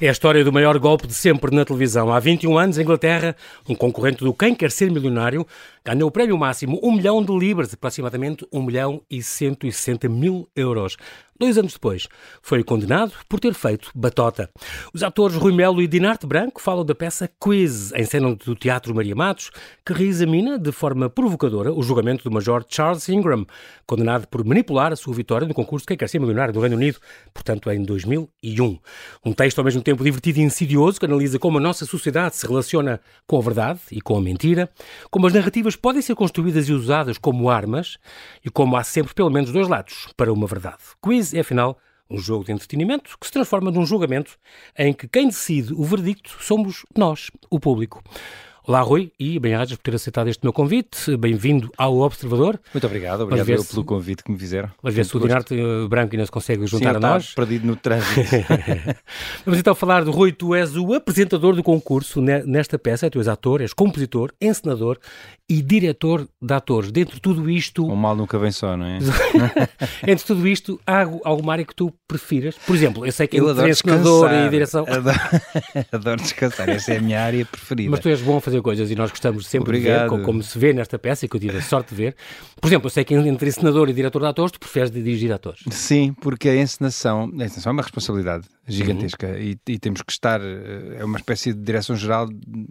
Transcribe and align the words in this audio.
É 0.00 0.08
a 0.08 0.12
história 0.12 0.44
do 0.44 0.52
maior 0.52 0.78
golpe 0.78 1.08
de 1.08 1.12
sempre 1.12 1.52
na 1.52 1.64
televisão. 1.64 2.12
Há 2.12 2.20
21 2.20 2.56
anos, 2.56 2.78
em 2.78 2.82
Inglaterra, 2.82 3.34
um 3.68 3.74
concorrente 3.74 4.22
do 4.22 4.32
Quem 4.32 4.54
Quer 4.54 4.70
Ser 4.70 4.92
Milionário 4.92 5.44
ganhou 5.84 6.08
o 6.08 6.12
prémio 6.12 6.38
máximo 6.38 6.78
1 6.80 6.92
milhão 6.92 7.20
de 7.20 7.36
libras, 7.36 7.74
aproximadamente 7.74 8.46
1 8.52 8.62
milhão 8.62 9.02
e 9.10 9.20
160 9.20 10.08
mil 10.08 10.48
euros. 10.54 10.96
Dois 11.40 11.56
anos 11.56 11.74
depois, 11.74 12.08
foi 12.42 12.64
condenado 12.64 13.12
por 13.28 13.38
ter 13.38 13.54
feito 13.54 13.92
batota. 13.94 14.50
Os 14.92 15.04
atores 15.04 15.36
Rui 15.36 15.52
Melo 15.52 15.80
e 15.80 15.86
Dinarte 15.86 16.26
Branco 16.26 16.60
falam 16.60 16.84
da 16.84 16.96
peça 16.96 17.30
Quiz, 17.38 17.92
em 17.92 18.04
cena 18.04 18.34
do 18.34 18.56
Teatro 18.56 18.92
Maria 18.92 19.14
Matos, 19.14 19.52
que 19.86 19.92
reexamina 19.92 20.58
de 20.58 20.72
forma 20.72 21.08
provocadora 21.08 21.72
o 21.72 21.80
julgamento 21.80 22.24
do 22.24 22.34
Major 22.34 22.64
Charles 22.68 23.08
Ingram, 23.08 23.46
condenado 23.86 24.26
por 24.26 24.44
manipular 24.44 24.92
a 24.92 24.96
sua 24.96 25.14
vitória 25.14 25.46
no 25.46 25.54
concurso 25.54 25.86
Quem 25.86 25.96
Quer 25.96 26.08
Ser 26.08 26.18
Milionário 26.18 26.52
do 26.52 26.58
Reino 26.58 26.74
Unido, 26.74 26.98
portanto 27.32 27.70
em 27.70 27.84
2001. 27.84 28.76
Um 29.24 29.32
texto 29.32 29.60
ao 29.60 29.64
mesmo 29.64 29.80
tempo 29.80 30.02
divertido 30.02 30.40
e 30.40 30.42
insidioso 30.42 30.98
que 30.98 31.06
analisa 31.06 31.38
como 31.38 31.58
a 31.58 31.60
nossa 31.60 31.86
sociedade 31.86 32.34
se 32.34 32.48
relaciona 32.48 33.00
com 33.28 33.38
a 33.38 33.40
verdade 33.40 33.78
e 33.92 34.00
com 34.00 34.16
a 34.16 34.20
mentira, 34.20 34.68
como 35.08 35.28
as 35.28 35.32
narrativas 35.32 35.76
podem 35.76 36.02
ser 36.02 36.16
construídas 36.16 36.68
e 36.68 36.72
usadas 36.72 37.16
como 37.16 37.48
armas 37.48 37.96
e 38.44 38.50
como 38.50 38.76
há 38.76 38.82
sempre 38.82 39.14
pelo 39.14 39.30
menos 39.30 39.52
dois 39.52 39.68
lados 39.68 40.08
para 40.16 40.32
uma 40.32 40.48
verdade. 40.48 40.78
Quiz 41.00 41.27
é, 41.34 41.40
afinal, 41.40 41.78
um 42.10 42.18
jogo 42.18 42.44
de 42.44 42.52
entretenimento 42.52 43.16
que 43.18 43.26
se 43.26 43.32
transforma 43.32 43.70
num 43.70 43.84
julgamento 43.84 44.38
em 44.76 44.92
que 44.92 45.06
quem 45.06 45.26
decide 45.26 45.72
o 45.74 45.84
verdicto 45.84 46.36
somos 46.40 46.84
nós, 46.96 47.30
o 47.50 47.60
público. 47.60 48.02
Olá, 48.68 48.82
Rui, 48.82 49.10
e 49.18 49.38
bem-ajas 49.38 49.78
por 49.78 49.82
ter 49.82 49.94
aceitado 49.94 50.28
este 50.28 50.44
meu 50.44 50.52
convite. 50.52 51.16
Bem-vindo 51.16 51.72
ao 51.74 52.00
Observador. 52.00 52.60
Muito 52.74 52.86
obrigado, 52.86 53.22
obrigado 53.22 53.46
ver 53.46 53.64
pelo 53.64 53.82
convite 53.82 54.22
que 54.22 54.30
me 54.30 54.38
fizeram. 54.38 54.70
Vamos 54.82 54.94
ver 54.94 55.06
se 55.06 55.16
o 55.16 55.20
Dinarte 55.20 55.54
Branco 55.88 56.14
ainda 56.14 56.26
se 56.26 56.30
consegue 56.30 56.66
juntar 56.66 56.90
Sim, 56.90 56.96
a 56.96 57.00
nós. 57.00 57.32
perdido 57.32 57.66
no 57.66 57.76
trânsito. 57.76 58.20
Vamos 59.46 59.58
então 59.58 59.74
falar 59.74 60.04
do 60.04 60.10
Rui, 60.10 60.32
tu 60.32 60.54
és 60.54 60.76
o 60.76 60.92
apresentador 60.92 61.56
do 61.56 61.62
concurso 61.62 62.20
nesta 62.20 62.78
peça, 62.78 63.08
tu 63.08 63.18
és 63.18 63.26
ator, 63.26 63.62
és 63.62 63.72
compositor, 63.72 64.34
encenador 64.38 64.98
e 65.48 65.62
diretor 65.62 66.28
de 66.42 66.52
atores. 66.52 66.92
Dentro 66.92 67.14
de 67.14 67.22
tudo 67.22 67.48
isto... 67.48 67.86
O 67.86 67.96
mal 67.96 68.14
nunca 68.14 68.38
vem 68.38 68.50
só, 68.50 68.76
não 68.76 68.84
é? 68.84 68.98
Entre 70.06 70.26
tudo 70.26 70.46
isto, 70.46 70.78
há 70.86 71.04
alguma 71.24 71.52
área 71.52 71.64
que 71.64 71.74
tu 71.74 71.92
prefiras? 72.06 72.54
Por 72.66 72.76
exemplo, 72.76 73.06
eu 73.06 73.12
sei 73.12 73.26
que 73.26 73.38
eu 73.38 73.50
entre 73.50 73.70
encenador 73.70 74.30
e 74.30 74.50
direção... 74.50 74.84
Adoro, 74.88 75.18
adoro 75.92 76.20
descansar, 76.20 76.68
essa 76.68 76.92
é 76.92 76.98
a 76.98 77.00
minha 77.00 77.22
área 77.22 77.46
preferida. 77.46 77.90
Mas 77.90 78.00
tu 78.00 78.08
és 78.08 78.20
bom 78.20 78.36
a 78.36 78.40
fazer 78.40 78.60
coisas 78.60 78.90
e 78.90 78.94
nós 78.94 79.10
gostamos 79.10 79.46
sempre 79.46 79.78
Obrigado. 79.78 80.10
de 80.10 80.16
ver, 80.16 80.24
como, 80.24 80.42
se 80.42 80.58
vê 80.58 80.72
nesta 80.72 80.98
peça 80.98 81.24
e 81.24 81.28
que 81.28 81.36
eu 81.36 81.40
tive 81.40 81.56
a 81.56 81.62
sorte 81.62 81.90
de 81.90 81.94
ver. 81.94 82.16
Por 82.60 82.68
exemplo, 82.68 82.86
eu 82.86 82.90
sei 82.90 83.04
que 83.04 83.14
entre 83.14 83.48
encenador 83.48 83.88
e 83.88 83.92
diretor 83.92 84.20
de 84.20 84.26
atores, 84.26 84.52
tu 84.52 84.60
preferes 84.60 84.90
dirigir 84.90 85.32
atores. 85.32 85.62
Sim, 85.70 86.14
porque 86.20 86.48
a 86.48 86.56
encenação, 86.56 87.30
a 87.38 87.44
encenação 87.44 87.70
é 87.70 87.72
uma 87.72 87.82
responsabilidade 87.82 88.44
gigantesca 88.68 89.26
uhum. 89.28 89.36
e, 89.36 89.58
e, 89.66 89.78
temos 89.78 90.02
que 90.02 90.12
estar, 90.12 90.40
eh, 90.40 90.98
é 90.98 91.04
uma 91.04 91.18
espécie 91.18 91.52
de 91.52 91.60
direção-geral 91.60 92.28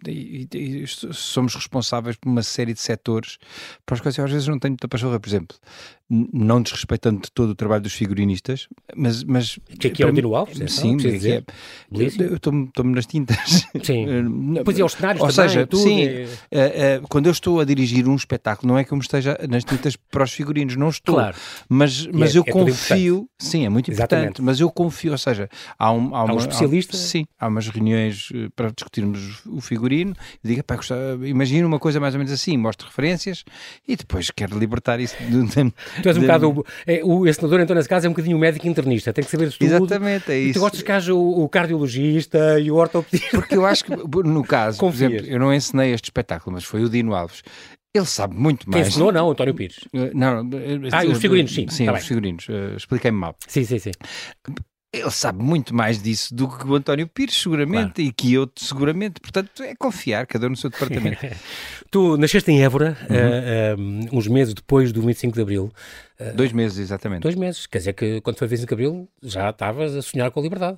e, 0.07 0.47
e, 0.53 0.83
e, 0.83 0.87
somos 0.87 1.55
responsáveis 1.55 2.15
por 2.15 2.29
uma 2.29 2.43
série 2.43 2.73
de 2.73 2.79
setores 2.79 3.37
para 3.85 3.95
os 3.95 4.01
quais 4.01 4.17
eu 4.17 4.25
às 4.25 4.31
vezes 4.31 4.47
não 4.47 4.59
tenho 4.59 4.73
muita 4.73 4.87
pachorra, 4.87 5.19
por 5.19 5.27
exemplo, 5.27 5.57
não 6.09 6.61
desrespeitando 6.61 7.21
de 7.21 7.31
todo 7.31 7.49
o 7.49 7.55
trabalho 7.55 7.83
dos 7.83 7.93
figurinistas, 7.93 8.67
mas... 8.95 9.23
mas 9.23 9.59
que 9.79 9.87
aqui 9.87 10.03
é 10.03 10.05
o 10.05 10.11
Dino 10.11 10.35
Alves, 10.35 10.59
é, 10.61 10.67
Sim, 10.67 10.95
que 10.97 11.07
é, 11.07 11.43
eu 11.91 12.35
estou-me 12.35 12.95
nas 12.95 13.05
tintas. 13.05 13.67
Sim, 13.83 14.53
depois 14.53 14.79
é 14.79 14.83
os 14.83 14.93
cenários 14.93 15.21
Ou 15.21 15.29
também, 15.29 15.49
seja, 15.49 15.67
tudo, 15.67 15.83
sim, 15.83 16.03
é... 16.03 16.27
é, 16.51 17.01
quando 17.09 17.25
eu 17.25 17.31
estou 17.31 17.59
a 17.59 17.65
dirigir 17.65 18.07
um 18.07 18.15
espetáculo, 18.15 18.71
não 18.71 18.79
é 18.79 18.85
que 18.85 18.93
eu 18.93 18.97
me 18.97 19.03
esteja 19.03 19.37
nas 19.49 19.65
tintas 19.65 19.97
para 19.97 20.23
os 20.23 20.31
figurinos, 20.31 20.77
não 20.77 20.89
estou. 20.89 21.15
Claro. 21.15 21.35
Mas, 21.67 22.07
mas 22.07 22.35
eu 22.35 22.45
confio... 22.45 23.27
Sim, 23.37 23.65
é 23.65 23.69
muito 23.69 23.91
importante, 23.91 24.13
Exatamente. 24.13 24.41
mas 24.41 24.59
eu 24.61 24.71
confio, 24.71 25.11
ou 25.11 25.17
seja, 25.17 25.49
há 25.77 25.91
um, 25.91 26.15
há 26.15 26.23
uma, 26.23 26.35
um 26.35 26.37
especialista? 26.37 26.95
Há, 26.95 26.99
sim, 26.99 27.27
há 27.37 27.47
umas 27.47 27.67
reuniões 27.67 28.29
eh, 28.33 28.47
para 28.55 28.71
discutirmos 28.71 29.41
o 29.45 29.59
figurino 29.61 30.15
e 30.43 30.47
diga, 30.47 30.63
pá, 30.63 30.77
imagina 31.25 31.67
uma 31.67 31.79
coisa 31.79 31.99
mais 31.99 32.13
ou 32.13 32.19
menos 32.19 32.31
assim, 32.31 32.57
mostro 32.57 32.87
referências 32.87 33.43
e 33.87 33.95
depois 33.95 34.31
quero 34.31 34.57
libertar 34.57 34.99
isso. 34.99 35.15
De, 35.17 35.45
de, 35.45 35.73
tu 36.01 36.09
és 36.09 36.17
um 36.17 36.21
de... 36.21 36.25
bocado, 36.25 36.49
o, 36.49 36.65
é, 36.85 37.01
o 37.03 37.27
encenador 37.27 37.59
então 37.59 37.75
nesse 37.75 37.89
caso 37.89 38.05
é 38.05 38.09
um 38.09 38.13
bocadinho 38.13 38.37
o 38.37 38.39
médico 38.39 38.67
internista, 38.67 39.13
tem 39.13 39.23
que 39.23 39.31
saber 39.31 39.51
tudo. 39.51 39.65
Exatamente, 39.65 40.31
é 40.31 40.39
isso. 40.39 40.49
E 40.49 40.53
tu 40.53 40.59
gostas 40.59 40.81
que 40.81 40.91
haja 40.91 41.13
o, 41.13 41.43
o 41.43 41.49
cardiologista 41.49 42.59
e 42.59 42.71
o 42.71 42.75
ortopedista? 42.75 43.37
Porque 43.37 43.55
eu 43.55 43.65
acho 43.65 43.85
que, 43.85 43.95
no 43.95 44.43
caso, 44.43 44.79
Confias. 44.79 45.09
por 45.09 45.15
exemplo, 45.15 45.33
eu 45.33 45.39
não 45.39 45.53
ensinei 45.53 45.93
este 45.93 46.05
espetáculo, 46.05 46.53
mas 46.53 46.63
foi 46.63 46.83
o 46.83 46.89
Dino 46.89 47.13
Alves. 47.13 47.43
Ele 47.93 48.05
sabe 48.05 48.35
muito 48.35 48.69
mais. 48.69 48.83
Quem 48.83 48.89
ensinou, 48.89 49.11
não, 49.11 49.31
António 49.31 49.53
Pires. 49.55 49.77
Uh, 49.93 50.11
não, 50.13 50.41
uh, 50.41 50.49
ah, 50.91 51.05
os 51.05 51.17
figurinos, 51.17 51.53
sim. 51.53 51.67
Sim, 51.67 51.85
tá 51.85 51.93
os 51.93 51.99
bem. 51.99 52.07
figurinos. 52.07 52.47
Uh, 52.47 52.75
Expliquei-me 52.77 53.17
mal. 53.17 53.35
Sim, 53.47 53.63
sim, 53.63 53.79
sim 53.79 53.91
ele 54.99 55.11
sabe 55.11 55.43
muito 55.43 55.73
mais 55.75 56.01
disso 56.01 56.33
do 56.33 56.47
que 56.47 56.67
o 56.67 56.75
António 56.75 57.07
Pires, 57.07 57.35
seguramente, 57.35 57.93
claro. 57.93 58.09
e 58.09 58.11
que 58.11 58.33
eu, 58.33 58.49
seguramente. 58.55 59.19
Portanto, 59.19 59.63
é 59.63 59.75
confiar, 59.75 60.25
cada 60.25 60.47
um 60.47 60.49
no 60.51 60.55
seu 60.55 60.69
departamento. 60.69 61.19
tu 61.91 62.17
nasceste 62.17 62.51
em 62.51 62.63
Évora, 62.63 62.97
uhum. 63.09 63.77
uh, 63.77 64.11
uh, 64.11 64.17
uns 64.17 64.27
meses 64.27 64.53
depois 64.53 64.91
do 64.91 65.01
25 65.01 65.33
de 65.35 65.41
Abril. 65.41 65.71
Uh, 66.19 66.35
dois 66.35 66.51
meses, 66.51 66.79
exatamente. 66.79 67.21
Dois 67.21 67.35
meses. 67.35 67.67
Quer 67.67 67.77
dizer 67.79 67.93
que 67.93 68.21
quando 68.21 68.37
foi 68.37 68.47
25 68.47 68.67
de 68.67 68.73
Abril 68.73 69.09
já 69.21 69.49
estavas 69.49 69.95
a 69.95 70.01
sonhar 70.01 70.31
com 70.31 70.39
a 70.39 70.43
liberdade. 70.43 70.77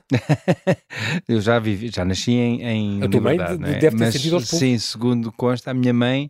eu 1.27 1.39
já 1.41 1.59
vivi, 1.59 1.89
já 1.89 2.03
nasci 2.03 2.33
em, 2.33 2.63
em 2.63 3.03
a 3.03 3.09
tua 3.09 3.19
liberdade. 3.19 3.59
mãe 3.59 3.71
é? 3.71 3.79
deve 3.79 3.97
ter 3.97 4.05
Mas, 4.05 4.13
sentido 4.13 4.35
aos 4.35 4.47
Sim, 4.47 4.77
segundo 4.77 5.31
consta, 5.31 5.71
a 5.71 5.73
minha 5.73 5.93
mãe 5.93 6.29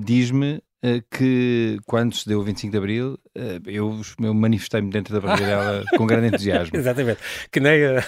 diz-me 0.00 0.60
eh, 0.82 1.02
que 1.10 1.78
quando 1.84 2.14
se 2.14 2.26
deu 2.26 2.40
o 2.40 2.42
25 2.42 2.72
de 2.72 2.78
Abril, 2.78 3.18
eu, 3.34 4.00
eu 4.20 4.34
manifestei-me 4.34 4.90
dentro 4.90 5.14
da 5.14 5.20
barriga 5.20 5.46
dela 5.46 5.84
com 5.96 6.06
grande 6.06 6.28
entusiasmo. 6.28 6.74
Exatamente, 6.78 7.20
que 7.50 7.60
nem 7.60 7.84
a, 7.84 8.04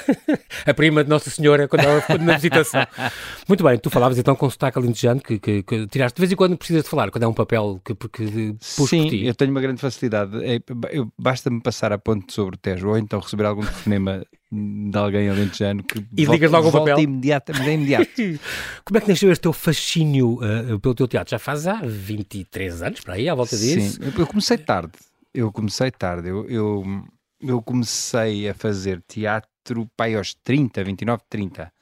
a, 0.71 0.75
prima 0.75 1.05
de 1.05 1.11
Nossa 1.11 1.31
Senhora 1.31 1.69
quando 1.69 1.83
ela 1.85 2.01
foi 2.01 2.19
na 2.19 2.35
visitação. 2.35 2.87
Muito 3.47 3.63
bem, 3.63 3.79
tu 3.79 3.91
falavas 3.91 4.19
então 4.19 4.35
com 4.35 4.47
o 4.47 4.51
sotaque 4.51 4.79
alentejano 4.79 5.21
que, 5.21 5.39
que, 5.39 5.63
que, 5.63 5.87
tiraste. 5.87 6.17
De 6.17 6.21
vez 6.21 6.33
em 6.33 6.37
quando 6.37 6.57
precisas 6.57 6.83
de 6.83 6.89
falar, 6.89 7.11
quando 7.11 7.23
é 7.23 7.29
um 7.29 7.35
papel 7.35 7.81
que, 7.85 7.95
que 7.95 8.57
pus 8.77 8.91
Sim, 8.91 9.05
por 9.05 9.11
ti. 9.11 9.27
eu 9.27 9.35
tenho 9.35 9.51
uma 9.51 9.61
grande 9.61 9.81
facilidade. 9.81 10.37
É, 10.45 10.61
Basta-me 11.19 11.61
passar 11.63 11.93
a 11.93 11.99
ponte 11.99 12.33
sobre 12.33 12.57
o 12.57 12.59
Tejo 12.59 12.89
ou 12.89 12.99
então 12.99 13.21
receber 13.21 13.45
algum 13.45 13.63
telefonema 13.63 14.25
de 14.53 14.99
alguém 14.99 15.31
alentejano 15.31 15.83
que 15.83 16.05
e 16.15 16.25
ligas 16.27 16.51
logo 16.51 16.69
o 16.69 16.73
papel 16.73 16.99
imediato, 16.99 17.53
é 17.53 17.73
imediato. 17.73 18.11
Como 18.85 18.99
é 18.99 19.01
que 19.01 19.09
nasceu 19.09 19.33
este 19.33 19.43
teu 19.43 19.53
fascínio 19.53 20.35
uh, 20.35 20.79
pelo 20.79 20.95
teu 20.95 21.09
teatro? 21.09 21.31
Já 21.31 21.39
faz 21.39 21.67
há 21.67 21.81
23 21.83 22.83
anos 22.83 23.01
para 23.01 23.15
aí, 23.15 23.29
à 23.29 23.35
volta 23.35 23.57
disso? 23.57 23.99
Sim, 23.99 24.13
eu 24.19 24.27
comecei 24.27 24.59
tarde. 24.59 24.93
Eu 25.35 25.51
comecei 25.53 25.91
tarde. 25.91 26.29
Eu, 26.29 26.49
eu, 26.49 26.85
eu 27.41 27.63
comecei 27.63 28.49
a 28.49 28.55
fazer 28.55 29.03
teatro 29.07 29.51
pai 29.97 30.15
aos 30.15 30.35
30, 30.35 30.83
29, 30.83 31.23
30. 31.29 31.73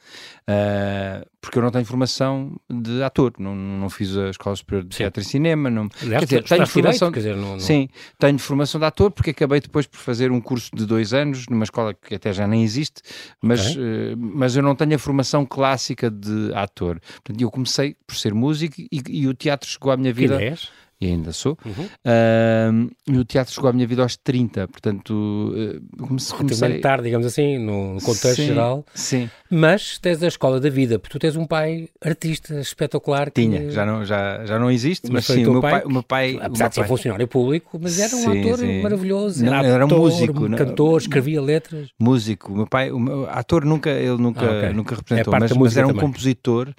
Uh, 0.43 1.27
porque 1.41 1.59
eu 1.59 1.63
não 1.63 1.71
tenho 1.71 1.85
formação 1.85 2.55
de 2.71 3.03
ator, 3.03 3.33
não, 3.39 3.55
não 3.55 3.89
fiz 3.89 4.17
a 4.17 4.29
Escola 4.29 4.55
Superior 4.55 4.85
de 4.85 4.97
Teatro 4.97 5.23
e 5.23 5.25
Cinema. 5.25 5.71
Não, 5.71 5.89
Aliás, 6.03 6.21
quer 6.21 6.43
dizer, 6.43 6.43
tenho 6.45 6.67
formação, 6.67 7.11
direito, 7.11 7.27
dizer, 7.27 7.37
não, 7.37 7.53
não... 7.53 7.61
Sim, 7.61 7.89
tenho 8.19 8.39
formação 8.39 8.79
de 8.79 8.87
ator 8.87 9.11
porque 9.11 9.31
acabei 9.31 9.61
depois 9.61 9.87
por 9.87 9.99
fazer 9.99 10.31
um 10.31 10.41
curso 10.41 10.71
de 10.75 10.85
dois 10.85 11.15
anos 11.15 11.47
numa 11.49 11.65
escola 11.65 11.95
que 11.95 12.15
até 12.15 12.33
já 12.33 12.47
nem 12.47 12.63
existe, 12.63 13.01
mas, 13.41 13.71
okay. 13.71 14.15
uh, 14.15 14.17
mas 14.17 14.57
eu 14.57 14.63
não 14.63 14.75
tenho 14.75 14.95
a 14.95 14.99
formação 14.99 15.47
clássica 15.47 16.11
de 16.11 16.53
ator. 16.55 17.01
Portanto, 17.01 17.41
eu 17.41 17.51
comecei 17.51 17.97
por 18.07 18.17
ser 18.17 18.35
músico 18.35 18.81
e, 18.81 19.03
e 19.09 19.27
o 19.27 19.35
teatro 19.35 19.69
chegou 19.69 19.91
à 19.91 19.97
minha 19.97 20.13
vida. 20.13 20.37
Que 20.37 20.45
és? 20.45 20.71
E 21.01 21.07
ainda 21.07 21.33
sou. 21.33 21.57
Uhum. 21.65 21.85
Uh, 21.85 22.91
e 23.07 23.17
o 23.17 23.25
teatro 23.25 23.55
chegou 23.55 23.71
à 23.71 23.73
minha 23.73 23.87
vida 23.87 24.03
aos 24.03 24.17
30, 24.17 24.69
portanto, 24.69 25.11
uh, 25.11 26.07
comecei... 26.07 26.37
Relativamente 26.37 26.81
tarde, 26.81 27.05
digamos 27.05 27.27
assim, 27.27 27.59
no, 27.59 27.99
contexto 28.03 28.37
sim, 28.37 28.47
geral. 28.47 28.85
Sim. 28.95 29.31
Mas 29.51 29.99
tens 29.99 30.23
a 30.23 30.29
escola 30.29 30.61
da 30.61 30.69
vida, 30.69 30.99
porque 30.99 31.13
tu 31.13 31.19
tens 31.19 31.37
um 31.37 31.47
pai 31.47 31.89
artista 32.05 32.61
espetacular. 32.61 33.31
Que... 33.31 33.43
Tinha, 33.43 33.71
já 33.71 33.87
não, 33.87 34.05
já, 34.05 34.45
já 34.45 34.59
não 34.59 34.71
existe, 34.71 35.11
mas, 35.11 35.27
mas 35.27 35.37
sim, 35.37 35.47
o 35.47 35.53
meu 35.53 35.63
pai, 35.63 35.71
pai, 35.71 35.83
o 35.85 35.91
meu 35.91 36.03
pai... 36.03 36.39
Apesar 36.41 36.69
de 36.69 36.75
ser 36.75 36.81
pai... 36.83 36.89
funcionário 36.89 37.27
público, 37.27 37.79
mas 37.81 37.99
era 37.99 38.15
um 38.15 38.33
sim, 38.33 38.41
ator 38.41 38.83
maravilhoso. 38.83 39.45
Não, 39.45 39.55
era, 39.55 39.69
era 39.69 39.85
ator, 39.85 39.99
um 39.99 40.03
músico. 40.03 40.51
Cantor, 40.51 41.01
escrevia 41.01 41.41
letras. 41.41 41.89
Músico. 41.99 42.53
O 42.53 42.57
meu 42.57 42.67
pai, 42.67 42.91
o 42.91 43.01
meu, 43.01 43.29
ator 43.31 43.65
nunca, 43.65 43.91
ele 43.91 44.19
nunca, 44.19 44.45
ah, 44.45 44.59
okay. 44.59 44.73
nunca 44.75 44.95
representou, 44.95 45.35
é 45.35 45.41
mas, 45.41 45.53
mas, 45.53 45.77
era 45.77 45.87
um 45.87 45.91
também. 45.91 46.07
compositor 46.07 46.75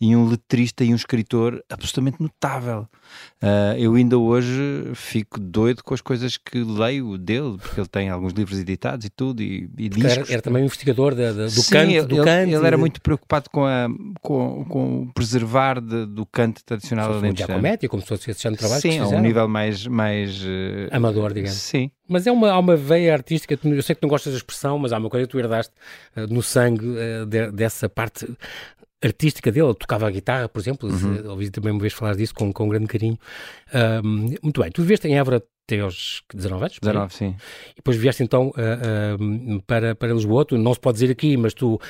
e 0.00 0.16
um 0.16 0.26
letrista 0.26 0.82
e 0.82 0.92
um 0.92 0.96
escritor 0.96 1.62
absolutamente 1.68 2.22
notável. 2.22 2.88
Uh, 3.42 3.76
eu 3.76 3.94
ainda 3.94 4.16
hoje 4.16 4.90
fico 4.94 5.38
doido 5.38 5.84
com 5.84 5.92
as 5.92 6.00
coisas 6.00 6.38
que 6.38 6.64
leio 6.64 7.18
dele, 7.18 7.58
porque 7.60 7.78
ele 7.78 7.88
tem 7.88 8.08
alguns 8.08 8.32
livros 8.32 8.58
editados 8.58 9.04
e 9.04 9.10
tudo, 9.10 9.42
e, 9.42 9.68
e 9.76 9.88
discos. 9.90 10.12
Era, 10.12 10.32
era, 10.32 10.42
também 10.42 10.62
um 10.62 10.64
investigador 10.64 11.14
de, 11.14 11.32
de, 11.32 11.44
do 11.44 11.50
Sim, 11.50 11.70
canto. 11.70 11.90
Ele, 11.90 12.06
do 12.06 12.16
canto 12.24 12.50
ele 12.50 12.66
era 12.66 12.78
muito 12.78 12.98
preocupado 13.02 13.50
com, 13.50 13.66
a, 13.66 13.88
com, 14.22 14.64
com 14.64 15.02
o 15.02 15.12
preservar 15.12 15.82
de, 15.82 16.06
do 16.06 16.24
canto 16.24 16.64
tradicional 16.64 17.12
alentejano. 17.12 17.36
Como 17.36 17.46
Giacometti, 17.46 17.88
como 17.88 18.02
se 18.02 18.08
fosse 18.08 18.30
esse 18.30 18.50
de 18.50 18.56
trabalho 18.56 18.80
Sim, 18.80 19.00
a 19.00 19.06
um 19.06 19.20
nível 19.20 19.46
mais... 19.46 19.86
mais 19.86 20.42
uh, 20.42 20.88
Amador, 20.90 21.34
digamos. 21.34 21.58
Sim. 21.58 21.90
Mas 22.08 22.26
é 22.26 22.32
uma, 22.32 22.50
há 22.50 22.58
uma 22.58 22.76
veia 22.76 23.12
artística, 23.12 23.58
eu 23.64 23.82
sei 23.82 23.94
que 23.94 24.02
não 24.02 24.08
gostas 24.08 24.32
da 24.32 24.38
expressão, 24.38 24.78
mas 24.78 24.92
há 24.92 24.98
uma 24.98 25.10
coisa 25.10 25.26
que 25.26 25.32
tu 25.32 25.38
herdaste 25.38 25.74
uh, 26.16 26.32
no 26.32 26.42
sangue 26.42 26.86
uh, 26.86 27.26
de, 27.26 27.50
dessa 27.50 27.88
parte 27.88 28.26
artística 29.02 29.50
dele, 29.52 29.66
ele 29.66 29.74
tocava 29.74 30.06
a 30.06 30.10
guitarra, 30.10 30.48
por 30.48 30.60
exemplo, 30.60 30.88
uhum. 30.88 31.30
ouvi 31.30 31.50
também 31.50 31.72
uma 31.72 31.80
vez 31.80 31.92
falar 31.92 32.14
disso 32.14 32.34
com, 32.34 32.52
com 32.52 32.68
grande 32.68 32.86
carinho. 32.86 33.18
muito 34.42 34.60
bem, 34.60 34.70
tu 34.70 34.82
viveste 34.82 35.06
em 35.08 35.18
Évora 35.18 35.42
até 35.66 35.80
aos 35.80 36.22
19 36.32 36.62
anos. 36.62 36.78
19, 36.80 37.14
sim. 37.14 37.34
E 37.72 37.76
depois 37.76 37.96
vieste 37.96 38.22
então 38.22 38.48
uh, 38.50 39.22
uh, 39.22 39.62
para, 39.62 39.96
para 39.96 40.12
Lisboa, 40.12 40.44
tu 40.44 40.56
não 40.56 40.72
se 40.72 40.78
pode 40.78 40.98
dizer 40.98 41.10
aqui, 41.10 41.36
mas 41.36 41.52
tu 41.52 41.80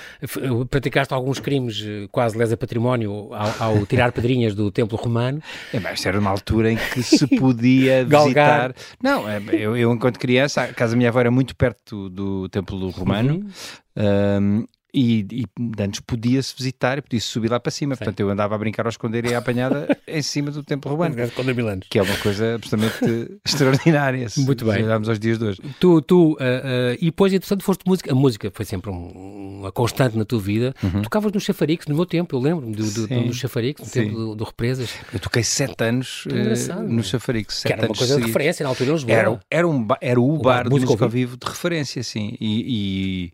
praticaste 0.71 1.13
alguns 1.13 1.39
crimes, 1.39 1.85
quase 2.11 2.39
lesa 2.39 2.57
património, 2.57 3.35
ao, 3.35 3.63
ao 3.63 3.85
tirar 3.87 4.13
pedrinhas 4.13 4.55
do 4.55 4.71
templo 4.71 4.97
romano. 4.97 5.43
É, 5.75 5.79
mas 5.79 6.05
era 6.07 6.19
uma 6.19 6.31
altura 6.31 6.73
em 6.73 6.77
que 6.77 7.03
se 7.03 7.27
podia 7.39 8.03
visitar... 8.09 8.75
Não, 9.03 9.29
é, 9.29 9.43
eu, 9.53 9.77
eu 9.77 9.93
enquanto 9.93 10.19
criança, 10.19 10.63
a 10.63 10.73
casa 10.73 10.93
da 10.93 10.97
minha 10.97 11.11
avó 11.11 11.21
era 11.21 11.31
muito 11.31 11.55
perto 11.55 12.09
do 12.09 12.49
templo 12.49 12.89
romano, 12.91 13.45
uhum. 13.95 14.63
um, 14.63 14.67
e, 14.97 15.27
e 15.31 15.47
antes 15.79 16.01
podia-se 16.01 16.55
visitar, 16.57 17.03
podia-se 17.03 17.27
subir 17.27 17.51
lá 17.51 17.61
para 17.61 17.71
cima. 17.71 17.95
Sim. 17.95 17.99
Portanto, 17.99 18.21
eu 18.21 18.31
andava 18.31 18.55
a 18.55 18.59
brincar 18.59 18.87
ao 18.87 18.89
esconder 18.89 19.27
e 19.27 19.35
à 19.35 19.39
apanhada 19.39 19.87
em 20.09 20.23
cima 20.23 20.51
do 20.51 20.65
Templo 20.65 20.91
Romano. 20.91 21.15
Que 21.91 21.99
é 21.99 22.03
uma 22.03 22.17
coisa 22.17 22.55
absolutamente 22.55 23.39
extraordinária. 23.45 24.27
Muito 24.39 24.65
bem. 24.65 24.85
Olhamos 24.85 25.07
aos 25.11 25.19
dias 25.19 25.39
de 25.39 25.45
hoje. 25.45 25.61
Tu, 25.79 26.01
tu 26.01 26.33
uh, 26.33 26.35
uh, 26.35 26.37
e 26.99 27.07
depois, 27.07 27.31
entretanto, 27.31 27.63
foste 27.63 27.83
música. 27.87 28.11
A 28.11 28.15
música 28.15 28.51
foi 28.55 28.65
sempre 28.65 28.91
um, 28.91 29.59
uma 29.61 29.71
constante 29.71 30.17
na 30.17 30.25
tua 30.25 30.41
vida. 30.41 30.75
Uhum. 30.83 31.03
Tocavas 31.03 31.31
no 31.31 31.41
Chafarix, 31.41 31.87
no 31.87 31.95
meu 31.95 32.07
tempo, 32.07 32.35
eu 32.35 32.41
lembro-me 32.41 32.75
do, 32.75 32.91
do, 32.91 33.07
do, 33.07 33.35
Chafarix, 33.35 33.83
no 33.83 33.91
tempo 33.91 34.17
do, 34.17 34.35
do, 34.35 34.45
Represas. 34.45 34.95
Eu 35.13 35.21
toquei 35.21 35.43
sete 35.43 35.85
anos 35.85 36.25
uh, 36.27 36.83
no 36.83 37.05
Chafarix. 37.05 37.63
Que 37.63 37.73
era 37.75 37.87
uma 37.87 37.95
coisa 37.95 38.17
de 38.17 38.27
referência 38.27 38.65
na 38.65 38.71
altura 38.71 38.91
em 38.91 38.93
Lisboa. 38.95 39.15
Era, 39.15 39.41
era, 39.51 39.69
um, 39.69 39.87
era 40.01 40.19
o, 40.19 40.37
o 40.37 40.39
bar, 40.39 40.65
bar 40.65 40.65
de 40.65 40.71
música 40.71 41.05
ao 41.05 41.11
vivo 41.11 41.37
de 41.37 41.47
referência, 41.47 42.03
sim. 42.03 42.35
e, 42.41 43.29
e 43.29 43.33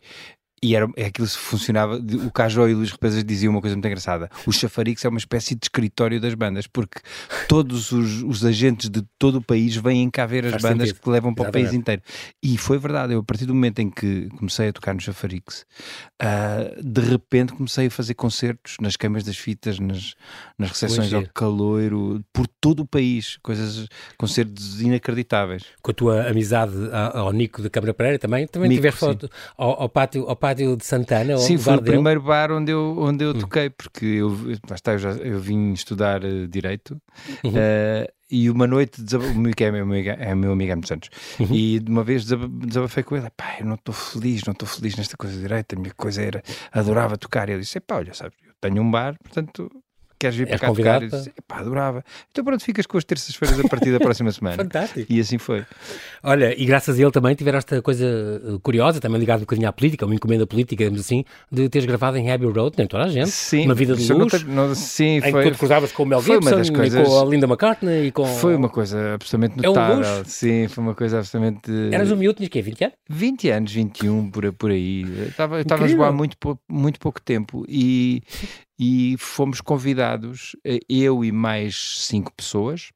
e 0.62 0.76
era, 0.76 0.88
é 0.96 1.06
aquilo 1.06 1.26
que 1.26 1.36
funcionava. 1.36 1.96
O 2.24 2.30
Cajó 2.30 2.68
e 2.68 2.74
o 2.74 2.76
Luís 2.78 2.92
Represas 2.92 3.24
diziam 3.24 3.50
uma 3.50 3.60
coisa 3.60 3.74
muito 3.74 3.86
engraçada: 3.86 4.30
o 4.46 4.52
Chafarix 4.52 5.04
é 5.04 5.08
uma 5.08 5.18
espécie 5.18 5.56
de 5.56 5.64
escritório 5.64 6.20
das 6.20 6.34
bandas, 6.34 6.68
porque 6.68 7.00
todos 7.48 7.90
os, 7.90 8.22
os 8.22 8.44
agentes 8.44 8.88
de 8.88 9.02
todo 9.18 9.38
o 9.38 9.42
país 9.42 9.74
vêm 9.74 10.08
cá 10.08 10.24
ver 10.24 10.44
as 10.44 10.52
Faz 10.52 10.62
bandas 10.62 10.88
sentido. 10.88 11.02
que 11.02 11.10
levam 11.10 11.34
para 11.34 11.46
Exatamente. 11.46 11.66
o 11.66 11.70
país 11.70 11.80
inteiro. 11.80 12.02
E 12.40 12.56
foi 12.56 12.78
verdade. 12.78 13.12
Eu, 13.12 13.20
a 13.20 13.24
partir 13.24 13.44
do 13.44 13.54
momento 13.54 13.80
em 13.80 13.90
que 13.90 14.28
comecei 14.38 14.68
a 14.68 14.72
tocar 14.72 14.94
no 14.94 15.00
Chafarix, 15.00 15.66
uh, 16.22 16.82
de 16.82 17.00
repente 17.00 17.52
comecei 17.54 17.88
a 17.88 17.90
fazer 17.90 18.14
concertos 18.14 18.76
nas 18.80 18.96
queimas 18.96 19.24
das 19.24 19.36
fitas, 19.36 19.80
nas, 19.80 20.14
nas 20.56 20.70
recepções 20.70 21.12
ao 21.12 21.26
caloiro, 21.34 22.24
por 22.32 22.46
todo 22.46 22.80
o 22.80 22.86
país. 22.86 23.36
Coisas, 23.42 23.88
concertos 24.16 24.80
inacreditáveis. 24.80 25.64
Com 25.82 25.90
a 25.90 25.94
tua 25.94 26.28
amizade 26.28 26.72
ao 26.92 27.32
Nico 27.32 27.60
da 27.60 27.68
Câmara 27.68 27.92
Pereira 27.92 28.18
também, 28.18 28.46
também 28.46 28.68
Nico, 28.68 28.78
tiveste 28.78 29.00
foto 29.00 29.28
ao, 29.56 29.82
ao, 29.82 29.88
pátio. 29.88 30.28
Ao 30.28 30.36
pátio 30.36 30.51
rádio 30.52 30.76
de 30.76 30.84
Santana? 30.84 31.36
Sim, 31.38 31.58
foi 31.58 31.76
o 31.76 31.82
primeiro 31.82 32.20
bar 32.20 32.52
onde 32.52 32.70
eu, 32.70 32.96
onde 32.98 33.24
eu 33.24 33.30
hum. 33.30 33.38
toquei, 33.38 33.70
porque 33.70 34.04
eu, 34.04 34.52
está, 34.74 34.92
eu, 34.92 34.98
já, 34.98 35.10
eu 35.12 35.40
vim 35.40 35.72
estudar 35.72 36.22
uh, 36.24 36.46
Direito 36.46 37.00
uhum. 37.42 37.50
uh, 37.50 38.12
e 38.30 38.50
uma 38.50 38.66
noite, 38.66 39.02
o 39.02 39.54
que 39.54 39.64
é 39.64 39.70
meu, 39.70 39.82
é 39.94 40.34
meu 40.34 40.52
amigo 40.52 40.72
há 40.72 40.76
muitos 40.76 40.90
anos, 40.90 41.08
uhum. 41.40 41.54
e 41.54 41.80
de 41.80 41.90
uma 41.90 42.04
vez 42.04 42.24
desabafei 42.24 43.02
com 43.02 43.16
ele, 43.16 43.28
pá, 43.36 43.56
eu 43.60 43.66
não 43.66 43.74
estou 43.74 43.94
feliz, 43.94 44.42
não 44.44 44.52
estou 44.52 44.68
feliz 44.68 44.96
nesta 44.96 45.16
coisa 45.16 45.34
de 45.34 45.42
Direito, 45.42 45.74
a 45.74 45.78
minha 45.78 45.92
coisa 45.94 46.22
era, 46.22 46.42
adorava 46.70 47.16
tocar, 47.16 47.48
e 47.48 47.52
ele 47.52 47.60
disse, 47.60 47.80
pá, 47.80 47.96
olha, 47.96 48.14
sabe, 48.14 48.34
eu 48.46 48.52
tenho 48.60 48.82
um 48.82 48.90
bar, 48.90 49.16
portanto 49.22 49.70
queres 50.22 50.36
vir 50.36 50.46
para 50.46 50.58
cá 50.58 50.72
tocar? 50.72 51.02
E 51.02 51.08
disse, 51.08 51.32
pá, 51.46 51.58
adorava. 51.58 52.04
Então 52.30 52.44
pronto, 52.44 52.62
ficas 52.62 52.86
com 52.86 52.96
as 52.96 53.04
terças-feiras 53.04 53.58
a 53.58 53.68
partir 53.68 53.90
da 53.90 53.98
próxima 53.98 54.30
semana. 54.30 54.56
Fantástico. 54.62 55.12
E 55.12 55.20
assim 55.20 55.38
foi. 55.38 55.64
Olha, 56.22 56.54
e 56.60 56.64
graças 56.64 56.98
a 56.98 57.02
ele 57.02 57.10
também 57.10 57.34
tiveram 57.34 57.58
esta 57.58 57.82
coisa 57.82 58.04
eh, 58.04 58.58
curiosa, 58.62 59.00
também 59.00 59.18
ligado 59.18 59.38
um 59.38 59.42
bocadinho 59.42 59.68
à 59.68 59.72
política, 59.72 60.06
uma 60.06 60.14
encomenda 60.14 60.46
política, 60.46 60.84
digamos 60.84 61.00
assim, 61.00 61.24
de 61.50 61.68
teres 61.68 61.86
gravado 61.86 62.16
em 62.16 62.30
Abbey 62.30 62.48
Road, 62.48 62.76
nem 62.78 62.86
toda 62.86 63.04
a 63.04 63.08
gente. 63.08 63.30
Sim. 63.30 63.66
Uma 63.66 63.74
vida 63.74 63.94
de 63.94 64.12
luz. 64.12 64.44
Não, 64.44 64.68
não, 64.68 64.74
sim, 64.74 65.18
em 65.18 65.30
foi. 65.30 65.44
que 65.44 65.50
tu 65.52 65.58
cruzavas 65.58 65.92
com 65.92 66.04
o 66.04 66.06
Mel 66.06 66.22
Gibson, 66.22 66.72
coisas... 66.72 67.08
com 67.08 67.20
a 67.20 67.24
Linda 67.24 67.46
McCartney 67.46 68.06
e 68.06 68.12
com... 68.12 68.24
Foi 68.24 68.54
uma 68.54 68.68
coisa 68.68 69.14
absolutamente 69.14 69.66
notável. 69.66 70.04
É 70.04 70.20
um. 70.20 70.24
Sim, 70.24 70.68
foi 70.68 70.84
uma 70.84 70.94
coisa 70.94 71.18
absolutamente... 71.18 71.70
Eras 71.92 72.10
um 72.10 72.16
miúdo, 72.16 72.36
tinhas 72.36 72.50
quê, 72.50 72.62
20 72.62 72.84
anos? 72.84 72.96
20 73.08 73.50
anos, 73.50 73.72
21, 73.72 74.30
por, 74.30 74.52
por 74.52 74.70
aí. 74.70 75.02
Estava, 75.28 75.60
estava 75.60 75.84
a 75.84 75.88
jogar 75.88 76.08
há 76.08 76.12
muito, 76.12 76.36
muito 76.68 77.00
pouco 77.00 77.20
tempo 77.20 77.64
e, 77.68 78.22
e 78.84 79.16
fomos 79.16 79.60
convidados, 79.60 80.56
eh, 80.64 80.80
eu 80.88 81.24
e 81.24 81.30
mais 81.30 82.00
cinco 82.00 82.32
pessoas, 82.32 82.90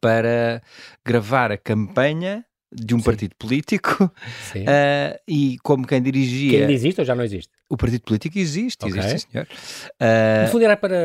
para 0.00 0.60
gravar 1.04 1.52
a 1.52 1.56
campanha 1.56 2.44
de 2.72 2.92
um 2.92 2.98
Sim. 2.98 3.04
partido 3.04 3.36
político 3.36 4.04
uh, 4.04 5.20
e 5.28 5.58
como 5.62 5.86
quem 5.86 6.02
dirigia. 6.02 6.50
Que 6.50 6.56
ainda 6.56 6.72
existe 6.72 7.00
ou 7.00 7.04
já 7.04 7.14
não 7.14 7.22
existe? 7.22 7.52
O 7.68 7.76
partido 7.76 8.02
político 8.02 8.38
existe, 8.38 8.84
okay. 8.84 8.98
existe, 8.98 9.28
senhor. 9.30 9.46
Uh, 10.00 10.44
no 10.44 10.48
fundo 10.50 10.64
era 10.64 10.76
para 10.76 10.96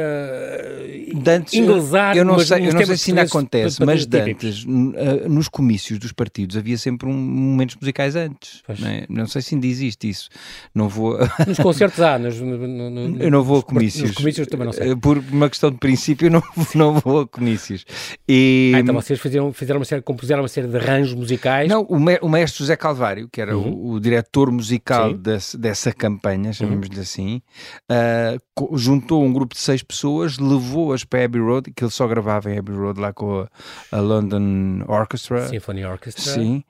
dantes, 1.16 1.54
inglesar 1.54 2.16
Eu 2.16 2.24
não 2.24 2.40
sei, 2.40 2.68
eu 2.68 2.74
não 2.74 2.86
sei 2.86 2.98
se 2.98 3.12
ainda 3.12 3.24
acontece, 3.24 3.84
mas 3.84 4.08
antes, 4.14 4.64
uh, 4.64 5.30
nos 5.30 5.48
comícios 5.48 5.98
dos 5.98 6.12
partidos 6.12 6.56
havia 6.56 6.78
sempre 6.78 7.08
um, 7.08 7.14
momentos 7.14 7.76
musicais 7.76 8.16
antes. 8.16 8.62
Não, 8.80 8.88
é? 8.88 9.06
não, 9.10 9.28
sei 9.28 9.42
se 9.42 9.56
ainda 9.56 9.66
existe 9.66 10.10
isso. 10.10 10.30
Não 10.74 10.88
vou... 10.88 11.18
Nos 11.48 11.58
concertos 11.58 12.00
há, 12.00 12.20
nos, 12.20 12.40
no, 12.40 12.58
no, 12.58 13.22
eu 13.22 13.32
não 13.32 13.44
vou 13.44 13.60
a 13.60 13.64
comícios. 13.64 14.10
Nos 14.10 14.18
comícios 14.18 14.48
também 14.48 14.66
não 14.66 14.74
sei. 14.74 14.96
Por 14.96 15.18
uma 15.18 15.50
questão 15.50 15.72
de 15.72 15.78
princípio, 15.78 16.28
eu 16.28 16.32
não, 16.32 16.44
não 16.76 16.94
vou 17.00 17.22
a 17.22 17.28
comícios. 17.28 17.86
E... 18.28 18.72
Ah, 18.76 18.80
então 18.80 18.94
vocês 18.94 19.20
fizeram, 19.20 19.52
fizeram 19.52 19.80
uma 19.80 19.86
série, 19.86 20.02
compuseram 20.02 20.42
uma 20.42 20.48
série 20.48 20.68
de 20.68 20.78
arranjos 20.78 21.14
musicais. 21.14 21.70
Não, 21.70 21.84
o, 21.84 22.00
me, 22.00 22.20
o 22.22 22.30
mestre 22.30 22.60
José 22.60 22.76
Calvário, 22.76 23.28
que 23.32 23.42
era 23.42 23.58
uhum. 23.58 23.72
o, 23.72 23.92
o, 23.94 24.00
diretor 24.00 24.52
musical 24.52 25.14
desse, 25.14 25.58
dessa 25.58 25.92
campanha, 25.92 26.51
uhum. 26.60 26.68
chamemos-lhe 26.68 26.96
uhum. 26.96 27.02
assim, 27.02 27.42
uh, 27.90 28.78
juntou 28.78 29.24
um 29.24 29.34
grupo 29.34 29.54
de 29.56 29.62
seis 29.62 29.84
pessoas, 29.84 30.38
levou-as 30.38 31.04
para 31.04 31.26
Abbey 31.26 31.42
Road, 31.42 31.72
que 31.72 31.84
ele 31.84 31.92
só 31.92 32.08
gravava 32.08 32.52
em 32.52 32.58
Abbey 32.58 32.76
Road 32.76 33.00
lá 33.00 33.14
com 33.14 33.42
a, 33.42 33.98
a 33.98 34.00
London 34.00 34.84
Orchestra. 34.88 35.48
Symphony 35.48 35.86
Orchestra. 35.86 36.34
Sim. 36.34 36.64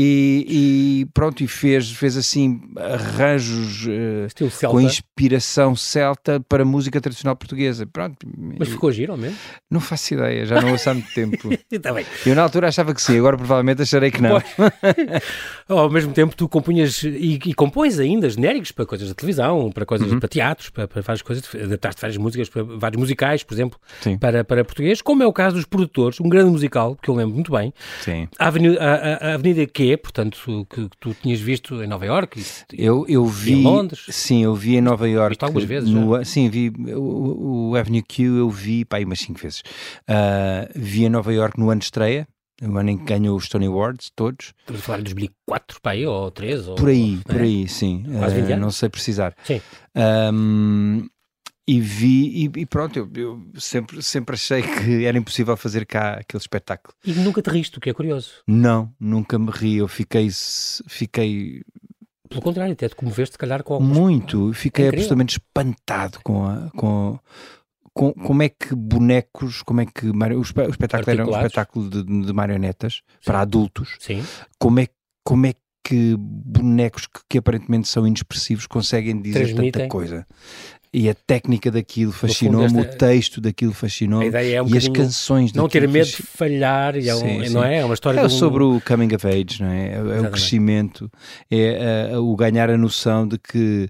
E, 0.00 0.46
e, 0.48 1.06
pronto, 1.06 1.42
e 1.42 1.48
fez, 1.48 1.90
fez 1.90 2.16
assim 2.16 2.60
arranjos 2.76 3.84
uh, 3.84 4.68
com 4.68 4.80
inspiração 4.80 5.74
celta 5.74 6.38
para 6.48 6.64
música 6.64 7.00
tradicional 7.00 7.34
portuguesa. 7.34 7.84
Pronto, 7.84 8.16
Mas 8.56 8.68
ficou 8.68 8.92
giro 8.92 9.10
ao 9.10 9.18
menos? 9.18 9.36
Não 9.68 9.80
faço 9.80 10.14
ideia, 10.14 10.46
já 10.46 10.60
não 10.60 10.70
ouço 10.70 10.88
há 10.88 10.94
muito 10.94 11.12
tempo. 11.12 11.50
tá 11.82 11.92
bem. 11.92 12.06
Eu 12.24 12.36
na 12.36 12.42
altura 12.42 12.68
achava 12.68 12.94
que 12.94 13.02
sim, 13.02 13.18
agora 13.18 13.36
provavelmente 13.36 13.82
acharei 13.82 14.12
que 14.12 14.22
não. 14.22 14.40
ao 15.68 15.90
mesmo 15.90 16.12
tempo 16.12 16.36
tu 16.36 16.48
compunhas 16.48 17.02
e, 17.02 17.40
e 17.44 17.52
compões 17.52 17.98
ainda 17.98 18.30
genéricos 18.30 18.70
para 18.70 18.86
coisas 18.86 19.08
de 19.08 19.14
televisão, 19.14 19.72
para 19.72 19.84
coisas 19.84 20.12
uhum. 20.12 20.20
para 20.20 20.28
teatros, 20.28 20.70
para, 20.70 20.86
para 20.86 21.02
várias 21.02 21.22
coisas, 21.22 21.44
adaptaste 21.56 22.00
várias 22.00 22.16
músicas, 22.18 22.48
para 22.48 22.62
vários 22.62 23.00
musicais, 23.00 23.42
por 23.42 23.52
exemplo, 23.52 23.80
para, 24.20 24.44
para 24.44 24.64
português, 24.64 25.02
como 25.02 25.24
é 25.24 25.26
o 25.26 25.32
caso 25.32 25.56
dos 25.56 25.64
produtores, 25.64 26.20
um 26.20 26.28
grande 26.28 26.52
musical, 26.52 26.96
que 27.02 27.08
eu 27.08 27.16
lembro 27.16 27.34
muito 27.34 27.50
bem. 27.50 27.74
Sim. 28.00 28.28
A 28.38 28.46
Avenida, 28.46 28.78
a, 28.80 29.30
a 29.30 29.34
Avenida 29.34 29.66
que 29.96 30.02
portanto, 30.02 30.66
que, 30.68 30.88
que, 30.88 30.96
tu 30.98 31.14
tinhas 31.14 31.40
visto 31.40 31.82
em 31.82 31.86
Nova 31.86 32.04
York 32.04 32.42
eu, 32.72 33.04
eu 33.08 33.24
vi, 33.24 33.54
em 33.54 33.62
Londres. 33.62 34.06
Sim, 34.08 34.44
eu 34.44 34.54
vi 34.54 34.76
em 34.76 34.80
Nova 34.80 35.08
York. 35.08 35.30
Viste 35.30 35.44
algumas 35.44 35.64
vezes? 35.64 35.90
No, 35.90 36.24
sim, 36.24 36.48
vi 36.48 36.72
o, 36.94 37.70
o, 37.70 37.76
Avenue 37.76 38.02
Q, 38.02 38.22
eu 38.24 38.50
vi, 38.50 38.84
pá, 38.84 38.98
umas 38.98 39.20
5 39.20 39.40
vezes. 39.40 39.60
Uh, 40.08 40.68
vi 40.74 41.04
em 41.04 41.08
Nova 41.08 41.32
York 41.32 41.58
no 41.58 41.70
ano 41.70 41.78
de 41.78 41.86
estreia. 41.86 42.26
O 42.60 42.76
ano 42.76 42.90
em 42.90 42.98
que 42.98 43.04
ganhou 43.04 43.36
os 43.36 43.48
Tony 43.48 43.66
Awards, 43.66 44.10
todos. 44.16 44.52
Estamos 44.58 44.82
a 44.82 44.84
falar 44.84 44.98
de 44.98 45.04
2004 45.04 45.80
para 45.80 45.92
aí, 45.92 46.04
ou 46.04 46.28
3? 46.28 46.68
Ou, 46.68 46.74
por 46.74 46.88
aí, 46.88 47.20
por 47.24 47.36
é? 47.36 47.42
aí, 47.42 47.68
sim. 47.68 48.04
Uh, 48.08 48.56
não 48.58 48.72
sei 48.72 48.88
precisar. 48.88 49.32
Sim. 49.44 49.60
Um, 50.34 51.06
e 51.70 51.80
vi, 51.82 52.46
e, 52.46 52.60
e 52.60 52.66
pronto, 52.66 52.98
eu, 52.98 53.10
eu, 53.14 53.46
sempre, 53.60 54.02
sempre 54.02 54.34
achei 54.34 54.62
que 54.62 55.04
era 55.04 55.18
impossível 55.18 55.54
fazer 55.54 55.84
cá 55.84 56.14
aquele 56.14 56.40
espetáculo. 56.40 56.94
E 57.04 57.12
nunca 57.12 57.42
te 57.42 57.50
riste, 57.50 57.76
o 57.76 57.80
que 57.80 57.90
é 57.90 57.92
curioso. 57.92 58.30
Não, 58.46 58.90
nunca 58.98 59.38
me 59.38 59.50
ri, 59.50 59.76
eu 59.76 59.86
fiquei, 59.86 60.30
fiquei 60.86 61.62
pelo 62.26 62.40
contrário, 62.40 62.72
até 62.72 62.88
te 62.88 62.96
comoveste, 62.96 63.34
se 63.34 63.38
calhar, 63.38 63.62
com 63.62 63.74
alguns... 63.74 63.98
Muito, 63.98 64.50
fiquei 64.54 64.86
é 64.86 64.88
absolutamente 64.88 65.32
espantado 65.32 66.20
com, 66.22 66.46
a, 66.46 66.70
com, 66.70 67.18
com 67.92 68.12
como 68.14 68.42
é 68.42 68.48
que 68.48 68.74
bonecos, 68.74 69.62
como 69.62 69.82
é 69.82 69.86
que 69.86 70.06
o, 70.08 70.40
espetáculo 70.40 71.10
era 71.10 71.26
um 71.26 71.36
espetáculo 71.36 71.90
de, 71.90 72.02
de 72.02 72.32
marionetas 72.32 72.94
Sim. 72.94 73.02
para 73.26 73.40
adultos, 73.40 73.96
Sim. 74.00 74.24
como 74.58 74.80
é, 74.80 74.88
como 75.22 75.44
é 75.44 75.52
que 75.84 76.16
bonecos 76.18 77.06
que, 77.06 77.20
que 77.30 77.38
aparentemente 77.38 77.88
são 77.88 78.06
inexpressivos 78.06 78.66
conseguem 78.66 79.20
dizer 79.22 79.54
tanta 79.54 79.88
coisa. 79.88 80.26
E 80.92 81.08
a 81.08 81.14
técnica 81.14 81.70
daquilo 81.70 82.12
fascinou-me, 82.12 82.80
o 82.80 82.84
texto 82.84 83.40
daquilo 83.40 83.72
fascinou-me 83.74 84.28
é 84.28 84.62
um 84.62 84.68
e 84.68 84.78
as 84.78 84.88
canções 84.88 85.52
Não 85.52 85.68
ter 85.68 85.86
medo 85.86 86.06
de 86.06 86.22
falhar, 86.22 86.96
é 86.96 87.14
um, 87.14 87.18
sim, 87.18 87.48
não 87.50 87.62
é? 87.62 87.78
É 87.78 87.84
uma 87.84 87.94
história 87.94 88.20
é 88.20 88.24
um... 88.24 88.30
sobre 88.30 88.62
o 88.62 88.80
coming 88.80 89.14
of 89.14 89.26
age, 89.26 89.62
não 89.62 89.70
é? 89.70 89.94
É, 89.94 90.20
o 90.20 90.30
crescimento, 90.30 91.10
é, 91.50 92.10
é 92.12 92.18
o 92.18 92.34
ganhar 92.34 92.70
a 92.70 92.78
noção 92.78 93.28
de 93.28 93.38
que 93.38 93.88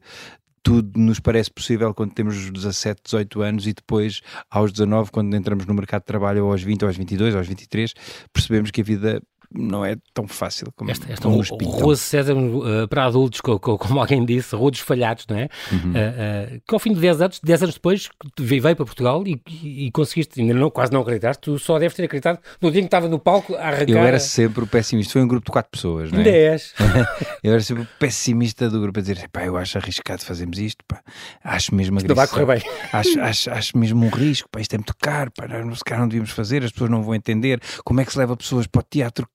tudo 0.63 0.99
nos 0.99 1.21
parece 1.21 1.51
possível 1.51 1.95
quando 1.95 2.13
temos 2.13 2.51
17, 2.51 3.01
18 3.05 3.43
anos 3.43 3.67
e 3.67 3.73
depois 3.73 4.21
aos 4.51 4.73
19, 4.73 5.11
quando 5.11 5.35
entramos 5.37 5.67
no 5.67 5.75
mercado 5.75 6.03
de 6.03 6.07
trabalho, 6.07 6.45
ou 6.45 6.53
aos 6.53 6.63
20, 6.63 6.83
ou 6.83 6.89
aos 6.89 6.97
22, 6.97 7.35
ou 7.35 7.39
aos 7.39 7.49
23, 7.49 7.95
percebemos 8.33 8.71
que 8.71 8.81
a 8.81 8.85
vida 8.85 9.23
não 9.55 9.85
é 9.85 9.97
tão 10.13 10.29
fácil 10.29 10.69
como, 10.77 10.91
esta, 10.91 11.11
esta 11.11 11.23
como 11.23 11.39
o 11.39 11.71
Rua 11.71 11.97
Sésamo 11.97 12.59
uh, 12.59 12.89
para 12.89 13.05
adultos, 13.05 13.41
como, 13.41 13.59
como, 13.59 13.99
alguém 13.99 14.25
disse, 14.25 14.55
Rua 14.55 14.71
dos 14.71 14.81
Falhados, 14.81 15.27
não 15.29 15.39
é? 15.39 15.49
Uhum. 15.73 15.93
Uh, 15.93 16.57
uh, 16.57 16.61
que 16.67 16.75
ao 16.75 16.79
fim 16.79 16.93
de 16.93 17.01
10 17.01 17.23
anos, 17.23 17.41
10 17.43 17.63
anos 17.63 17.75
depois, 17.77 18.09
veio 18.39 18.61
para 18.61 18.85
Portugal 18.85 19.23
e, 19.27 19.41
e, 19.49 19.87
e 19.87 19.91
conseguiste, 19.91 20.41
ainda 20.41 20.55
não, 20.55 20.71
quase 20.71 20.93
não 20.93 21.01
acreditaste, 21.01 21.43
tu 21.43 21.59
só 21.59 21.79
deves 21.79 21.97
ter 21.97 22.05
acreditado 22.05 22.39
no 22.61 22.71
dia 22.71 22.81
em 22.81 22.85
que 22.85 22.89
estava 22.89 23.09
no 23.09 23.19
palco 23.19 23.55
a 23.55 23.69
arrancar. 23.69 23.91
Eu 23.93 23.99
era 23.99 24.21
sempre 24.21 24.65
o 24.65 24.67
pessimista, 24.67 25.15
foi 25.15 25.23
um 25.23 25.29
grupo 25.29 25.47
de 25.47 25.53
4 25.53 25.71
pessoas, 25.71 26.13
não 26.13 26.21
é? 26.21 26.25
Ainda 26.25 26.37
és. 26.37 26.75
eu 27.43 27.53
era 27.53 27.61
sempre 27.61 27.85
o 27.85 27.89
pessimista 27.99 28.69
do 28.69 28.81
grupo 28.81 28.99
a 28.99 29.03
dizer, 29.03 29.29
pá, 29.33 29.45
eu 29.45 29.57
acho 29.57 29.79
arriscado 29.79 30.23
fazermos 30.23 30.59
isto, 30.59 30.85
pá, 30.87 31.01
acho 31.43 31.75
mesmo 31.75 31.99
agressivo. 31.99 32.09
Não 32.09 32.27
vai 32.27 32.29
correr 32.29 32.61
bem. 32.61 32.71
Acho, 32.93 33.21
acho, 33.23 33.51
acho 33.51 33.79
mesmo 33.79 34.05
um 34.05 34.11
risco, 34.11 34.49
pá, 34.51 34.61
isto 34.61 34.75
é 34.75 34.79
muito 34.79 34.95
caro, 35.01 35.31
pá, 35.31 35.45
se 35.75 35.85
calhar 35.85 36.01
não 36.01 36.09
devíamos 36.09 36.31
fazer, 36.31 36.63
as 36.65 36.71
pessoas 36.73 36.91
não 36.91 37.03
vão 37.03 37.15
entender 37.15 37.61
como 37.85 38.01
é 38.01 38.05
que 38.05 38.13
se 38.13 38.19
leva 38.19 38.37
pessoas 38.37 38.67
para 38.67 38.81
o 38.81 38.83
teatro 38.83 39.27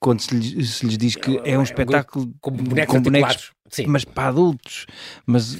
quando 0.00 0.20
se 0.20 0.34
lhes, 0.34 0.70
se 0.76 0.86
lhes 0.86 0.98
diz 0.98 1.16
que 1.16 1.38
é, 1.38 1.52
é 1.52 1.58
um 1.58 1.62
espetáculo 1.62 2.32
com 2.40 2.50
bonecos, 2.50 2.94
com 2.94 3.02
bonecos 3.02 3.52
mas 3.86 4.04
para 4.04 4.28
adultos. 4.28 4.86
Mas, 5.26 5.56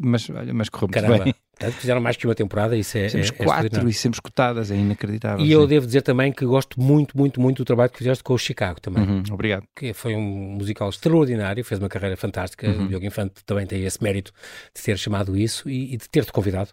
mas, 0.00 0.30
olha, 0.30 0.54
mas 0.54 0.68
correu 0.68 0.88
muito 0.88 1.00
Caramba. 1.00 1.24
bem. 1.24 1.34
Fizeram 1.72 2.02
mais 2.02 2.18
que 2.18 2.26
uma 2.26 2.34
temporada, 2.34 2.76
isso 2.76 2.98
é. 2.98 3.08
Temos 3.08 3.28
é, 3.28 3.32
quatro 3.32 3.86
é 3.86 3.90
e 3.90 3.92
sempre 3.94 4.16
escutadas, 4.16 4.70
é 4.70 4.76
inacreditável. 4.76 5.42
E 5.42 5.48
sim. 5.48 5.54
eu 5.54 5.66
devo 5.66 5.86
dizer 5.86 6.02
também 6.02 6.30
que 6.30 6.44
gosto 6.44 6.78
muito, 6.78 7.16
muito, 7.16 7.40
muito 7.40 7.56
do 7.56 7.64
trabalho 7.64 7.90
que 7.90 7.96
fizeste 7.96 8.22
com 8.22 8.34
o 8.34 8.38
Chicago 8.38 8.78
também. 8.78 9.02
Uhum, 9.02 9.22
obrigado. 9.32 9.64
Que 9.74 9.94
foi 9.94 10.14
um 10.14 10.20
musical 10.20 10.90
extraordinário, 10.90 11.64
fez 11.64 11.80
uma 11.80 11.88
carreira 11.88 12.14
fantástica. 12.14 12.68
Uhum. 12.68 12.84
O 12.84 12.88
Diogo 12.88 13.06
Infante 13.06 13.42
também 13.46 13.66
tem 13.66 13.82
esse 13.84 14.02
mérito 14.02 14.32
de 14.74 14.82
ter 14.82 14.98
chamado 14.98 15.34
isso 15.34 15.66
e, 15.66 15.94
e 15.94 15.96
de 15.96 16.06
ter-te 16.10 16.30
convidado 16.30 16.72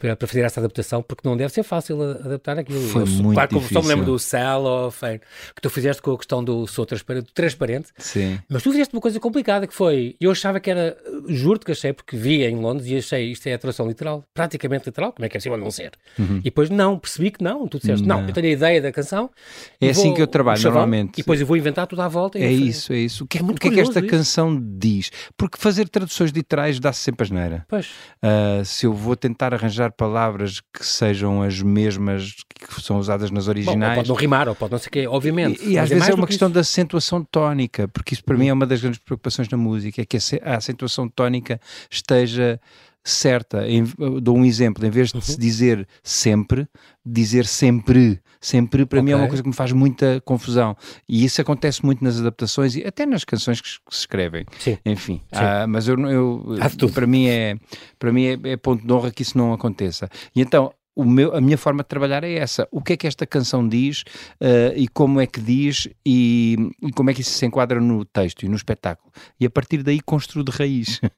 para, 0.00 0.16
para, 0.16 0.26
fazer 0.26 0.40
essa 0.40 0.60
adaptação, 0.60 1.02
porque 1.02 1.28
não 1.28 1.36
deve 1.36 1.52
ser 1.52 1.62
fácil 1.62 2.00
adaptar 2.02 2.58
aquilo. 2.58 2.80
Foi 2.88 3.02
eu, 3.02 3.06
muito 3.06 3.34
claro, 3.34 3.54
difícil. 3.54 3.82
Só 3.82 3.82
me 3.82 3.88
lembro 3.88 4.06
do 4.06 4.18
Cellophane, 4.18 5.20
que 5.54 5.60
tu 5.60 5.68
fizeste 5.68 6.00
com 6.00 6.10
questão 6.22 6.42
do 6.42 6.66
sou 6.66 6.86
transparente, 6.86 7.32
transparente. 7.34 7.88
Sim. 7.98 8.38
Mas 8.48 8.62
tu 8.62 8.70
fizeste 8.70 8.94
uma 8.94 9.00
coisa 9.00 9.18
complicada 9.18 9.66
que 9.66 9.74
foi, 9.74 10.16
eu 10.20 10.30
achava 10.30 10.60
que 10.60 10.70
era, 10.70 10.96
juro-te 11.28 11.66
que 11.66 11.72
achei, 11.72 11.92
porque 11.92 12.16
via 12.16 12.48
em 12.48 12.56
Londres 12.56 12.88
e 12.88 12.96
achei 12.96 13.32
isto 13.32 13.46
é 13.46 13.54
a 13.54 13.58
tradução 13.58 13.86
literal, 13.86 14.24
praticamente 14.32 14.86
literal 14.86 15.12
como 15.12 15.26
é 15.26 15.28
que 15.28 15.36
é 15.36 15.38
possível 15.38 15.58
não 15.58 15.70
ser? 15.70 15.92
Uhum. 16.18 16.38
E 16.38 16.42
depois 16.42 16.70
não, 16.70 16.98
percebi 16.98 17.30
que 17.30 17.42
não, 17.42 17.66
tu 17.66 17.78
disseste, 17.78 18.06
não, 18.06 18.20
não 18.20 18.28
eu 18.28 18.34
tenho 18.34 18.46
a 18.46 18.50
ideia 18.50 18.80
da 18.80 18.92
canção. 18.92 19.30
É 19.80 19.90
assim 19.90 20.08
vou, 20.08 20.14
que 20.14 20.22
eu 20.22 20.26
trabalho 20.26 20.60
chavão, 20.60 20.80
normalmente. 20.80 21.14
E 21.14 21.22
depois 21.22 21.40
eu 21.40 21.46
vou 21.46 21.56
inventar 21.56 21.86
tudo 21.86 22.02
à 22.02 22.08
volta. 22.08 22.38
É 22.38 22.50
isso, 22.50 22.92
é 22.92 22.98
isso. 22.98 23.24
O 23.24 23.26
que 23.26 23.38
é, 23.38 23.42
muito 23.42 23.58
o 23.58 23.60
que, 23.60 23.68
é 23.68 23.70
que 23.70 23.80
esta 23.80 24.00
isso. 24.00 24.08
canção 24.08 24.58
diz? 24.60 25.10
Porque 25.36 25.58
fazer 25.58 25.88
traduções 25.88 26.30
literais 26.30 26.78
dá-se 26.78 27.00
sempre 27.00 27.24
asneira. 27.24 27.66
Pois. 27.68 27.86
Uh, 28.22 28.64
se 28.64 28.86
eu 28.86 28.92
vou 28.92 29.16
tentar 29.16 29.52
arranjar 29.52 29.92
palavras 29.92 30.60
que 30.60 30.84
sejam 30.84 31.42
as 31.42 31.60
mesmas 31.60 32.34
que 32.54 32.80
são 32.80 32.98
usadas 32.98 33.30
nas 33.30 33.48
originais. 33.48 33.92
Bom, 33.92 33.96
pode 33.96 34.08
não 34.08 34.16
rimar, 34.16 34.48
ou 34.48 34.54
pode 34.54 34.72
não 34.72 34.78
ser 34.78 34.90
que, 34.90 35.06
obviamente. 35.06 35.62
E, 35.64 35.72
e 35.72 35.78
às 35.78 35.90
é 35.90 35.94
vezes 35.94 36.08
é 36.08 36.11
uma 36.14 36.26
questão 36.26 36.48
isso. 36.48 36.54
da 36.54 36.60
acentuação 36.60 37.24
tónica, 37.24 37.88
porque 37.88 38.14
isso 38.14 38.24
para 38.24 38.36
mim 38.36 38.48
é 38.48 38.52
uma 38.52 38.66
das 38.66 38.80
grandes 38.80 39.00
preocupações 39.00 39.48
na 39.48 39.56
música, 39.56 40.02
é 40.02 40.04
que 40.04 40.16
a 40.42 40.56
acentuação 40.56 41.08
tónica 41.08 41.60
esteja 41.90 42.60
certa. 43.04 43.68
Em, 43.68 43.84
dou 44.20 44.36
um 44.36 44.44
exemplo, 44.44 44.86
em 44.86 44.90
vez 44.90 45.08
de 45.10 45.16
uhum. 45.16 45.20
se 45.20 45.38
dizer 45.38 45.86
sempre, 46.02 46.68
dizer 47.04 47.46
sempre. 47.46 48.20
Sempre 48.40 48.84
para 48.84 48.98
okay. 48.98 49.04
mim 49.04 49.12
é 49.12 49.16
uma 49.16 49.28
coisa 49.28 49.40
que 49.40 49.48
me 49.48 49.54
faz 49.54 49.70
muita 49.70 50.20
confusão. 50.24 50.76
E 51.08 51.24
isso 51.24 51.40
acontece 51.40 51.84
muito 51.86 52.02
nas 52.02 52.18
adaptações 52.18 52.74
e 52.74 52.84
até 52.84 53.06
nas 53.06 53.24
canções 53.24 53.60
que, 53.60 53.68
se 53.68 53.78
escrevem. 53.90 54.44
Sim. 54.58 54.78
Enfim, 54.84 55.20
Sim. 55.32 55.38
Ah, 55.38 55.64
mas 55.68 55.86
eu, 55.86 55.96
eu 56.10 56.58
para 56.92 57.06
mim 57.06 57.28
é 57.28 57.56
para 58.00 58.12
mim 58.12 58.24
é, 58.24 58.38
é 58.50 58.56
ponto 58.56 58.84
de 58.84 58.92
honra 58.92 59.12
que 59.12 59.22
isso 59.22 59.38
não 59.38 59.52
aconteça. 59.52 60.08
E 60.34 60.40
então 60.40 60.72
meu, 60.96 61.34
a 61.34 61.40
minha 61.40 61.56
forma 61.56 61.82
de 61.82 61.88
trabalhar 61.88 62.22
é 62.24 62.34
essa. 62.34 62.68
O 62.70 62.82
que 62.82 62.92
é 62.92 62.96
que 62.96 63.06
esta 63.06 63.26
canção 63.26 63.66
diz 63.66 64.02
uh, 64.40 64.76
e 64.76 64.86
como 64.88 65.20
é 65.20 65.26
que 65.26 65.40
diz 65.40 65.88
e, 66.04 66.56
e, 66.82 66.92
como 66.92 67.10
é 67.10 67.14
que 67.14 67.22
isso 67.22 67.30
se 67.30 67.46
enquadra 67.46 67.80
no 67.80 68.04
texto 68.04 68.44
e 68.44 68.48
no 68.48 68.56
espetáculo. 68.56 69.10
E 69.40 69.46
a 69.46 69.50
partir 69.50 69.82
daí 69.82 70.00
construo 70.00 70.44
de 70.44 70.52
raiz. 70.52 71.00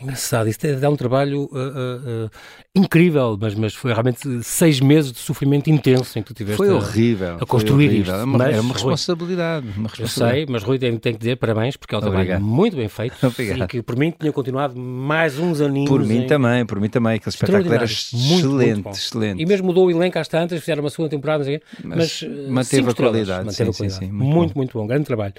Engraçado, 0.00 0.48
isso 0.48 0.60
dá 0.80 0.88
um 0.88 0.96
trabalho 0.96 1.44
uh, 1.52 2.26
uh, 2.26 2.30
incrível, 2.74 3.36
mas, 3.40 3.54
mas 3.54 3.74
foi 3.74 3.92
realmente 3.92 4.42
seis 4.44 4.80
meses 4.80 5.12
de 5.12 5.18
sofrimento 5.18 5.68
intenso 5.68 6.18
em 6.18 6.22
que 6.22 6.28
tu 6.28 6.34
tiveste 6.34 6.56
foi 6.56 6.70
horrível, 6.70 7.36
a, 7.40 7.42
a 7.42 7.46
construir 7.46 7.88
horrível. 7.88 8.14
isto. 8.14 8.20
É 8.20 8.24
uma, 8.24 8.38
mas, 8.38 8.56
é 8.56 8.60
uma 8.60 8.72
responsabilidade, 8.74 9.66
uma 9.76 9.88
responsabilidade. 9.88 10.40
Eu 10.40 10.46
sei, 10.46 10.46
mas 10.48 10.62
Rui 10.62 10.78
tem, 10.78 10.96
tem 10.98 11.12
que 11.12 11.18
dizer 11.18 11.36
parabéns 11.36 11.76
porque 11.76 11.94
é 11.94 11.98
um 11.98 12.00
Obrigado. 12.00 12.26
trabalho 12.26 12.44
muito 12.44 12.76
bem 12.76 12.88
feito 12.88 13.16
Obrigado. 13.26 13.62
e 13.62 13.66
que 13.66 13.82
por 13.82 13.96
mim 13.96 14.14
tinha 14.18 14.32
continuado 14.32 14.78
mais 14.78 15.38
uns 15.38 15.60
aninhos. 15.60 15.88
Por 15.88 16.04
mim 16.04 16.22
em... 16.22 16.26
também, 16.26 16.64
por 16.64 16.80
mim 16.80 16.88
também, 16.88 17.16
aquele 17.16 17.34
espetáculo 17.34 17.74
era 17.74 17.84
excelente, 17.84 18.82
muito 18.82 18.90
excelente. 18.90 19.42
E 19.42 19.46
mesmo 19.46 19.66
mudou 19.66 19.86
o 19.86 19.90
elenco 19.90 20.18
às 20.18 20.28
tantas, 20.28 20.60
fizeram 20.60 20.82
uma 20.82 20.90
segunda 20.90 21.10
temporada, 21.10 21.44
mas, 21.82 22.22
mas 22.22 22.48
manteve 22.48 22.90
a 22.90 22.94
qualidade. 22.94 23.46
Manteve 23.46 23.54
sim, 23.54 23.62
a 23.62 23.74
qualidade. 23.74 23.92
Sim, 23.92 24.06
sim, 24.06 24.12
muito, 24.12 24.34
muito, 24.34 24.54
muito, 24.56 24.78
bom, 24.78 24.86
grande 24.86 25.04
trabalho. 25.04 25.34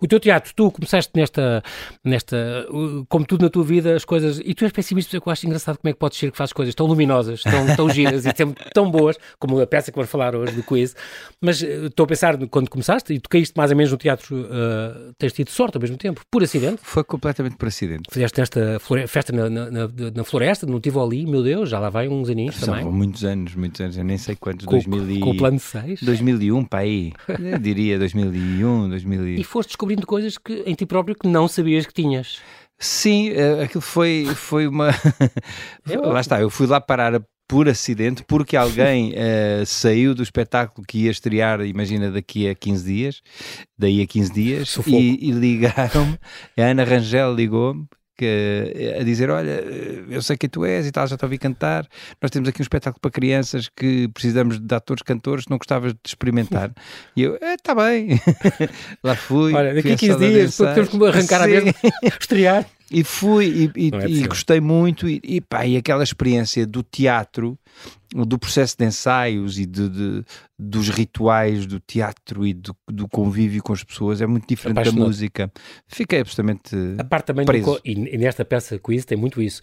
O 0.00 0.06
teu 0.06 0.20
teatro, 0.20 0.52
tu 0.54 0.70
começaste 0.70 1.10
nesta, 1.14 1.62
nesta, 2.04 2.66
como 3.08 3.24
tudo 3.24 3.42
na 3.42 3.50
tua 3.50 3.64
vida, 3.64 3.96
as 4.04 4.06
coisas, 4.06 4.40
e 4.44 4.54
tu 4.54 4.64
és 4.64 4.72
pessimista, 4.72 5.16
eu 5.16 5.22
acho 5.26 5.46
engraçado 5.46 5.78
como 5.78 5.88
é 5.88 5.92
que 5.92 5.98
podes 5.98 6.18
ser 6.18 6.30
que 6.30 6.36
fazes 6.36 6.52
coisas 6.52 6.74
tão 6.74 6.86
luminosas, 6.86 7.42
tão, 7.42 7.74
tão 7.74 7.88
giras 7.88 8.24
e 8.26 8.32
sempre 8.36 8.62
tão 8.72 8.90
boas, 8.90 9.16
como 9.38 9.60
a 9.60 9.66
peça 9.66 9.90
que 9.90 9.96
vamos 9.96 10.10
falar 10.10 10.36
hoje 10.36 10.52
do 10.52 10.62
quiz, 10.62 10.94
mas 11.40 11.60
uh, 11.62 11.86
estou 11.86 12.04
a 12.04 12.06
pensar, 12.06 12.36
quando 12.48 12.68
começaste, 12.68 13.14
e 13.14 13.18
tu 13.18 13.28
caíste 13.28 13.56
mais 13.56 13.70
ou 13.70 13.76
menos 13.76 13.90
no 13.90 13.98
teatro, 13.98 14.36
uh, 14.36 15.12
tens 15.18 15.32
tido 15.32 15.50
sorte 15.50 15.76
ao 15.76 15.80
mesmo 15.80 15.96
tempo, 15.96 16.20
por 16.30 16.42
acidente? 16.42 16.80
Foi 16.82 17.02
completamente 17.02 17.56
por 17.56 17.68
acidente. 17.68 18.02
Fizeste 18.10 18.40
esta 18.40 18.78
festa 19.08 19.32
na, 19.32 19.48
na, 19.48 19.70
na, 19.70 19.90
na 20.14 20.24
floresta, 20.24 20.66
no 20.66 20.78
Tivoli, 20.80 21.26
meu 21.26 21.42
Deus, 21.42 21.70
já 21.70 21.78
lá 21.78 21.88
vai 21.88 22.08
uns 22.08 22.28
aninhos 22.28 22.56
São 22.56 22.74
também. 22.74 22.92
muitos 22.92 23.24
anos, 23.24 23.54
muitos 23.54 23.80
anos, 23.80 23.96
eu 23.96 24.04
nem 24.04 24.18
sei 24.18 24.36
quantos, 24.36 24.66
com, 24.66 24.72
2000 24.72 25.10
e... 25.10 25.20
com 25.20 25.30
o 25.30 25.36
plano 25.36 25.58
6? 25.58 26.02
2001, 26.02 26.64
para 26.64 26.80
aí, 26.80 27.12
eu 27.28 27.58
diria 27.58 27.98
2001, 27.98 28.90
2000 28.90 29.28
E 29.28 29.44
foste 29.44 29.70
descobrindo 29.70 30.06
coisas 30.06 30.36
que, 30.36 30.62
em 30.66 30.74
ti 30.74 30.84
próprio 30.84 31.14
que 31.14 31.26
não 31.26 31.48
sabias 31.48 31.86
que 31.86 31.94
tinhas. 31.94 32.40
Sim, 32.78 33.30
uh, 33.30 33.62
aquilo 33.62 33.80
foi, 33.80 34.26
foi 34.34 34.66
uma. 34.66 34.88
lá 35.86 36.20
está, 36.20 36.40
eu 36.40 36.50
fui 36.50 36.66
lá 36.66 36.80
parar 36.80 37.20
por 37.48 37.68
acidente, 37.68 38.24
porque 38.26 38.56
alguém 38.56 39.12
uh, 39.12 39.64
saiu 39.66 40.14
do 40.14 40.22
espetáculo 40.22 40.86
que 40.86 41.04
ia 41.04 41.10
estrear, 41.10 41.60
imagina, 41.62 42.10
daqui 42.10 42.48
a 42.48 42.54
15 42.54 42.84
dias, 42.84 43.22
daí 43.78 44.02
a 44.02 44.06
15 44.06 44.32
dias, 44.32 44.76
e, 44.86 45.28
e 45.28 45.30
ligaram-me, 45.30 46.18
a 46.58 46.62
Ana 46.62 46.84
Rangel 46.84 47.34
ligou-me, 47.34 47.86
que, 48.16 48.96
a 48.98 49.02
dizer: 49.02 49.30
Olha, 49.30 49.62
eu 50.08 50.22
sei 50.22 50.36
quem 50.36 50.48
tu 50.48 50.64
és 50.64 50.86
e 50.86 50.92
tal, 50.92 51.06
já 51.06 51.16
te 51.16 51.24
ouvi 51.24 51.38
cantar. 51.38 51.86
Nós 52.20 52.30
temos 52.30 52.48
aqui 52.48 52.60
um 52.60 52.62
espetáculo 52.62 53.00
para 53.00 53.10
crianças 53.10 53.68
que 53.68 54.08
precisamos 54.08 54.58
de 54.58 54.74
atores, 54.74 55.02
cantores, 55.02 55.46
não 55.48 55.58
gostavas 55.58 55.92
de 55.92 56.00
experimentar. 56.06 56.72
E 57.16 57.22
eu: 57.22 57.36
Está 57.36 57.72
é, 57.72 57.74
bem. 57.74 58.20
Lá 59.02 59.14
fui. 59.14 59.52
Olha, 59.52 59.74
daqui 59.74 59.92
a 59.92 59.96
15 59.96 60.18
dias, 60.18 60.56
temos 60.56 60.88
que 60.88 61.04
arrancar 61.04 61.38
Sim. 61.38 61.44
a 61.44 61.48
mesma, 61.48 61.74
estrear. 62.20 62.66
E 62.94 63.02
fui 63.02 63.70
e, 63.76 63.88
e, 63.88 63.90
é 63.92 64.08
e 64.08 64.26
gostei 64.26 64.60
muito, 64.60 65.08
e, 65.08 65.20
e, 65.24 65.40
pá, 65.40 65.66
e 65.66 65.76
aquela 65.76 66.04
experiência 66.04 66.64
do 66.64 66.80
teatro, 66.80 67.58
do 68.14 68.38
processo 68.38 68.76
de 68.78 68.84
ensaios 68.84 69.58
e 69.58 69.66
de, 69.66 69.88
de 69.88 70.24
dos 70.56 70.88
rituais 70.88 71.66
do 71.66 71.80
teatro 71.80 72.46
e 72.46 72.54
do, 72.54 72.76
do, 72.88 73.08
convívio 73.08 73.60
com 73.64 73.72
as 73.72 73.82
pessoas 73.82 74.20
é 74.20 74.26
muito 74.26 74.46
diferente 74.46 74.84
da 74.84 74.92
música. 74.92 75.52
Fiquei 75.88 76.20
absolutamente. 76.20 76.76
A 76.96 77.04
parte 77.04 77.26
também, 77.26 77.44
preso. 77.44 77.72
Do, 77.72 77.80
e, 77.84 78.16
nesta 78.16 78.44
peça 78.44 78.78
quiz 78.78 79.04
tem 79.04 79.18
muito 79.18 79.42
isso. 79.42 79.60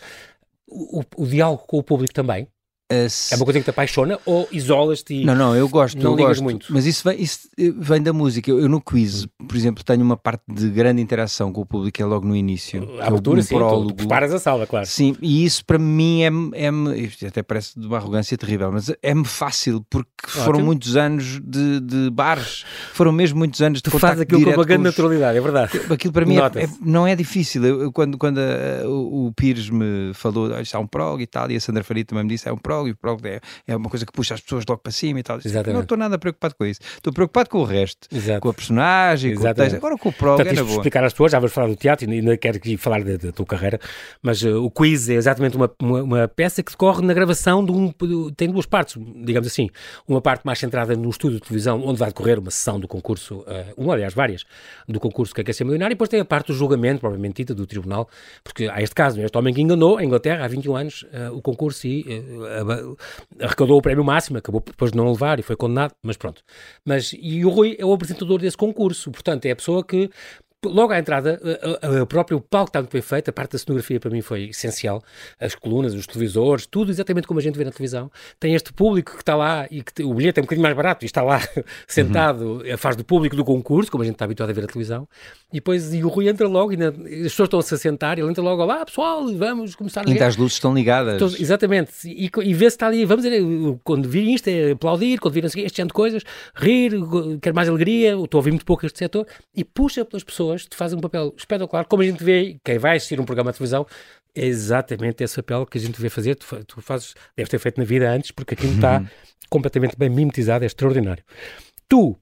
O, 0.67 0.99
o, 0.99 1.23
o 1.23 1.25
diálogo 1.25 1.63
com 1.65 1.77
o 1.77 1.83
público 1.83 2.13
também 2.13 2.47
é 2.91 3.35
uma 3.35 3.45
coisa 3.45 3.59
que 3.59 3.63
te 3.63 3.69
apaixona 3.69 4.19
ou 4.25 4.47
isolas-te 4.51 5.13
e 5.13 5.25
Não, 5.25 5.35
não, 5.35 5.55
eu 5.55 5.67
gosto, 5.67 5.97
não 5.97 6.11
eu 6.11 6.17
gosto. 6.17 6.43
Muito. 6.43 6.67
Mas 6.69 6.85
isso 6.85 7.07
vem, 7.07 7.21
isso 7.21 7.49
eh, 7.57 7.71
vem 7.75 8.01
da 8.01 8.13
música. 8.13 8.49
Eu, 8.49 8.59
eu, 8.59 8.69
no 8.69 8.81
quiz, 8.81 9.27
por 9.47 9.55
exemplo, 9.55 9.83
tenho 9.83 10.03
uma 10.03 10.17
parte 10.17 10.43
de 10.47 10.69
grande 10.69 11.01
interação 11.01 11.51
com 11.51 11.61
o 11.61 11.65
público, 11.65 12.01
é 12.01 12.05
logo 12.05 12.27
no 12.27 12.35
início. 12.35 12.87
A 12.99 13.07
abertura, 13.07 13.39
é 13.39 13.43
sim, 13.43 13.55
prólogo. 13.55 13.93
preparas 13.93 14.33
a 14.33 14.39
sala, 14.39 14.65
claro. 14.65 14.85
Sim, 14.85 15.15
e 15.21 15.45
isso 15.45 15.65
para 15.65 15.77
mim 15.77 16.21
é, 16.23 16.29
é 16.55 17.27
até 17.27 17.43
parece 17.43 17.79
de 17.79 17.85
uma 17.85 17.97
arrogância 17.97 18.37
terrível, 18.37 18.71
mas 18.71 18.91
é-me 19.01 19.25
fácil, 19.25 19.85
porque 19.89 20.09
Ótimo. 20.25 20.43
foram 20.43 20.61
muitos 20.61 20.95
anos 20.95 21.39
de, 21.43 21.79
de 21.79 22.09
bares, 22.09 22.65
foram 22.93 23.11
mesmo 23.11 23.39
muitos 23.39 23.61
anos 23.61 23.81
de 23.81 23.89
Tu 23.89 23.99
fazes 23.99 24.21
aquilo 24.21 24.43
com 24.43 24.51
uma 24.51 24.65
grande 24.65 24.83
naturalidade, 24.83 25.37
é 25.37 25.41
verdade. 25.41 25.81
Aquilo 25.91 26.13
para 26.13 26.25
mim 26.25 26.37
é, 26.37 26.63
é, 26.63 26.69
não 26.81 27.05
é 27.05 27.15
difícil. 27.15 27.63
Eu, 27.65 27.91
quando 27.91 28.17
quando 28.17 28.39
a, 28.39 28.87
o, 28.87 29.27
o 29.27 29.33
Pires 29.33 29.69
me 29.69 30.13
falou, 30.13 30.53
ah, 30.53 30.61
isto 30.61 30.75
é 30.75 30.79
um 30.79 30.87
prog 30.87 31.21
e 31.21 31.27
tal, 31.27 31.49
e 31.51 31.55
a 31.55 31.59
Sandra 31.59 31.83
Faria 31.83 32.05
também 32.05 32.23
me 32.23 32.29
disse, 32.29 32.47
é 32.47 32.53
um 32.53 32.57
prog, 32.57 32.80
e 32.87 32.91
o 32.91 32.95
prog 32.95 33.25
é 33.27 33.41
é 33.67 33.75
uma 33.75 33.89
coisa 33.89 34.05
que 34.05 34.11
puxa 34.11 34.33
as 34.33 34.41
pessoas 34.41 34.63
logo 34.67 34.81
para 34.81 34.91
cima 34.91 35.19
e 35.19 35.23
tal. 35.23 35.37
Exatamente. 35.37 35.73
Não 35.73 35.81
estou 35.81 35.97
nada 35.97 36.17
preocupado 36.17 36.55
com 36.55 36.65
isso. 36.65 36.79
Estou 36.95 37.13
preocupado 37.13 37.49
com 37.49 37.59
o 37.59 37.63
resto, 37.63 38.07
Exato. 38.11 38.41
com 38.41 38.49
a 38.49 38.53
personagem, 38.53 39.31
Exatamente. 39.31 39.55
com 39.55 39.61
o 39.61 39.63
texto. 39.63 39.77
Agora 39.77 39.97
com 39.97 40.09
o 40.09 40.13
prólogo 40.13 40.43
Portanto, 40.43 40.59
é 40.59 40.63
boa. 40.63 40.75
explicar 40.75 41.03
às 41.03 41.13
pessoas, 41.13 41.31
já 41.31 41.39
vamos 41.39 41.53
falar 41.53 41.67
do 41.67 41.75
teatro 41.75 42.09
e 42.09 42.13
ainda 42.13 42.37
quero 42.37 42.57
aqui 42.57 42.77
falar 42.77 43.03
da, 43.03 43.17
da 43.17 43.31
tua 43.31 43.45
carreira, 43.45 43.79
mas 44.21 44.41
uh, 44.43 44.63
o 44.63 44.69
quiz 44.69 45.09
é 45.09 45.13
exatamente 45.13 45.55
uma, 45.55 45.71
uma, 45.81 46.03
uma, 46.03 46.27
peça 46.27 46.63
que 46.63 46.71
decorre 46.71 47.05
na 47.05 47.13
gravação 47.13 47.63
de 47.63 47.71
um. 47.71 47.91
tem 48.35 48.49
duas 48.49 48.65
partes, 48.65 48.97
digamos 49.23 49.47
assim. 49.47 49.69
Uma 50.07 50.21
parte 50.21 50.45
mais 50.45 50.59
centrada 50.59 50.95
no 50.95 51.09
estúdio 51.09 51.39
de 51.39 51.45
televisão, 51.45 51.81
onde 51.85 51.99
vai 51.99 52.09
decorrer 52.09 52.39
uma 52.39 52.51
sessão 52.51 52.79
do 52.79 52.87
concurso, 52.87 53.39
uh, 53.39 53.45
uma, 53.77 53.93
aliás, 53.93 54.13
várias, 54.13 54.43
do 54.87 54.99
concurso 54.99 55.33
que 55.33 55.41
é 55.41 55.43
quer 55.43 55.53
ser 55.53 55.63
milionário, 55.63 55.93
e 55.93 55.95
depois 55.95 56.09
tem 56.09 56.19
a 56.19 56.25
parte 56.25 56.47
do 56.47 56.53
julgamento, 56.53 56.99
provavelmente 56.99 57.37
dita, 57.37 57.53
do 57.53 57.65
tribunal, 57.65 58.09
porque 58.43 58.67
há 58.71 58.81
este 58.81 58.95
caso, 58.95 59.21
este 59.21 59.37
homem 59.37 59.53
que 59.53 59.61
enganou 59.61 59.97
a 59.97 60.03
Inglaterra 60.03 60.45
há 60.45 60.47
21 60.47 60.75
anos 60.75 61.03
uh, 61.03 61.35
o 61.35 61.41
concurso 61.41 61.87
e 61.87 62.05
arrecadou 63.39 63.77
o 63.77 63.81
prémio 63.81 64.03
máximo, 64.03 64.37
acabou 64.37 64.61
depois 64.65 64.91
de 64.91 64.97
não 64.97 65.09
levar 65.11 65.39
e 65.39 65.43
foi 65.43 65.55
condenado, 65.55 65.93
mas 66.01 66.17
pronto. 66.17 66.43
Mas, 66.85 67.13
e 67.13 67.43
o 67.45 67.49
Rui 67.49 67.75
é 67.79 67.85
o 67.85 67.93
apresentador 67.93 68.39
desse 68.39 68.57
concurso, 68.57 69.11
portanto 69.11 69.45
é 69.45 69.51
a 69.51 69.55
pessoa 69.55 69.83
que 69.83 70.09
logo 70.65 70.93
à 70.93 70.99
entrada, 70.99 71.39
o 72.01 72.05
próprio 72.05 72.39
palco 72.39 72.69
está 72.69 72.79
muito 72.79 72.91
bem 72.91 73.01
feito, 73.01 73.29
a 73.29 73.33
parte 73.33 73.53
da 73.53 73.57
cenografia 73.57 73.99
para 73.99 74.09
mim 74.09 74.21
foi 74.21 74.49
essencial, 74.49 75.01
as 75.39 75.55
colunas, 75.55 75.93
os 75.93 76.05
televisores, 76.05 76.65
tudo 76.65 76.91
exatamente 76.91 77.27
como 77.27 77.39
a 77.39 77.43
gente 77.43 77.57
vê 77.57 77.63
na 77.63 77.71
televisão. 77.71 78.11
Tem 78.39 78.53
este 78.53 78.71
público 78.71 79.13
que 79.13 79.21
está 79.21 79.35
lá 79.35 79.67
e 79.71 79.81
que 79.81 80.03
o 80.03 80.13
bilhete 80.13 80.39
é 80.39 80.41
um 80.41 80.45
bocadinho 80.45 80.63
mais 80.63 80.75
barato 80.75 81.03
e 81.03 81.07
está 81.07 81.21
lá 81.21 81.41
sentado, 81.87 82.61
uhum. 82.63 82.77
faz 82.77 82.95
do 82.95 83.03
público 83.03 83.35
do 83.35 83.43
concurso, 83.43 83.91
como 83.91 84.03
a 84.03 84.05
gente 84.05 84.15
está 84.15 84.25
habituado 84.25 84.49
a 84.49 84.53
ver 84.53 84.61
na 84.61 84.67
televisão. 84.67 85.07
E 85.51 85.55
depois 85.55 85.93
e 85.93 86.03
o 86.03 86.07
Rui 86.07 86.29
entra 86.29 86.47
logo 86.47 86.73
e 86.73 86.77
na, 86.77 86.89
as 86.89 87.31
pessoas 87.31 87.47
estão-se 87.47 87.73
a 87.73 87.77
sentar 87.77 88.17
ele 88.17 88.29
entra 88.29 88.43
logo, 88.43 88.63
lá 88.65 88.85
pessoal, 88.85 89.27
vamos 89.33 89.75
começar 89.75 90.07
a. 90.07 90.09
E 90.09 90.19
as 90.21 90.37
luzes 90.37 90.53
estão 90.53 90.73
ligadas. 90.73 91.15
Então, 91.15 91.27
exatamente. 91.39 91.91
E, 92.05 92.29
e 92.43 92.53
vê 92.53 92.69
se 92.69 92.75
está 92.75 92.87
ali, 92.87 93.05
vamos 93.05 93.25
quando 93.83 94.07
virem 94.07 94.33
isto 94.33 94.47
é 94.47 94.71
aplaudir, 94.71 95.19
quando 95.19 95.33
virem 95.33 95.47
este 95.47 95.69
tipo 95.69 95.87
de 95.87 95.93
coisas, 95.93 96.23
rir, 96.55 96.93
quer 97.41 97.53
mais 97.53 97.67
alegria, 97.67 98.15
estou 98.21 98.37
a 98.37 98.39
ouvir 98.39 98.51
muito 98.51 98.65
pouco 98.65 98.85
este 98.85 98.99
setor, 98.99 99.25
e 99.55 99.63
puxa 99.63 100.05
pelas 100.05 100.23
pessoas, 100.23 100.50
te 100.57 100.75
faz 100.75 100.93
um 100.93 100.99
papel 100.99 101.33
espetacular, 101.37 101.85
como 101.85 102.03
a 102.03 102.05
gente 102.05 102.23
vê, 102.23 102.57
quem 102.63 102.77
vai 102.77 102.97
assistir 102.97 103.19
um 103.19 103.25
programa 103.25 103.51
de 103.51 103.57
televisão, 103.57 103.85
é 104.33 104.45
exatamente 104.45 105.23
esse 105.23 105.35
papel 105.37 105.65
que 105.65 105.77
a 105.77 105.81
gente 105.81 105.99
vê 105.99 106.09
fazer, 106.09 106.35
tu, 106.35 106.63
tu 106.65 106.81
fazes, 106.81 107.13
deves 107.35 107.49
ter 107.49 107.59
feito 107.59 107.77
na 107.77 107.83
vida 107.83 108.09
antes, 108.09 108.31
porque 108.31 108.53
aquilo 108.53 108.73
está 108.73 108.99
uhum. 108.99 109.07
completamente 109.49 109.95
bem 109.97 110.09
mimetizado, 110.09 110.63
é 110.63 110.67
extraordinário. 110.67 111.23
Tu 111.87 112.17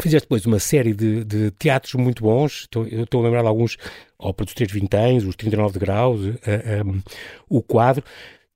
Fizeste 0.00 0.26
depois 0.26 0.46
uma 0.46 0.60
série 0.60 0.94
de, 0.94 1.24
de 1.24 1.50
teatros 1.50 1.94
muito 1.94 2.22
bons, 2.22 2.60
estou, 2.60 2.86
estou 2.86 3.20
a 3.20 3.24
lembrar 3.24 3.42
de 3.42 3.48
alguns, 3.48 3.76
Ópera 4.16 4.44
dos 4.44 4.54
Três 4.54 4.70
Vinténs, 4.70 5.24
Os 5.24 5.34
39 5.34 5.72
de 5.72 5.78
Graus, 5.80 6.20
uh, 6.20 6.38
eh, 6.46 6.82
um, 6.84 6.98
eh, 6.98 7.02
o 7.48 7.60
quadro. 7.60 8.04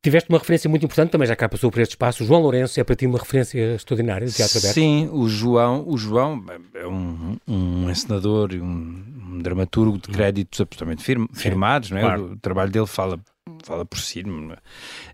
Tiveste 0.03 0.29
uma 0.29 0.39
referência 0.39 0.69
muito 0.69 0.85
importante, 0.85 1.11
também 1.11 1.29
já 1.29 1.37
cá 1.37 1.49
passou 1.49 1.71
por 1.71 1.81
este 1.81 1.93
espaço. 1.93 2.25
O 2.25 2.27
João 2.27 2.43
Lourenço 2.43 2.81
é 2.81 2.83
para 2.83 2.97
ti 2.97 3.07
uma 3.07 3.21
referência 3.21 3.77
extraordinária 3.77 4.27
de 4.27 4.35
teatro 4.35 4.59
aberto. 4.59 4.75
Sim, 4.75 5.09
o 5.13 5.29
João, 5.29 5.85
o 5.87 5.97
João 5.97 6.45
é 6.75 6.85
um, 6.85 7.37
um 7.47 7.89
encenador 7.89 8.53
e 8.53 8.61
um, 8.61 9.05
um, 9.31 9.39
dramaturgo 9.39 9.99
de 9.99 10.09
créditos 10.09 10.61
absolutamente 10.61 11.05
firm, 11.05 11.27
firmados, 11.33 11.93
não 11.93 11.99
é? 11.99 12.01
Claro. 12.01 12.23
O, 12.25 12.33
o 12.33 12.37
trabalho 12.37 12.73
dele 12.73 12.87
fala 12.87 13.21
fala 13.65 13.85
por 13.85 13.99
si, 13.99 14.25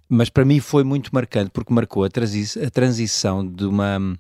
mas 0.09 0.31
para 0.31 0.45
mim 0.45 0.59
foi 0.59 0.83
muito 0.85 1.11
marcante 1.13 1.51
porque 1.51 1.73
marcou 1.73 2.05
a, 2.05 2.09
transi 2.09 2.59
a 2.65 2.71
transição 2.71 3.47
de 3.47 3.67
uma 3.67 4.19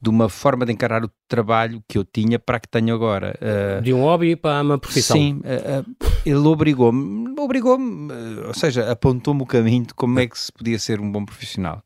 de 0.00 0.08
uma 0.08 0.28
forma 0.28 0.64
de 0.64 0.72
encarar 0.72 1.04
o 1.04 1.10
trabalho 1.26 1.82
que 1.86 1.98
eu 1.98 2.04
tinha 2.04 2.38
para 2.38 2.56
a 2.56 2.60
que 2.60 2.68
tenho 2.68 2.94
agora. 2.94 3.38
Uh, 3.40 3.82
de 3.82 3.92
um 3.92 4.02
hobby 4.02 4.36
para 4.36 4.62
uma 4.62 4.78
profissão. 4.78 5.16
Sim, 5.16 5.40
uh, 5.44 5.80
uh, 5.80 6.08
ele 6.24 6.36
obrigou-me, 6.36 7.38
obrigou-me, 7.38 8.12
ou 8.46 8.54
seja, 8.54 8.90
apontou-me 8.90 9.42
o 9.42 9.46
caminho 9.46 9.86
de 9.86 9.94
como 9.94 10.18
é 10.20 10.26
que 10.26 10.38
se 10.38 10.52
podia 10.52 10.78
ser 10.78 11.00
um 11.00 11.10
bom 11.10 11.24
profissional. 11.24 11.82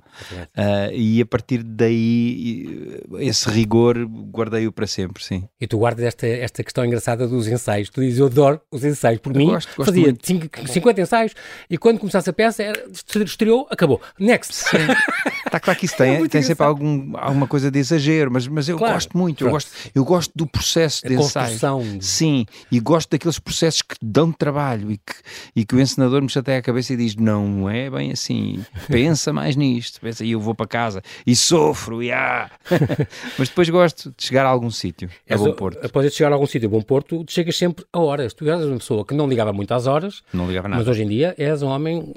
e 0.93 1.21
a 1.21 1.27
partir 1.27 1.63
daí, 1.63 3.01
esse 3.19 3.49
rigor, 3.49 3.97
guardei-o 4.07 4.73
para 4.73 4.87
sempre, 4.87 5.23
sim. 5.25 5.45
E 5.61 5.67
tu 5.67 5.79
guardas 5.79 6.05
esta, 6.05 6.27
esta 6.27 6.63
questão 6.63 6.85
engraçada 6.85 7.27
dos 7.27 7.47
ensaios. 7.49 7.89
Tu 7.89 8.01
dizes, 8.01 8.19
eu 8.19 8.27
adoro 8.27 8.61
os 8.71 8.85
ensaios. 8.85 9.21
Por 9.21 9.33
eu 9.33 9.39
mim, 9.39 9.47
gosto, 9.47 9.69
gosto 9.77 9.85
fazia 9.87 10.05
muito. 10.05 10.27
50 10.69 11.01
ensaios 11.01 11.35
e 11.69 11.79
quando 11.79 11.99
começasse 11.99 12.29
a 12.29 12.33
peça, 12.33 12.63
era, 12.63 12.85
estreou, 13.25 13.67
acabou. 13.71 14.01
Next. 14.19 14.65
Está 15.47 15.59
claro 15.61 15.79
que 15.79 15.87
isso 15.87 15.97
tem, 15.97 16.25
é 16.25 16.29
tem 16.29 16.43
sempre 16.43 16.65
algum, 16.65 17.17
alguma 17.17 17.47
coisa 17.47 17.71
de 17.71 17.79
exagero, 17.79 18.02
mas, 18.31 18.47
mas 18.47 18.69
eu 18.69 18.77
claro. 18.79 18.95
gosto 18.95 19.17
muito. 19.17 19.45
Eu 19.45 19.51
gosto, 19.51 19.71
eu 19.95 20.05
gosto 20.05 20.33
do 20.35 20.47
processo 20.47 21.07
de 21.07 21.15
ensaio. 21.15 21.59
Sim, 22.01 22.47
e 22.71 22.81
gosto 22.81 23.11
daqueles 23.11 23.39
processos 23.39 23.83
que 23.83 23.97
dão 24.03 24.33
trabalho 24.33 24.91
e 24.91 24.97
que, 24.97 25.15
e 25.57 25.65
que 25.65 25.75
o 25.75 25.81
encenador 25.81 26.23
me 26.23 26.29
chateia 26.29 26.59
a 26.59 26.63
cabeça 26.63 26.93
e 26.93 26.97
diz: 26.97 27.17
não 27.17 27.69
é 27.69 27.91
bem 27.91 28.13
assim, 28.13 28.65
pensa 28.89 29.33
mais 29.33 29.57
nisto. 29.57 30.01
Pensa, 30.01 30.25
e 30.25 30.33
eu 30.33 30.41
vou 30.41 30.55
para 30.55 30.67
casa 30.67 31.03
e 31.27 31.35
sofro, 31.37 32.03
e 32.03 32.11
ah. 32.13 32.51
Mas 33.39 33.49
depois 33.49 33.69
gosto 33.69 34.15
de 34.17 34.27
chegar 34.27 34.47
a 34.47 34.49
algum 34.49 34.71
sítio, 34.71 35.09
a 35.29 35.37
Bom 35.37 35.53
Porto. 35.53 35.85
Após 35.85 36.07
de 36.09 36.15
chegar 36.15 36.31
a 36.31 36.35
algum 36.35 36.47
sítio, 36.47 36.69
a 36.69 36.71
Bom 36.71 36.83
Porto, 36.83 37.25
tu 37.25 37.33
chegas 37.33 37.57
sempre 37.57 37.85
a 37.93 37.99
horas. 37.99 38.35
Tu 38.35 38.49
eras 38.49 38.65
uma 38.67 38.79
pessoa 38.79 39.05
que 39.05 39.15
não 39.15 39.29
ligava 39.29 39.53
muito 39.53 39.73
às 39.73 39.87
horas, 39.87 40.23
não 40.33 40.47
ligava 40.47 40.69
nada. 40.69 40.81
mas 40.81 40.89
hoje 40.89 41.03
em 41.03 41.09
dia 41.09 41.35
és 41.39 41.63
um 41.63 41.69
homem. 41.69 42.13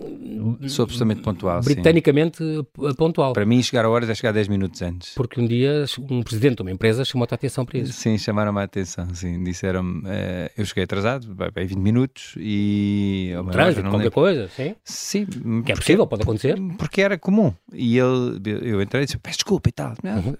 Sou 0.67 0.83
absolutamente 0.83 1.21
pontual. 1.21 1.61
Britanicamente 1.61 2.37
sim. 2.37 2.65
pontual. 2.97 3.33
Para 3.33 3.45
mim, 3.45 3.61
chegar 3.61 3.85
a 3.85 3.89
horas 3.89 4.09
é 4.09 4.15
chegar 4.15 4.31
10 4.31 4.47
minutos 4.47 4.81
antes. 4.81 5.13
Porque 5.15 5.39
um 5.39 5.47
dia 5.47 5.74
um 5.99 6.23
presidente 6.23 6.57
de 6.57 6.61
uma 6.61 6.71
empresa 6.71 7.03
chamou-te 7.03 7.33
a 7.33 7.35
atenção 7.35 7.65
para 7.65 7.79
isso. 7.79 7.93
Sim, 7.93 8.17
chamaram-me 8.17 8.59
a 8.59 8.63
atenção, 8.63 9.13
sim. 9.13 9.43
Disseram-me, 9.43 10.01
uh, 10.01 10.51
eu 10.57 10.65
cheguei 10.65 10.83
atrasado, 10.83 11.35
bem 11.53 11.65
20 11.65 11.77
minutos 11.79 12.35
e... 12.37 13.33
Oh, 13.39 13.43
Trânsito, 13.45 13.81
qualquer 13.81 13.97
lembro. 13.97 14.11
coisa, 14.11 14.47
sim? 14.49 14.75
Sim. 14.83 15.25
Que 15.25 15.39
porque, 15.39 15.71
é 15.71 15.75
possível, 15.75 16.07
pode 16.07 16.23
acontecer. 16.23 16.57
Porque 16.77 17.01
era 17.01 17.17
comum. 17.17 17.53
E 17.73 17.97
ele, 17.97 18.41
eu 18.63 18.81
entrei 18.81 19.03
e 19.03 19.05
disse, 19.05 19.17
peço 19.17 19.37
desculpa 19.37 19.69
e 19.69 19.71
tal. 19.71 19.95
Uhum. 20.03 20.35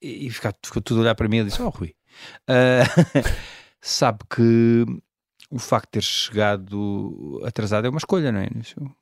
E 0.00 0.30
ficou, 0.30 0.52
ficou 0.64 0.82
tudo 0.82 0.98
a 0.98 1.02
olhar 1.02 1.14
para 1.14 1.28
mim 1.28 1.38
e 1.38 1.44
disse, 1.44 1.62
oh 1.62 1.68
Rui, 1.68 1.94
uh, 2.48 3.22
sabe 3.80 4.18
que 4.28 4.84
o 5.52 5.58
facto 5.58 5.84
de 5.88 5.90
ter 5.92 6.02
chegado 6.02 7.40
atrasado 7.44 7.86
é 7.86 7.90
uma 7.90 7.98
escolha, 7.98 8.32
não 8.32 8.40
é? 8.40 8.48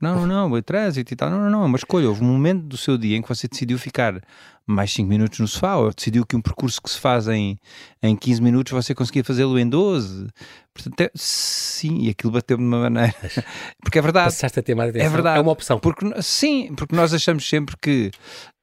Não, 0.01 0.27
não, 0.27 0.27
não, 0.27 0.53
o 0.53 0.63
trânsito 0.63 1.13
e 1.13 1.17
tal, 1.17 1.31
não, 1.31 1.39
não, 1.39 1.49
não, 1.49 1.63
é 1.63 1.67
uma 1.67 1.77
escolha. 1.77 2.09
Houve 2.09 2.25
um 2.25 2.27
momento 2.27 2.65
do 2.65 2.77
seu 2.77 2.99
dia 2.99 3.17
em 3.17 3.23
que 3.23 3.29
você 3.29 3.47
decidiu 3.47 3.79
ficar 3.79 4.21
mais 4.67 4.93
5 4.93 5.09
minutos 5.09 5.39
no 5.39 5.47
sofá, 5.47 5.77
ou 5.77 5.93
decidiu 5.93 6.27
que 6.27 6.35
um 6.35 6.41
percurso 6.41 6.83
que 6.83 6.91
se 6.91 6.99
faz 6.99 7.29
em, 7.29 7.59
em 8.03 8.17
15 8.17 8.43
minutos 8.43 8.73
você 8.73 8.95
conseguia 8.95 9.23
fazê-lo 9.23 9.59
em 9.61 9.69
12. 9.69 10.27
Portanto, 10.75 11.01
é, 11.01 11.11
sim, 11.15 11.99
e 12.01 12.11
aquilo 12.11 12.33
bateu-me 12.33 12.65
de 12.65 12.69
uma 12.69 12.81
maneira. 12.81 13.15
Porque 13.81 13.99
é 13.99 14.03
verdade. 14.03 14.27
Passaste 14.27 14.59
a 14.59 14.63
ter 14.63 14.75
mais 14.75 14.91
atenção. 14.91 15.07
É 15.07 15.11
verdade. 15.11 15.39
É 15.39 15.41
uma 15.41 15.53
opção. 15.53 15.79
Porque, 15.79 16.23
sim, 16.23 16.75
porque 16.75 16.97
nós 16.97 17.15
achamos 17.15 17.49
sempre 17.49 17.77
que 17.81 18.11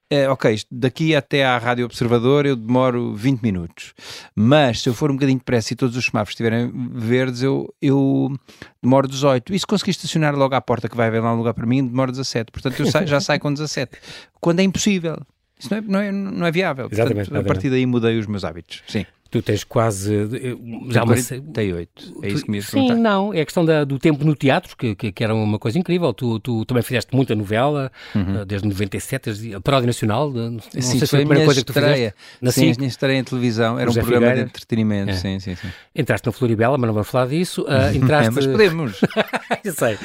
é, 0.10 0.30
ok, 0.30 0.58
daqui 0.72 1.13
até 1.13 1.46
à 1.46 1.58
Rádio 1.58 1.86
Observador 1.86 2.46
eu 2.46 2.56
demoro 2.56 3.13
20 3.13 3.41
minutos, 3.41 3.93
mas 4.34 4.82
se 4.82 4.88
eu 4.88 4.93
for 4.93 5.12
um 5.12 5.15
bocadinho 5.15 5.38
depressa 5.38 5.74
e 5.74 5.76
todos 5.76 5.98
os 5.98 6.06
semáforos 6.06 6.32
estiverem 6.32 6.72
verdes, 6.93 7.41
eu, 7.41 7.74
eu 7.82 8.34
demoro 8.82 9.08
18. 9.08 9.54
E 9.54 9.60
se 9.60 9.67
conseguir 9.67 9.91
estacionar 9.91 10.34
logo 10.34 10.56
à 10.56 10.62
porta 10.62 10.88
que 10.88 10.96
vai 10.96 11.08
haver 11.08 11.22
lá 11.22 11.34
um 11.34 11.38
lugar 11.38 11.54
para 11.54 11.65
mim, 11.65 11.86
demoro 11.86 12.12
17. 12.12 12.52
Portanto, 12.54 12.80
eu 12.80 13.08
já 13.08 13.20
saio 13.20 13.39
com 13.41 13.52
17. 13.52 13.98
Quando 14.39 14.62
é 14.62 14.63
impossível. 14.63 15.17
Isso 15.60 15.70
não 15.72 15.78
é, 15.78 15.82
não 15.82 16.00
é, 16.00 16.12
não 16.12 16.48
é 16.48 16.52
viável. 16.52 16.88
Exatamente, 16.89 17.30
Portanto, 17.30 17.46
a 17.46 17.48
partir 17.48 17.70
daí 17.70 17.86
mudei 17.86 18.17
os 18.17 18.28
meus 18.28 18.46
hábitos. 18.46 18.84
Sim. 18.88 19.06
Tu 19.30 19.42
tens 19.42 19.63
quase. 19.63 20.13
Eh, 20.13 20.58
já 20.90 21.04
48. 21.04 22.13
É 22.24 22.28
isso 22.28 22.46
que 22.46 22.52
me 22.52 22.62
Sim, 22.62 22.72
perguntar. 22.72 22.96
não. 22.96 23.34
É 23.34 23.42
a 23.42 23.46
questão 23.46 23.66
da, 23.66 23.84
do 23.84 24.00
tempo 24.00 24.24
no 24.24 24.36
teatro, 24.36 24.76
que, 24.78 24.96
que, 24.96 25.12
que, 25.12 25.24
era 25.24 25.34
uma 25.36 25.60
coisa 25.60 25.78
incrível. 25.78 26.13
Tu, 26.13 26.40
tu 26.40 26.66
também 26.66 26.84
fizeste 26.84 27.16
muita 27.16 27.36
novela, 27.36 27.92
uhum. 28.16 28.42
Eh, 28.42 28.46
desde 28.46 28.68
97, 28.68 29.56
a 29.56 29.62
Paródia 29.62 29.88
Nacional. 29.88 30.32
Não 30.32 30.60
sim, 30.60 30.82
sei 30.82 31.00
se 31.00 31.08
foi 31.08 31.20
a 31.20 31.22
primeira 31.22 31.46
coisa 31.46 31.62
que 31.62 31.66
tu 31.66 31.78
estreia. 31.78 32.13
fizeste. 32.40 32.60
sim, 32.60 32.72
a 32.72 32.76
minha 32.78 32.88
estreia 32.88 33.20
em 33.20 33.24
televisão. 33.24 33.80
Era 33.80 33.90
José 33.90 34.02
um 34.02 34.04
programa 34.04 34.28
Figueira. 34.28 34.46
de 34.46 34.52
entretenimento. 34.52 35.12
É. 35.12 35.16
Sim, 35.16 35.40
sim, 35.40 35.56
sim. 35.56 35.68
Entraste 35.96 36.26
na 36.26 36.32
Floribela, 36.32 36.78
mas 36.78 36.88
não 36.88 36.94
vamos 36.94 37.10
falar 37.10 37.28
disso. 37.28 37.63
Uh, 37.63 37.94
entraste... 37.96 38.28
é, 38.28 38.32
mas 38.32 38.48
podemos. 38.48 39.02
Eu 39.63 39.74
sei. 39.74 39.98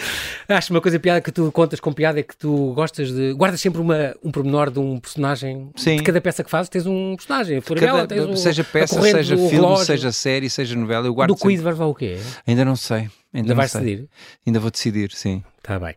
Acho 0.49 0.73
uma 0.73 0.81
coisa 0.81 0.99
piada 0.99 1.21
que 1.21 1.31
tu 1.31 1.51
contas 1.53 1.81
com 1.81 1.93
piada 1.93 2.21
é 2.21 2.23
que 2.23 2.37
tu 2.37 2.73
gostas 2.75 3.13
de. 3.13 3.33
Guardas 3.35 3.61
sempre 3.61 3.81
uma, 3.81 4.15
um 4.23 4.31
pormenor 4.31 4.71
de 4.71 4.79
um 4.79 4.99
personagem. 4.99 5.71
Sim. 5.77 5.97
De 5.97 6.03
cada 6.03 6.21
peça 6.21 6.43
que 6.43 6.51
fazes, 6.51 6.69
tens 6.69 6.87
um 6.87 7.15
personagem. 7.17 7.61
Floribela, 7.61 8.01
cada, 8.01 8.15
tens 8.15 8.25
um, 8.25 8.37
seja 8.37 8.65
peça, 8.65 9.01
seja 9.13 9.37
filme, 9.37 9.51
relógio, 9.51 9.85
seja 9.87 10.13
série, 10.13 10.51
seja 10.51 10.77
novela, 10.77 11.07
eu 11.07 11.15
guardo. 11.15 11.35
Do 11.35 11.37
quiz 11.37 11.61
vai 11.61 11.73
levar 11.73 11.87
o 11.87 11.95
quê? 11.95 12.19
Ainda 12.47 12.65
não 12.65 12.77
sei. 12.77 13.09
Ainda, 13.35 13.53
Ainda 13.53 13.55
vais 13.55 13.73
decidir? 13.73 14.09
Ainda 14.47 14.61
vou 14.61 14.71
decidir, 14.71 15.11
sim. 15.13 15.43
Está 15.63 15.79
bem. 15.79 15.95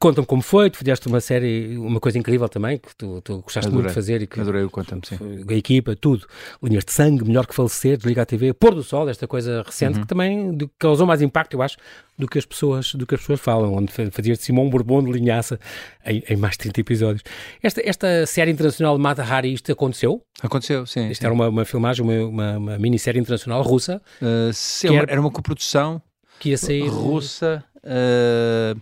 Conta-me 0.00 0.26
como 0.26 0.42
foi, 0.42 0.68
tu 0.68 0.78
fizeste 0.78 1.06
uma 1.06 1.20
série, 1.20 1.78
uma 1.78 2.00
coisa 2.00 2.18
incrível 2.18 2.48
também, 2.48 2.76
que 2.76 2.94
tu, 2.96 3.20
tu 3.22 3.40
gostaste 3.40 3.68
Adorei. 3.68 3.74
muito 3.74 3.88
de 3.88 3.94
fazer. 3.94 4.20
E 4.20 4.26
que, 4.26 4.40
Adorei 4.40 4.64
o 4.64 4.70
Conta-me, 4.70 5.00
sim. 5.06 5.16
A 5.48 5.54
equipa, 5.54 5.94
tudo. 5.94 6.26
Linhas 6.60 6.84
de 6.84 6.92
sangue, 6.92 7.24
melhor 7.24 7.46
que 7.46 7.54
falecer, 7.54 7.96
desliga 7.96 8.22
a 8.22 8.26
TV, 8.26 8.52
pôr 8.52 8.74
do 8.74 8.82
sol, 8.82 9.08
esta 9.08 9.28
coisa 9.28 9.62
recente, 9.62 9.94
uhum. 9.94 10.00
que 10.02 10.08
também 10.08 10.58
causou 10.76 11.06
mais 11.06 11.22
impacto, 11.22 11.54
eu 11.54 11.62
acho, 11.62 11.76
do 12.18 12.26
que 12.26 12.36
as 12.36 12.44
pessoas, 12.44 12.94
do 12.94 13.06
que 13.06 13.14
as 13.14 13.20
pessoas 13.20 13.38
falam, 13.38 13.74
onde 13.74 13.92
fazias 14.10 14.38
de 14.38 14.44
Simão 14.44 14.68
Bourbon 14.68 15.04
de 15.04 15.12
linhaça 15.12 15.60
em, 16.04 16.24
em, 16.28 16.36
mais 16.36 16.54
de 16.54 16.58
30 16.58 16.80
episódios. 16.80 17.22
Esta, 17.62 17.88
esta 17.88 18.26
série 18.26 18.50
internacional 18.50 18.96
de 18.96 19.02
Mata 19.02 19.22
Hari, 19.22 19.52
isto 19.52 19.70
aconteceu? 19.70 20.20
Aconteceu, 20.42 20.84
sim. 20.84 21.08
Isto 21.10 21.20
sim. 21.20 21.26
era 21.26 21.32
uma, 21.32 21.48
uma 21.48 21.64
filmagem, 21.64 22.04
uma, 22.04 22.26
uma, 22.26 22.58
uma 22.58 22.78
minissérie 22.78 23.20
internacional 23.20 23.62
russa. 23.62 24.02
Uh, 24.20 24.52
sim, 24.52 24.96
era, 24.96 25.12
era 25.12 25.20
uma 25.20 25.30
coprodução 25.30 26.02
que 26.38 26.50
ia 26.50 26.58
sair 26.58 26.88
russa. 26.88 27.64
Uh, 27.78 28.80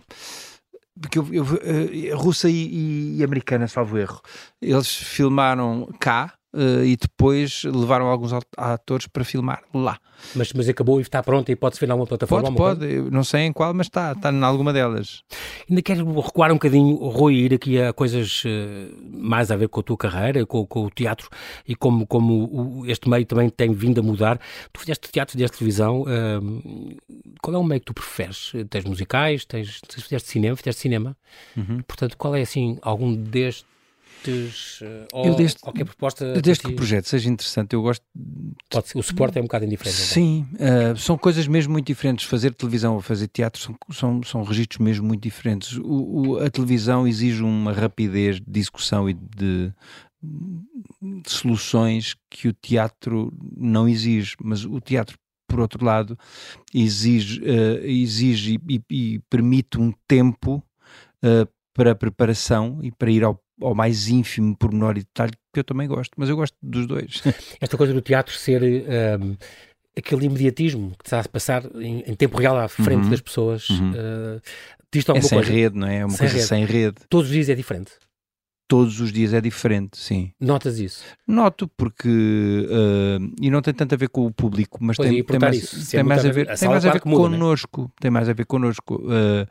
porque 0.99 1.19
eu, 1.19 1.27
eu, 1.31 1.43
uh, 1.43 2.17
russa 2.17 2.49
e, 2.49 3.17
e, 3.17 3.23
americana, 3.23 3.67
salvo 3.67 3.97
erro. 3.97 4.21
Eles 4.61 4.95
filmaram 4.95 5.89
cá, 5.99 6.33
uh, 6.55 6.83
e 6.83 6.95
depois 6.95 7.63
levaram 7.63 8.07
alguns 8.07 8.31
atores 8.57 9.07
para 9.07 9.23
filmar 9.23 9.61
lá. 9.73 9.99
Mas, 10.33 10.53
mas 10.53 10.69
acabou 10.69 10.99
e 10.99 11.01
está 11.01 11.21
pronto 11.21 11.51
e 11.51 11.55
pode-se 11.55 11.79
ver 11.79 11.87
em 11.87 11.91
alguma 11.91 12.07
plataforma? 12.07 12.51
Pode, 12.53 12.79
pode. 12.79 13.11
Não 13.11 13.23
sei 13.23 13.41
em 13.41 13.53
qual, 13.53 13.73
mas 13.73 13.87
está, 13.87 14.13
está 14.13 14.31
em 14.31 14.43
alguma 14.43 14.71
delas. 14.71 15.23
Ainda 15.69 15.81
quero 15.81 16.19
recuar 16.19 16.51
um 16.51 16.55
bocadinho, 16.55 16.95
Rui, 16.95 17.35
ir 17.35 17.53
aqui 17.53 17.79
a 17.81 17.91
coisas 17.93 18.43
uh, 18.45 19.17
mais 19.17 19.51
a 19.51 19.55
ver 19.55 19.67
com 19.67 19.81
a 19.81 19.83
tua 19.83 19.97
carreira, 19.97 20.45
com, 20.45 20.65
com 20.65 20.85
o 20.85 20.89
teatro 20.89 21.29
e 21.67 21.75
como, 21.75 22.07
como 22.07 22.45
o, 22.45 22.85
este 22.87 23.09
meio 23.09 23.25
também 23.25 23.49
tem 23.49 23.73
vindo 23.73 23.99
a 23.99 24.03
mudar. 24.03 24.39
Tu 24.71 24.79
fizeste 24.79 25.11
teatro, 25.11 25.33
fizeste 25.33 25.57
televisão. 25.57 26.03
Uh, 26.03 26.97
qual 27.41 27.55
é 27.55 27.59
o 27.59 27.63
meio 27.63 27.81
que 27.81 27.87
tu 27.87 27.93
preferes? 27.93 28.53
Tens 28.69 28.85
musicais, 28.85 29.45
tens, 29.45 29.81
fizeste 29.89 30.29
cinema, 30.29 30.55
fizeste 30.55 30.81
cinema. 30.81 31.17
Uhum. 31.55 31.81
Portanto, 31.87 32.17
qual 32.17 32.35
é 32.35 32.41
assim 32.41 32.77
algum 32.81 33.13
destes 33.13 33.65
destes, 34.31 34.79
eh, 34.81 35.07
ou 35.13 35.25
eu 35.25 35.35
deste, 35.35 35.59
qualquer 35.59 35.85
proposta. 35.85 36.41
Desde 36.41 36.63
que 36.63 36.71
o 36.71 36.75
projeto 36.75 37.07
seja 37.07 37.29
interessante, 37.29 37.73
eu 37.73 37.81
gosto. 37.81 38.03
Pode 38.69 38.89
ser, 38.89 38.97
o 38.97 39.03
suporte 39.03 39.37
é 39.37 39.41
um 39.41 39.45
bocado 39.45 39.65
indiferente. 39.65 39.97
Então. 39.97 40.13
Sim, 40.13 40.47
uh, 40.53 40.97
são 40.97 41.17
coisas 41.17 41.47
mesmo 41.47 41.73
muito 41.73 41.87
diferentes. 41.87 42.25
Fazer 42.25 42.53
televisão 42.53 42.95
ou 42.95 43.01
fazer 43.01 43.27
teatro 43.27 43.61
são, 43.61 43.75
são, 43.91 44.23
são 44.23 44.43
registros 44.43 44.79
mesmo 44.79 45.07
muito 45.07 45.21
diferentes. 45.21 45.77
O, 45.77 45.83
o, 45.83 46.37
a 46.39 46.49
televisão 46.49 47.07
exige 47.07 47.43
uma 47.43 47.71
rapidez 47.71 48.37
de 48.37 48.45
discussão 48.47 49.09
e 49.09 49.13
de, 49.13 49.71
de 50.21 51.31
soluções 51.31 52.15
que 52.29 52.47
o 52.47 52.53
teatro 52.53 53.33
não 53.55 53.87
exige, 53.87 54.35
mas 54.41 54.65
o 54.65 54.79
teatro 54.79 55.17
por 55.47 55.59
outro 55.59 55.85
lado, 55.85 56.17
exige, 56.73 57.39
uh, 57.41 57.85
exige 57.85 58.59
e, 58.67 58.75
e, 58.75 59.13
e, 59.13 59.19
permite 59.29 59.79
um 59.79 59.93
tempo 60.07 60.55
uh, 61.23 61.47
para 61.73 61.93
preparação 61.93 62.79
e 62.81 62.91
para 62.91 63.11
ir 63.11 63.23
ao 63.23 63.39
ao 63.61 63.73
mais 63.73 64.07
ínfimo 64.07 64.55
pormenor 64.55 64.97
e 64.97 65.01
detalhe 65.01 65.33
que 65.53 65.59
eu 65.59 65.63
também 65.63 65.87
gosto, 65.87 66.11
mas 66.17 66.29
eu 66.29 66.35
gosto 66.35 66.55
dos 66.61 66.85
dois. 66.85 67.21
Esta 67.59 67.77
coisa 67.77 67.93
do 67.93 68.01
teatro 68.01 68.33
ser 68.33 68.61
um, 68.63 69.35
aquele 69.97 70.25
imediatismo 70.25 70.91
que 70.97 71.05
está 71.05 71.21
a 71.21 71.29
passar 71.29 71.63
em, 71.75 72.03
em 72.05 72.15
tempo 72.15 72.37
real 72.37 72.57
à 72.57 72.67
frente 72.67 73.05
uhum. 73.05 73.09
das 73.09 73.21
pessoas. 73.21 73.69
Uhum. 73.69 73.91
Uh, 73.91 74.41
é 74.93 75.21
sem 75.21 75.37
coisa? 75.37 75.51
rede, 75.51 75.77
não 75.77 75.87
é? 75.87 75.97
É 75.97 76.05
uma 76.05 76.11
sem 76.11 76.19
coisa 76.19 76.35
rede. 76.35 76.47
sem 76.47 76.65
rede. 76.65 76.95
Todos 77.09 77.27
os 77.27 77.33
dias 77.33 77.49
é 77.49 77.55
diferente 77.55 77.91
todos 78.67 78.99
os 78.99 79.11
dias 79.11 79.33
é 79.33 79.41
diferente, 79.41 79.97
sim. 79.97 80.31
Notas 80.39 80.79
isso? 80.79 81.03
Noto, 81.27 81.67
porque. 81.77 82.07
Uh, 82.09 83.33
e 83.39 83.49
não 83.49 83.61
tem 83.61 83.73
tanto 83.73 83.93
a 83.93 83.97
ver 83.97 84.09
com 84.09 84.25
o 84.25 84.31
público, 84.31 84.79
mas 84.81 84.97
pois 84.97 85.09
tem, 85.09 85.23
tem, 85.23 85.39
mais, 85.39 85.57
isso, 85.57 85.91
tem 85.91 86.03
mais 86.03 86.25
a 86.25 86.31
ver, 86.31 86.49
a 86.49 86.55
tem 86.55 86.69
mais 86.69 86.85
a 86.85 86.91
ver 86.91 87.01
muda, 87.05 87.29
connosco. 87.29 87.81
Né? 87.81 87.87
Tem 87.99 88.11
mais 88.11 88.29
a 88.29 88.33
ver 88.33 88.45
connosco. 88.45 88.95
Uh, 88.95 89.47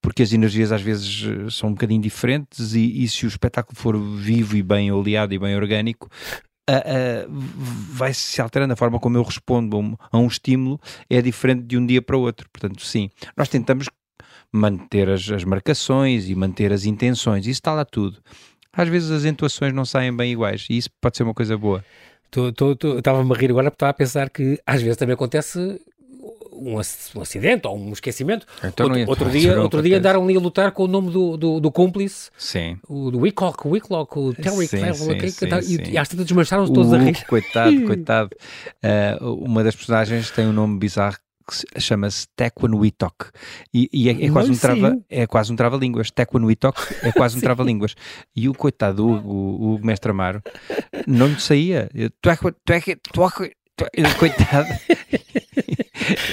porque 0.00 0.22
as 0.22 0.32
energias 0.32 0.70
às 0.70 0.82
vezes 0.82 1.54
são 1.54 1.70
um 1.70 1.72
bocadinho 1.72 2.00
diferentes 2.00 2.74
e, 2.74 3.02
e 3.02 3.08
se 3.08 3.26
o 3.26 3.28
espetáculo 3.28 3.76
for 3.76 3.98
vivo 3.98 4.56
e 4.56 4.62
bem 4.62 4.92
oleado 4.92 5.34
e 5.34 5.38
bem 5.38 5.56
orgânico. 5.56 6.08
Uh, 6.70 7.24
vai 7.30 8.12
se 8.12 8.42
alterando 8.42 8.74
a 8.74 8.76
forma 8.76 9.00
como 9.00 9.16
eu 9.16 9.22
respondo 9.22 9.74
a 9.74 9.80
um, 9.80 9.96
a 10.12 10.18
um 10.18 10.26
estímulo 10.26 10.78
é 11.08 11.22
diferente 11.22 11.62
de 11.62 11.78
um 11.78 11.86
dia 11.86 12.02
para 12.02 12.14
o 12.14 12.20
outro. 12.20 12.46
Portanto, 12.52 12.84
sim, 12.84 13.08
nós 13.34 13.48
tentamos 13.48 13.86
manter 14.52 15.08
as, 15.08 15.30
as 15.30 15.44
marcações 15.44 16.28
e 16.28 16.34
manter 16.34 16.70
as 16.70 16.84
intenções, 16.84 17.46
isso 17.46 17.52
está 17.52 17.72
lá 17.72 17.86
tudo 17.86 18.20
às 18.80 18.88
vezes 18.88 19.10
as 19.10 19.24
entoações 19.24 19.72
não 19.72 19.84
saem 19.84 20.14
bem 20.14 20.32
iguais 20.32 20.66
e 20.70 20.78
isso 20.78 20.88
pode 21.00 21.16
ser 21.16 21.24
uma 21.24 21.34
coisa 21.34 21.58
boa. 21.58 21.84
Estava-me 22.98 23.34
a 23.34 23.36
rir 23.36 23.50
agora 23.50 23.70
porque 23.70 23.76
estava 23.76 23.90
a 23.90 23.94
pensar 23.94 24.30
que 24.30 24.60
às 24.64 24.80
vezes 24.80 24.96
também 24.96 25.14
acontece 25.14 25.80
um, 26.52 26.78
acidente 27.20 27.66
ou 27.66 27.78
um 27.78 27.92
esquecimento. 27.92 28.46
Então 28.62 28.86
outro, 28.86 29.08
outro 29.08 29.30
dia, 29.30 29.60
outro 29.60 29.82
dia 29.82 29.98
andaram 29.98 30.22
ali 30.22 30.36
a 30.36 30.40
lutar 30.40 30.72
com 30.72 30.84
o 30.84 30.88
nome 30.88 31.10
do, 31.10 31.36
do, 31.36 31.60
do 31.60 31.72
cúmplice, 31.72 32.30
sim. 32.36 32.76
o 32.88 33.10
do 33.10 33.20
Wicklock, 33.20 33.66
o 33.66 33.70
Wicklock, 33.70 34.18
o 34.18 34.34
Terry 34.34 34.68
Cleveland, 34.68 35.26
e, 35.66 35.92
e 35.92 35.98
às 35.98 36.08
tantas 36.08 36.26
desmancharam-se 36.26 36.72
todos 36.72 36.92
a 36.92 36.98
rir. 36.98 37.24
Coitado, 37.26 37.80
coitado. 37.86 38.30
Uh, 39.22 39.34
uma 39.44 39.64
das 39.64 39.74
personagens 39.74 40.30
tem 40.30 40.46
um 40.46 40.52
nome 40.52 40.78
bizarro 40.78 41.16
que 41.48 41.80
chama-se 41.80 42.26
Tequanuitok 42.36 43.30
e, 43.72 43.88
e 43.92 44.08
é, 44.08 44.26
é, 44.26 44.30
quase 44.30 44.50
um 44.50 44.56
trava, 44.56 44.98
é 45.08 45.26
quase 45.26 45.52
um 45.52 45.56
trava-línguas. 45.56 46.10
Tequanuitok 46.10 46.78
é 47.02 47.12
quase 47.12 47.38
um 47.38 47.40
trava-línguas. 47.42 47.94
E 48.36 48.48
o 48.48 48.54
coitado, 48.54 49.06
o, 49.06 49.76
o, 49.76 49.80
mestre 49.82 50.10
Amaro, 50.10 50.42
não 51.06 51.28
lhe 51.28 51.40
saía. 51.40 51.88
Coitado. 54.18 54.68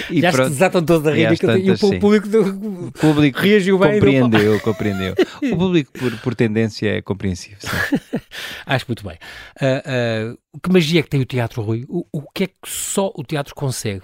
e 0.09 0.21
Já 0.21 0.31
pronto, 0.31 0.45
se 0.47 0.53
desatam 0.53 0.83
todos 0.83 1.07
a 1.07 1.13
rir 1.13 1.31
e, 1.31 1.37
tantas, 1.37 1.79
e 1.81 1.85
o 1.85 1.99
público, 1.99 2.27
do, 2.27 2.87
o 2.87 2.91
público 2.91 3.39
reagiu 3.39 3.77
bem. 3.77 3.93
Compreendeu, 3.93 4.59
compreendeu. 4.61 5.15
O 5.45 5.57
público, 5.57 5.91
por, 5.91 6.17
por 6.19 6.35
tendência, 6.35 6.97
é 6.97 7.01
compreensivo. 7.01 7.57
Acho 8.65 8.85
muito 8.87 9.03
bem. 9.05 9.17
Uh, 9.61 10.33
uh, 10.33 10.59
que 10.59 10.71
magia 10.71 11.03
que 11.03 11.09
tem 11.09 11.21
o 11.21 11.25
teatro, 11.25 11.61
Rui? 11.61 11.85
O, 11.87 12.05
o 12.11 12.21
que 12.31 12.45
é 12.45 12.47
que 12.47 12.53
só 12.65 13.11
o 13.15 13.23
teatro 13.23 13.53
consegue? 13.53 14.03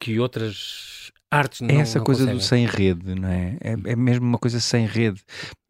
Que 0.00 0.18
outras 0.18 1.12
artes 1.30 1.60
não 1.60 1.70
É 1.70 1.80
essa 1.80 1.98
não 1.98 2.04
coisa 2.04 2.22
conseguem. 2.22 2.38
do 2.38 2.44
sem 2.44 2.66
rede, 2.66 3.14
não 3.14 3.28
é? 3.28 3.56
é? 3.60 3.72
é? 3.92 3.96
mesmo 3.96 4.26
uma 4.26 4.38
coisa 4.38 4.58
sem 4.58 4.86
rede. 4.86 5.22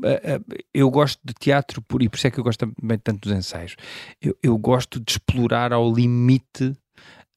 Ah, 0.02 0.38
ah, 0.38 0.56
eu 0.72 0.90
gosto 0.90 1.20
de 1.22 1.34
teatro 1.34 1.82
por, 1.82 2.02
e 2.02 2.08
por 2.08 2.16
isso 2.16 2.26
é 2.26 2.30
que 2.30 2.38
eu 2.40 2.44
gosto 2.44 2.66
também 2.66 2.98
tanto 2.98 3.28
dos 3.28 3.36
ensaios. 3.36 3.76
Eu, 4.22 4.34
eu 4.42 4.56
gosto 4.56 4.98
de 4.98 5.12
explorar 5.12 5.72
ao 5.72 5.92
limite 5.92 6.74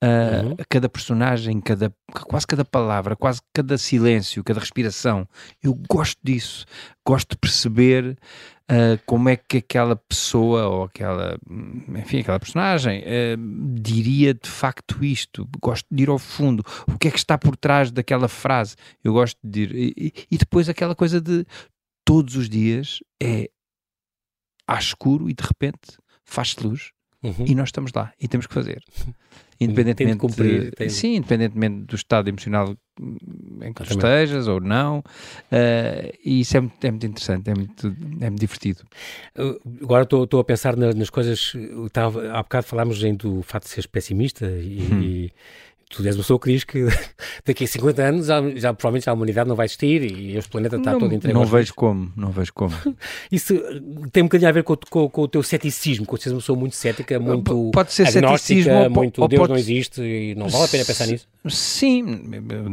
Uh, 0.04 0.50
uhum. 0.50 0.56
cada 0.68 0.90
personagem, 0.90 1.62
cada, 1.62 1.90
quase 2.26 2.46
cada 2.46 2.66
palavra, 2.66 3.16
quase 3.16 3.40
cada 3.54 3.78
silêncio, 3.78 4.44
cada 4.44 4.60
respiração. 4.60 5.26
Eu 5.64 5.74
gosto 5.90 6.20
disso. 6.22 6.66
Gosto 7.08 7.30
de 7.30 7.38
perceber 7.38 8.18
uh, 8.74 9.00
como 9.06 9.30
é 9.30 9.36
que 9.36 9.58
aquela 9.58 9.96
pessoa 9.96 10.68
ou 10.68 10.84
aquela, 10.84 11.38
enfim, 11.96 12.20
aquela 12.20 12.40
personagem 12.40 13.02
uh, 13.02 13.80
diria 13.80 14.34
de 14.34 14.50
facto 14.50 15.04
isto. 15.04 15.48
Gosto 15.62 15.88
de 15.92 16.04
ir 16.04 16.10
ao 16.10 16.20
fundo. 16.20 16.64
O 16.88 16.98
que 16.98 17.08
é 17.08 17.12
que 17.12 17.18
está 17.18 17.38
por 17.38 17.56
trás 17.56 17.92
daquela 17.92 18.28
frase? 18.28 18.76
Eu 19.04 19.14
gosto 19.14 19.38
de 19.44 19.62
ir. 19.62 19.76
E, 19.76 20.14
e 20.32 20.38
depois 20.38 20.68
aquela 20.68 20.96
coisa 20.96 21.22
de 21.22 21.46
todos 22.04 22.36
os 22.36 22.50
dias 22.50 23.00
é 23.22 23.50
à 24.68 24.78
escuro 24.78 25.30
e 25.30 25.34
de 25.34 25.44
repente 25.44 25.98
faz-se 26.26 26.62
luz 26.66 26.92
uhum. 27.24 27.46
e 27.46 27.56
nós 27.56 27.70
estamos 27.70 27.92
lá 27.96 28.12
e 28.20 28.28
temos 28.28 28.48
que 28.48 28.54
fazer. 28.54 28.84
Independentemente, 29.60 30.18
cumprir, 30.18 30.74
de, 30.78 30.90
sim, 30.90 31.16
independentemente 31.16 31.86
do 31.86 31.96
estado 31.96 32.28
emocional 32.28 32.76
em 33.62 33.72
que 33.72 33.84
tu 33.84 33.92
estejas 33.92 34.48
ou 34.48 34.60
não, 34.60 35.00
uh, 35.00 36.14
e 36.24 36.42
isso 36.42 36.58
é 36.58 36.60
muito, 36.60 36.86
é 36.86 36.92
muito 36.92 37.06
interessante, 37.06 37.50
é 37.50 37.54
muito, 37.54 37.88
é 37.88 38.30
muito 38.30 38.40
divertido. 38.40 38.84
Agora 39.82 40.04
estou 40.04 40.40
a 40.40 40.44
pensar 40.44 40.76
nas, 40.76 40.96
nas 40.96 41.10
coisas, 41.10 41.54
estava, 41.86 42.32
há 42.32 42.44
bocado 42.44 42.66
falámos 42.66 43.00
do 43.18 43.42
fato 43.44 43.64
de 43.64 43.70
seres 43.70 43.86
pessimista 43.86 44.46
e, 44.46 44.82
hum. 44.92 45.02
e 45.02 45.34
tu 45.94 46.06
és 46.06 46.16
uma 46.16 46.24
pessoa 46.24 46.40
que 46.40 46.52
diz 46.52 46.64
que 46.64 46.86
daqui 47.46 47.64
a 47.64 47.68
50 47.68 48.02
anos 48.02 48.26
já, 48.26 48.42
já 48.56 48.74
provavelmente 48.74 49.10
a 49.10 49.14
humanidade 49.14 49.48
não 49.48 49.56
vai 49.56 49.66
existir 49.66 50.02
e 50.04 50.36
este 50.36 50.50
planeta 50.50 50.78
está 50.78 50.92
não, 50.94 51.00
todo 51.00 51.14
entregue. 51.14 51.34
Não 51.34 51.46
vejo 51.46 51.74
como, 51.74 52.12
não 52.16 52.32
vejo 52.32 52.54
como. 52.54 52.74
Isso 53.32 53.56
tem 54.12 54.24
um 54.24 54.26
bocadinho 54.26 54.50
a 54.50 54.52
ver 54.52 54.64
com, 54.64 54.76
com, 54.90 55.10
com 55.10 55.22
o 55.22 55.28
teu 55.28 55.44
ceticismo, 55.44 56.06
com 56.06 56.18
seres 56.18 56.34
uma 56.34 56.40
pessoa 56.40 56.58
muito 56.58 56.76
cética, 56.76 57.20
muito 57.20 57.72
pode 57.72 57.94
ser 57.94 58.08
agnóstica, 58.08 58.90
muito 58.90 59.22
ou 59.22 59.28
Deus 59.28 59.40
pode... 59.40 59.52
não 59.52 59.60
existe 59.60 60.02
e 60.02 60.36
não 60.36 60.50
vale 60.50 60.66
a 60.66 60.68
pena 60.68 60.86
pensar 60.86 61.08
nisso. 61.08 61.28
Sim, 61.50 62.22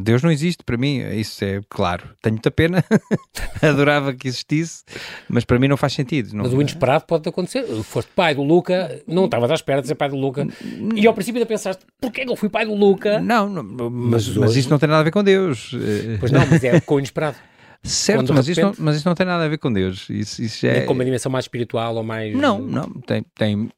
Deus 0.03 0.23
não 0.23 0.31
existe 0.31 0.63
para 0.63 0.77
mim, 0.77 0.99
isso 0.99 1.45
é 1.45 1.61
claro. 1.69 2.11
Tenho 2.23 2.35
muita 2.35 2.51
pena, 2.51 2.85
adorava 3.61 4.15
que 4.15 4.29
existisse, 4.29 4.85
mas 5.29 5.45
para 5.45 5.59
mim 5.59 5.67
não 5.67 5.77
faz 5.77 5.93
sentido. 5.93 6.33
Não... 6.35 6.45
Mas 6.45 6.53
o 6.53 6.61
inesperado 6.61 7.05
pode 7.05 7.29
acontecer. 7.29 7.65
Foste 7.83 8.11
pai 8.15 8.35
do 8.35 8.43
Luca, 8.43 9.03
não 9.07 9.25
estavas 9.25 9.51
à 9.51 9.55
espera 9.55 9.83
de 9.83 9.89
ser 9.89 9.97
pai 9.97 10.09
do 10.09 10.17
Luca, 10.17 10.47
e 10.95 11.07
ao 11.07 11.13
princípio 11.13 11.39
ainda 11.39 11.47
pensaste, 11.47 11.85
porquê 12.01 12.25
que 12.25 12.31
eu 12.31 12.37
fui 12.37 12.49
pai 12.49 12.65
do 12.65 12.75
Luca? 12.75 13.10
Não, 13.19 13.49
não 13.49 13.91
mas, 13.91 14.29
mas, 14.29 14.37
mas 14.37 14.57
isso 14.57 14.71
não 14.71 14.79
tem 14.79 14.89
nada 14.89 15.01
a 15.01 15.05
ver 15.05 15.11
com 15.11 15.25
Deus. 15.25 15.75
Pois 16.21 16.31
não, 16.31 16.47
mas 16.47 16.63
é 16.63 16.81
com 16.81 16.95
o 16.95 16.99
inesperado. 16.99 17.37
Certo, 17.83 18.35
mas, 18.35 18.47
repente... 18.47 18.51
isso 18.51 18.61
não, 18.61 18.75
mas 18.79 18.97
isso 18.97 19.09
não 19.09 19.15
tem 19.15 19.27
nada 19.27 19.45
a 19.45 19.49
ver 19.49 19.59
com 19.59 19.73
Deus. 19.73 20.07
Isso, 20.11 20.43
isso 20.43 20.67
é... 20.67 20.79
Nem 20.79 20.87
com 20.87 20.93
uma 20.93 21.05
dimensão 21.05 21.33
mais 21.33 21.47
espiritual 21.47 21.97
ou 21.97 22.05
mais. 22.05 22.35
Não, 22.35 22.61
não. 22.61 22.91
Tem, 23.07 23.25
tem, 23.35 23.71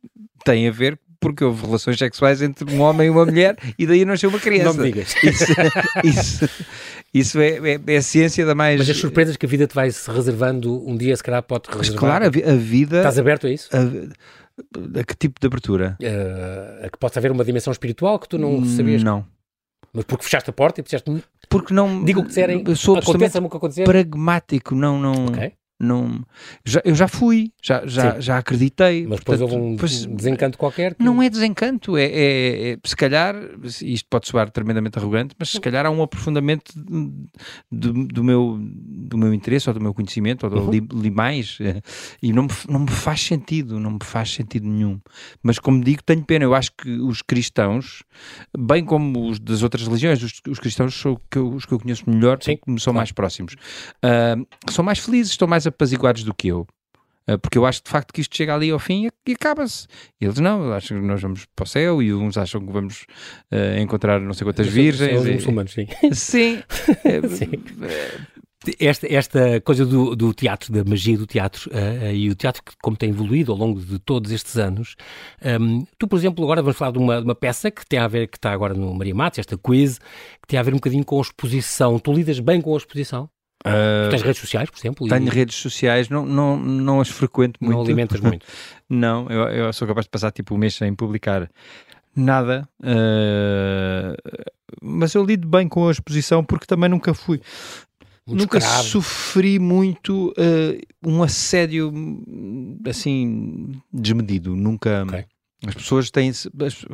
tem 0.44 0.68
a 0.68 0.72
ver 0.72 0.98
porque 1.20 1.44
houve 1.44 1.64
relações 1.64 1.96
sexuais 1.96 2.42
entre 2.42 2.68
um 2.74 2.80
homem 2.80 3.06
e 3.06 3.10
uma 3.10 3.24
mulher 3.24 3.56
e 3.78 3.86
daí 3.86 4.04
nasceu 4.04 4.28
uma 4.28 4.40
criança. 4.40 4.72
Não 4.72 4.84
me 4.84 4.90
digas. 4.90 5.14
Isso, 5.22 5.44
isso, 6.02 6.48
isso 7.14 7.40
é, 7.40 7.50
é, 7.58 7.80
é, 7.86 7.96
a 7.96 8.02
ciência 8.02 8.44
da 8.44 8.56
mais. 8.56 8.78
Mas 8.78 8.90
as 8.90 8.96
surpresas 8.96 9.36
que 9.36 9.46
a 9.46 9.48
vida 9.48 9.68
te 9.68 9.74
vai 9.74 9.88
se 9.90 10.10
reservando, 10.10 10.84
um 10.84 10.96
dia 10.96 11.16
se 11.16 11.22
calhar 11.22 11.42
pode 11.42 11.70
reservar. 11.70 11.98
Claro, 11.98 12.26
a, 12.26 12.56
vida. 12.56 12.96
Estás 12.98 13.18
aberto 13.18 13.46
a 13.46 13.50
isso? 13.50 13.68
A, 13.72 13.78
a 15.00 15.04
que 15.04 15.16
tipo 15.16 15.40
de 15.40 15.46
abertura? 15.46 15.96
Uh, 16.00 16.86
a 16.86 16.90
que 16.90 16.98
possa 16.98 17.18
haver 17.18 17.30
uma 17.30 17.44
dimensão 17.44 17.72
espiritual 17.72 18.18
que 18.18 18.28
tu 18.28 18.38
não 18.38 18.64
sabias? 18.64 19.02
Não. 19.02 19.26
Mas 19.92 20.04
porque 20.04 20.24
fechaste 20.24 20.48
a 20.48 20.52
porta 20.52 20.80
e 20.80 20.84
disseste. 20.84 21.10
Porque 21.48 21.74
não. 21.74 22.04
Digo 22.04 22.20
o 22.20 22.22
que 22.22 22.28
disserem. 22.28 22.64
Sou 22.74 22.96
aconteça 22.96 23.40
o 23.40 23.50
que 23.50 23.56
acontecer. 23.56 23.84
Pragmático, 23.84 24.74
não. 24.74 24.98
não... 24.98 25.26
Ok. 25.26 25.52
Não 25.84 26.24
já, 26.64 26.80
eu 26.84 26.94
já 26.94 27.08
fui, 27.08 27.52
já, 27.62 27.86
já, 27.86 28.18
já 28.20 28.38
acreditei. 28.38 29.06
Mas 29.06 29.18
depois 29.20 29.38
portanto, 29.40 29.42
houve 29.60 29.72
um 29.72 29.76
pois- 29.76 30.06
desencanto 30.06 30.56
qualquer. 30.58 30.94
que- 30.94 31.02
não 31.02 31.22
é 31.22 31.28
desencanto, 31.28 31.96
é, 31.96 32.04
é- 32.04 32.70
é- 32.72 32.78
se 32.84 32.96
calhar, 32.96 33.34
isto 33.82 34.06
pode 34.08 34.28
soar 34.28 34.50
tremendamente 34.50 34.98
arrogante, 34.98 35.34
mas 35.38 35.50
se 35.50 35.60
calhar 35.60 35.84
há 35.86 35.90
um 35.90 36.02
aprofundamento 36.02 36.72
do, 37.70 37.92
do 38.06 38.24
meu, 38.24 38.58
do 38.60 39.16
meu 39.18 39.32
interesse 39.34 39.68
ou 39.68 39.74
do 39.74 39.80
meu 39.80 39.92
conhecimento, 39.94 40.44
ou 40.44 40.50
do, 40.50 40.60
Uhum. 40.62 40.70
li, 40.70 40.86
li 40.92 41.10
mais, 41.10 41.58
eh, 41.60 41.80
e 42.22 42.32
não 42.32 42.44
me, 42.44 42.50
não 42.68 42.80
me 42.80 42.90
faz 42.90 43.20
sentido, 43.20 43.78
não 43.80 43.92
me 43.92 43.98
faz 44.02 44.30
sentido 44.32 44.66
nenhum. 44.68 45.00
Mas 45.42 45.58
como 45.58 45.82
digo, 45.82 46.02
tenho 46.02 46.22
pena, 46.24 46.44
eu 46.44 46.54
acho 46.54 46.70
que 46.76 46.90
os 46.90 47.22
cristãos, 47.22 48.02
bem 48.56 48.84
como 48.84 49.28
os 49.28 49.38
das 49.38 49.62
outras 49.62 49.86
religiões, 49.86 50.22
os, 50.22 50.40
os 50.48 50.58
cristãos 50.58 50.94
são 50.94 51.20
que 51.30 51.38
eu- 51.38 51.52
os 51.52 51.64
que 51.66 51.72
eu 51.72 51.80
conheço 51.80 52.08
melhor, 52.08 52.38
Sim, 52.40 52.56
são 52.78 52.92
claro. 52.92 52.96
mais 52.98 53.12
próximos, 53.12 53.54
ah, 54.02 54.36
são 54.70 54.84
mais 54.84 54.98
felizes, 54.98 55.32
estão 55.32 55.48
mais 55.48 55.66
apaziguados 55.72 56.22
do 56.24 56.34
que 56.34 56.48
eu. 56.48 56.66
Ah, 57.26 57.38
Porque 57.38 57.56
eu 57.58 57.64
acho 57.64 57.82
de 57.82 57.90
facto 57.90 58.12
que 58.12 58.20
isto 58.20 58.36
chega 58.36 58.54
ali 58.54 58.70
ao 58.70 58.78
fim 58.78 59.08
e, 59.26 59.32
acaba-se. 59.32 59.86
Eles 60.20 60.38
não, 60.38 60.72
acham 60.72 61.00
que 61.00 61.06
nós 61.06 61.20
vamos 61.20 61.46
para 61.54 61.64
o 61.64 61.66
céu 61.66 62.02
e 62.02 62.12
uns 62.12 62.36
acham 62.36 62.64
que 62.64 62.72
vamos 62.72 63.06
ah, 63.50 63.80
encontrar 63.80 64.20
não 64.20 64.34
sei 64.34 64.44
quantas 64.44 64.66
São 64.66 64.74
virgens. 64.74 65.22
os 65.22 65.28
muçulmanos, 65.28 65.72
sim. 65.72 65.86
Sim. 66.12 66.62
Sim. 67.28 67.50
Esta, 68.78 69.12
esta 69.12 69.60
coisa 69.62 69.84
do, 69.84 70.14
do 70.14 70.32
teatro, 70.32 70.72
da 70.72 70.88
magia 70.88 71.18
do 71.18 71.26
teatro 71.26 71.68
eh, 71.74 72.14
e 72.14 72.30
o 72.30 72.34
teatro 72.36 72.62
que, 72.62 72.72
como 72.80 72.96
tem 72.96 73.10
evoluído 73.10 73.50
ao 73.50 73.58
longo 73.58 73.80
de 73.80 73.98
todos 73.98 74.30
estes 74.30 74.56
anos, 74.56 74.94
ehm, 75.40 75.82
tu, 75.98 76.06
por 76.06 76.16
exemplo, 76.16 76.44
agora 76.44 76.62
vamos 76.62 76.76
falar 76.76 76.92
de 76.92 76.98
uma, 76.98 77.18
de 77.18 77.24
uma 77.24 77.34
peça 77.34 77.72
que 77.72 77.84
tem 77.84 77.98
a 77.98 78.06
ver, 78.06 78.28
que 78.28 78.36
está 78.38 78.52
agora 78.52 78.72
no 78.72 78.94
Maria 78.94 79.16
Matos, 79.16 79.40
esta 79.40 79.58
quiz, 79.58 79.98
que 79.98 80.46
tem 80.46 80.60
a 80.60 80.62
ver 80.62 80.70
um 80.74 80.76
bocadinho 80.76 81.04
com 81.04 81.18
a 81.18 81.22
exposição. 81.22 81.98
Tu 81.98 82.12
lidas 82.12 82.38
bem 82.38 82.60
com 82.60 82.72
a 82.72 82.76
exposição? 82.76 83.28
Tu 83.62 84.10
tens 84.10 84.22
redes 84.22 84.40
sociais, 84.40 84.70
por 84.70 84.78
exemplo? 84.78 85.06
e 85.06 85.10
tenho 85.10 85.30
redes 85.30 85.56
sociais, 85.56 86.08
não, 86.08 86.26
não, 86.26 86.56
não 86.58 87.00
as 87.00 87.08
frequento 87.08 87.58
muito. 87.60 87.76
Não 87.76 87.84
alimentas 87.84 88.18
muito. 88.20 88.44
Não, 88.88 89.28
eu, 89.30 89.42
eu 89.48 89.72
sou 89.72 89.86
capaz 89.86 90.06
de 90.06 90.10
passar 90.10 90.32
tipo 90.32 90.54
um 90.54 90.58
mês 90.58 90.74
sem 90.74 90.92
publicar 90.94 91.48
nada. 92.14 92.68
ah, 92.82 94.14
mas 94.82 95.14
eu 95.14 95.24
lido 95.24 95.46
bem 95.46 95.68
com 95.68 95.86
a 95.88 95.92
exposição 95.92 96.44
porque 96.44 96.66
também 96.66 96.88
nunca 96.88 97.14
fui. 97.14 97.40
muito 98.26 98.40
nunca 98.40 98.58
escravo. 98.58 98.84
sofri 98.88 99.58
muito 99.58 100.34
ah, 100.36 100.78
um 101.06 101.22
assédio 101.22 101.92
assim 102.88 103.80
desmedido. 103.92 104.56
Nunca. 104.56 105.04
Ok. 105.04 105.24
As 105.66 105.74
pessoas 105.74 106.10
têm, 106.10 106.30
as- 106.30 106.48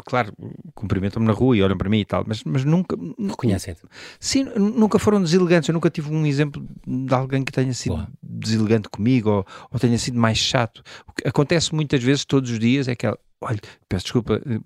claro, 0.04 0.32
cumprimentam-me 0.74 1.26
na 1.26 1.32
rua 1.32 1.56
e 1.56 1.62
olham 1.62 1.76
para 1.78 1.88
mim 1.88 2.00
e 2.00 2.04
tal, 2.04 2.24
mas, 2.26 2.44
mas 2.44 2.64
nunca, 2.64 2.96
Reconhecem-te. 3.18 3.80
Sim, 4.20 4.44
nunca 4.56 4.98
foram 4.98 5.22
deselegantes. 5.22 5.68
Eu 5.68 5.72
nunca 5.72 5.88
tive 5.88 6.10
um 6.12 6.26
exemplo 6.26 6.66
de 6.86 7.14
alguém 7.14 7.42
que 7.42 7.50
tenha 7.52 7.72
sido 7.72 7.96
Boa. 7.96 8.08
deselegante 8.22 8.88
comigo 8.88 9.30
ou, 9.30 9.46
ou 9.70 9.78
tenha 9.80 9.98
sido 9.98 10.18
mais 10.18 10.36
chato. 10.38 10.82
O 11.06 11.12
que 11.12 11.26
acontece 11.26 11.74
muitas 11.74 12.02
vezes, 12.02 12.24
todos 12.24 12.50
os 12.50 12.58
dias, 12.58 12.88
é 12.88 12.94
que 12.94 13.06
ela, 13.06 13.18
olha, 13.40 13.58
peço 13.88 14.04
desculpa 14.04 14.40
eh, 14.44 14.60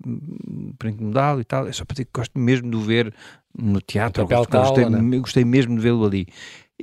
por 0.77 0.89
incomodá-lo 0.89 1.39
e 1.39 1.45
tal, 1.45 1.67
é 1.67 1.71
só 1.71 1.85
para 1.85 1.93
dizer 1.93 2.05
que 2.05 2.11
gosto 2.13 2.37
mesmo 2.37 2.69
de 2.69 2.75
o 2.75 2.81
ver 2.81 3.13
no 3.57 3.79
teatro, 3.79 4.27
gosto- 4.27 4.49
gostei, 4.57 4.83
tal, 4.83 4.91
né? 4.91 5.17
gostei 5.19 5.45
mesmo 5.45 5.75
de 5.75 5.81
vê-lo 5.81 6.05
ali. 6.05 6.27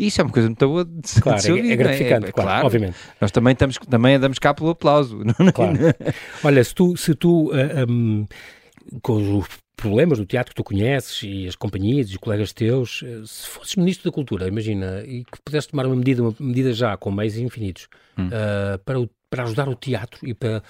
Isso 0.06 0.20
é 0.20 0.24
uma 0.24 0.32
coisa 0.32 0.48
muito 0.48 0.66
boa 0.68 0.84
de 0.84 1.08
se 1.08 1.20
Claro, 1.20 1.36
de 1.38 1.42
se 1.44 1.50
é, 1.50 1.52
ouvir, 1.54 1.66
é 1.66 1.70
não 1.70 1.76
gratificante, 1.76 2.26
É, 2.28 2.32
claro, 2.32 2.66
obviamente. 2.66 2.96
Nós 3.20 3.30
também, 3.30 3.52
estamos, 3.52 3.76
também 3.78 4.14
andamos 4.16 4.38
cá 4.38 4.54
pelo 4.54 4.70
aplauso. 4.70 5.20
é? 5.48 5.52
Claro. 5.52 5.78
Olha, 6.44 6.64
se 6.64 6.74
tu, 6.74 6.96
se 6.96 7.14
tu 7.14 7.50
ah, 7.52 7.84
hum, 7.88 8.26
com 9.02 9.38
os 9.38 9.46
problemas 9.76 10.18
do 10.18 10.26
teatro 10.26 10.50
que 10.50 10.56
tu 10.56 10.64
conheces 10.64 11.22
e 11.22 11.46
as 11.48 11.56
companhias 11.56 12.08
e 12.08 12.12
os 12.12 12.16
colegas 12.18 12.52
teus, 12.52 13.02
eh, 13.02 13.22
se 13.24 13.46
fosses 13.48 13.76
Ministro 13.76 14.10
da 14.10 14.14
Cultura, 14.14 14.46
imagina, 14.46 15.02
e 15.06 15.24
que 15.24 15.40
pudesse 15.42 15.68
tomar 15.68 15.86
uma 15.86 15.96
medida, 15.96 16.20
uma 16.22 16.34
medida 16.38 16.70
já 16.74 16.96
com 16.98 17.10
meios 17.10 17.36
infinitos 17.38 17.88
Hum. 18.18 18.28
ah, 18.32 18.78
para, 18.84 19.00
o- 19.00 19.08
para 19.30 19.44
ajudar 19.44 19.68
o 19.68 19.74
teatro 19.74 20.18
e 20.26 20.34
para... 20.34 20.62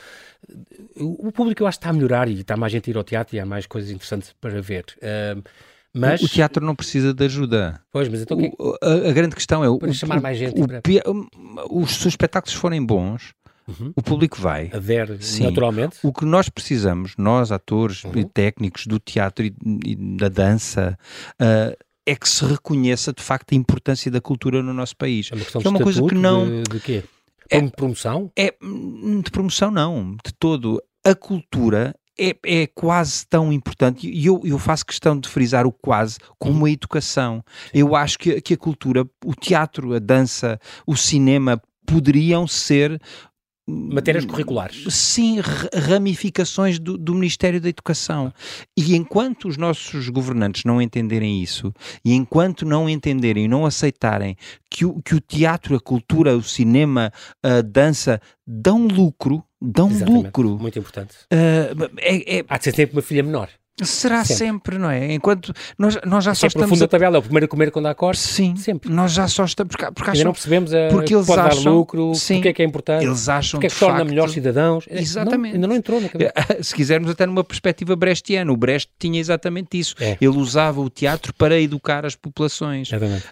O 0.96 1.32
público 1.32 1.62
eu 1.62 1.66
acho 1.66 1.78
que 1.78 1.82
está 1.82 1.90
a 1.90 1.92
melhorar 1.92 2.28
e 2.28 2.40
está 2.40 2.56
mais 2.56 2.72
gente 2.72 2.88
a 2.88 2.92
ir 2.92 2.96
ao 2.96 3.04
teatro 3.04 3.34
e 3.36 3.40
há 3.40 3.46
mais 3.46 3.66
coisas 3.66 3.90
interessantes 3.90 4.32
para 4.40 4.60
ver. 4.60 4.84
Ah, 5.02 5.36
mas... 5.94 6.22
O 6.22 6.28
teatro 6.28 6.64
não 6.64 6.74
precisa 6.74 7.12
de 7.14 7.24
ajuda. 7.24 7.80
Pois, 7.92 8.08
mas 8.08 8.22
então 8.22 8.36
o 8.36 8.40
que 8.40 8.46
é 8.46 8.52
O- 8.58 8.76
a, 8.82 9.08
a 9.10 9.12
grande 9.12 9.34
questão 9.34 9.62
é 9.64 9.68
o, 9.68 9.78
Para 9.78 9.92
chamar 9.92 10.20
mais 10.20 10.38
gente 10.38 10.54
para- 10.66 10.82
os 11.70 11.90
seus 11.92 12.06
espetáculos 12.06 12.54
forem 12.54 12.84
bons, 12.84 13.32
Uhum. 13.68 13.92
o 13.94 14.02
público 14.02 14.40
vai. 14.40 14.68
adere 14.74 15.22
Sim. 15.22 15.44
naturalmente? 15.44 15.96
O 16.02 16.12
que 16.12 16.24
nós 16.24 16.48
precisamos, 16.48 17.14
nós 17.16 17.52
atores 17.52 18.02
Uhum. 18.02 18.12
e 18.16 18.24
técnicos 18.24 18.86
do 18.86 18.98
teatro 18.98 19.44
e, 19.46 19.54
e 19.86 19.94
da 20.16 20.28
dança, 20.28 20.98
ah, 21.38 21.76
é 22.04 22.16
que 22.16 22.28
se 22.28 22.44
reconheça 22.44 23.12
de 23.12 23.22
facto 23.22 23.52
a 23.52 23.54
importância 23.54 24.10
da 24.10 24.20
cultura 24.20 24.60
no 24.62 24.74
nosso 24.74 24.96
país. 24.96 25.28
É 25.30 25.34
uma 25.36 25.42
questão 25.44 25.60
Que 25.60 25.68
é 25.68 25.70
de 25.70 25.76
uma 25.76 25.84
coisa 25.84 26.02
que 26.04 26.14
não- 26.16 26.46
De, 26.46 26.62
de 26.64 26.80
quê? 26.80 27.04
É- 27.48 27.58
Como 27.60 27.70
promoção? 27.70 28.32
É 28.36 28.54
hum, 28.62 29.20
de 29.24 29.30
promoção, 29.30 29.70
não, 29.70 30.12
de 30.24 30.32
todo. 30.38 30.82
A 31.04 31.14
cultura 31.14 31.94
é, 32.20 32.62
é 32.62 32.66
quase 32.66 33.26
tão 33.26 33.52
importante, 33.52 34.08
e 34.08 34.26
eu, 34.26 34.40
eu 34.44 34.58
faço 34.58 34.84
questão 34.84 35.18
de 35.18 35.28
frisar 35.28 35.66
o 35.66 35.72
quase 35.72 36.18
como 36.38 36.66
a 36.66 36.70
educação. 36.70 37.42
Eu 37.72 37.96
acho 37.96 38.18
que, 38.18 38.40
que 38.40 38.54
a 38.54 38.58
cultura, 38.58 39.06
o 39.24 39.34
teatro, 39.34 39.94
a 39.94 39.98
dança, 39.98 40.60
o 40.86 40.96
cinema 40.96 41.60
poderiam 41.86 42.46
ser 42.46 43.00
Matérias 43.68 44.24
curriculares. 44.24 44.82
Sim, 44.92 45.38
ra- 45.38 45.68
ramificações 45.74 46.78
do, 46.80 46.98
do 46.98 47.14
Ministério 47.14 47.60
da 47.60 47.68
Educação. 47.68 48.32
E 48.76 48.96
enquanto 48.96 49.46
os 49.46 49.56
nossos 49.56 50.08
governantes 50.08 50.64
não 50.64 50.82
entenderem 50.82 51.40
isso, 51.40 51.72
e 52.04 52.12
enquanto 52.12 52.64
não 52.66 52.88
entenderem 52.88 53.44
e 53.44 53.48
não 53.48 53.64
aceitarem 53.64 54.36
que 54.68 54.84
o, 54.84 55.00
que 55.00 55.14
o 55.14 55.20
teatro, 55.20 55.76
a 55.76 55.80
cultura, 55.80 56.36
o 56.36 56.42
cinema, 56.42 57.12
a 57.42 57.60
dança 57.60 58.20
dão 58.44 58.88
lucro, 58.88 59.44
dão 59.60 59.90
Exatamente. 59.90 60.24
lucro, 60.26 60.58
Muito 60.58 60.78
importante. 60.78 61.16
ah, 61.30 61.90
é- 61.98 62.38
é- 62.38 62.44
Há 62.48 62.58
de 62.58 62.64
ser 62.64 62.74
sempre 62.74 62.96
uma 62.96 63.02
filha 63.02 63.22
menor. 63.22 63.48
Será 63.86 64.24
Sempre. 64.24 64.38
sempre. 64.46 64.78
não 64.78 64.90
é? 64.90 65.12
Enquanto 65.12 65.52
nós, 65.78 65.98
nós 66.04 66.24
já 66.24 66.34
só 66.34 66.48
Sempre 66.48 66.58
no 66.58 66.64
estamos 66.64 66.70
fundo 66.78 66.82
a... 66.82 66.86
da 66.86 66.90
tabela, 66.90 67.16
é 67.16 67.18
o 67.18 67.22
primeiro 67.22 67.46
a 67.46 67.48
comer 67.48 67.70
quando 67.70 67.86
há 67.86 67.94
corte. 67.94 68.20
Sim, 68.20 68.56
Sempre. 68.56 68.90
nós 68.92 69.12
já 69.12 69.26
só 69.28 69.44
estamos... 69.44 69.74
Porque, 69.74 69.92
porque 69.92 70.10
Ainda 70.10 70.24
não 70.24 70.30
acham, 70.30 70.32
percebemos 70.32 70.74
a, 70.74 70.88
porque 70.90 71.14
eles 71.14 71.26
pode 71.26 71.40
acham- 71.40 71.64
dar 71.64 71.70
lucro, 71.70 72.14
sim, 72.14 72.34
porque 72.36 72.48
é 72.48 72.52
que 72.52 72.62
é 72.62 72.64
importante, 72.64 73.04
eles 73.04 73.28
acham 73.28 73.58
porque 73.60 73.66
é 73.66 73.70
que 73.70 73.78
torna 73.78 73.98
facto- 73.98 74.08
melhores 74.08 74.32
cidadãos. 74.32 74.84
É, 74.88 75.00
Exatamente. 75.00 75.52
não, 75.52 75.54
ainda 75.56 75.66
não 75.66 75.76
entrou 75.76 76.00
na 76.00 76.08
cabeça. 76.08 76.32
Se 76.62 76.74
quisermos 76.74 77.10
até 77.10 77.26
numa 77.26 77.44
perspectiva 77.44 77.94
brechtiana, 77.96 78.52
o 78.52 78.56
Brecht 78.56 78.90
tinha 78.98 79.18
exatamente 79.20 79.78
isso. 79.78 79.94
É. 80.00 80.16
Ele 80.20 80.36
usava 80.36 80.80
o 80.80 80.88
teatro 80.90 81.32
para 81.34 81.58
educar 81.60 82.04
as 82.06 82.14
populações. 82.16 82.88
Exatamente. 82.92 83.24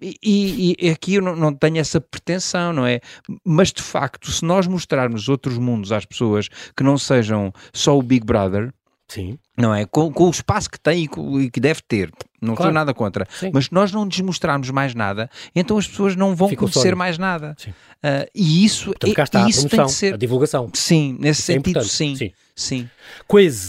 E, 0.00 0.16
e- 0.22 0.76
e 0.86 0.90
aqui 0.90 1.14
eu 1.14 1.22
não, 1.22 1.34
não 1.36 1.52
tenho 1.54 1.78
essa 1.78 2.00
pretensão, 2.00 2.72
não 2.72 2.86
é? 2.86 3.00
Mas 3.44 3.72
de 3.72 3.82
facto, 3.82 4.30
se 4.30 4.44
nós 4.44 4.66
mostrarmos 4.66 5.28
outros 5.28 5.58
mundos 5.58 5.92
às 5.92 6.04
pessoas 6.04 6.48
que 6.76 6.82
não 6.82 6.96
sejam 6.98 7.52
só 7.72 7.96
o 7.98 8.02
Big 8.02 8.24
Brother, 8.24 8.72
Sim. 9.08 9.38
Não 9.56 9.74
é? 9.74 9.84
Com, 9.86 10.12
com 10.12 10.24
o 10.26 10.30
espaço 10.30 10.70
que 10.70 10.78
tem 10.80 11.04
e 11.04 11.08
co- 11.08 11.40
e 11.40 11.50
que 11.50 11.60
deve 11.60 11.80
ter, 11.86 12.10
não 12.40 12.54
Claro. 12.54 12.70
sou 12.70 12.74
nada 12.74 12.92
contra, 12.92 13.26
Sim. 13.30 13.50
mas 13.52 13.70
nós 13.70 13.90
não 13.92 14.04
lhes 14.04 14.20
mostrarmos 14.20 14.68
mais 14.70 14.94
nada, 14.94 15.30
então 15.54 15.78
as 15.78 15.86
pessoas 15.86 16.14
não 16.16 16.34
vão 16.34 16.48
Ficam 16.48 16.68
conhecer 16.68 16.94
mais 16.94 17.16
nada. 17.18 17.56
Ah, 18.02 18.26
e 18.34 18.64
isso, 18.64 18.86
Portanto, 18.86 19.10
e- 19.10 19.14
cá 19.14 19.22
está 19.24 19.40
e 19.40 19.44
a 19.44 19.48
isso 19.48 19.60
tem 19.60 19.68
promoção, 19.70 19.86
de 19.86 19.92
ser. 19.92 20.14
a 20.14 20.16
divulgação. 20.16 20.70
Sim, 20.74 21.16
nesse 21.18 21.40
Isso 21.40 21.52
é 21.52 21.54
sentido, 21.54 21.70
importante. 21.70 21.92
sim. 21.92 22.16
Sim. 22.16 22.32
sim. 22.54 22.88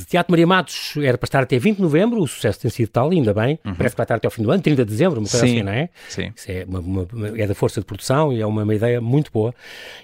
Teatro 0.10 0.32
Maria 0.32 0.46
Matos 0.46 0.94
era 0.98 1.18
para 1.18 1.26
estar 1.26 1.42
até 1.44 1.58
20 1.58 1.78
de 1.78 1.82
novembro, 1.82 2.22
o 2.22 2.28
sucesso 2.28 2.60
tem 2.60 2.70
sido 2.70 2.90
tal, 2.90 3.10
ainda 3.12 3.34
bem. 3.34 3.58
Parece 3.64 3.96
que 3.96 3.98
vai 3.98 4.04
estar 4.04 4.16
até 4.16 4.28
ao 4.28 4.32
fim 4.32 4.44
do 4.44 4.52
ano, 4.52 4.62
30 4.62 4.84
de 4.86 4.92
dezembro, 4.92 5.20
uma 5.20 5.28
coisa 5.28 5.46
Sim. 5.46 5.54
assim, 5.56 5.64
não 5.64 5.72
é? 5.72 5.90
Sim. 6.10 6.32
Isso 6.36 6.52
é, 6.52 6.66
uma, 6.68 6.80
uma- 6.80 7.08
é 7.40 7.48
da 7.48 7.56
força 7.56 7.80
de 7.80 7.86
produção 7.86 8.32
e 8.32 8.42
é 8.42 8.46
uma, 8.46 8.64
uma 8.64 8.76
ideia 8.76 9.00
muito 9.02 9.32
boa. 9.32 9.54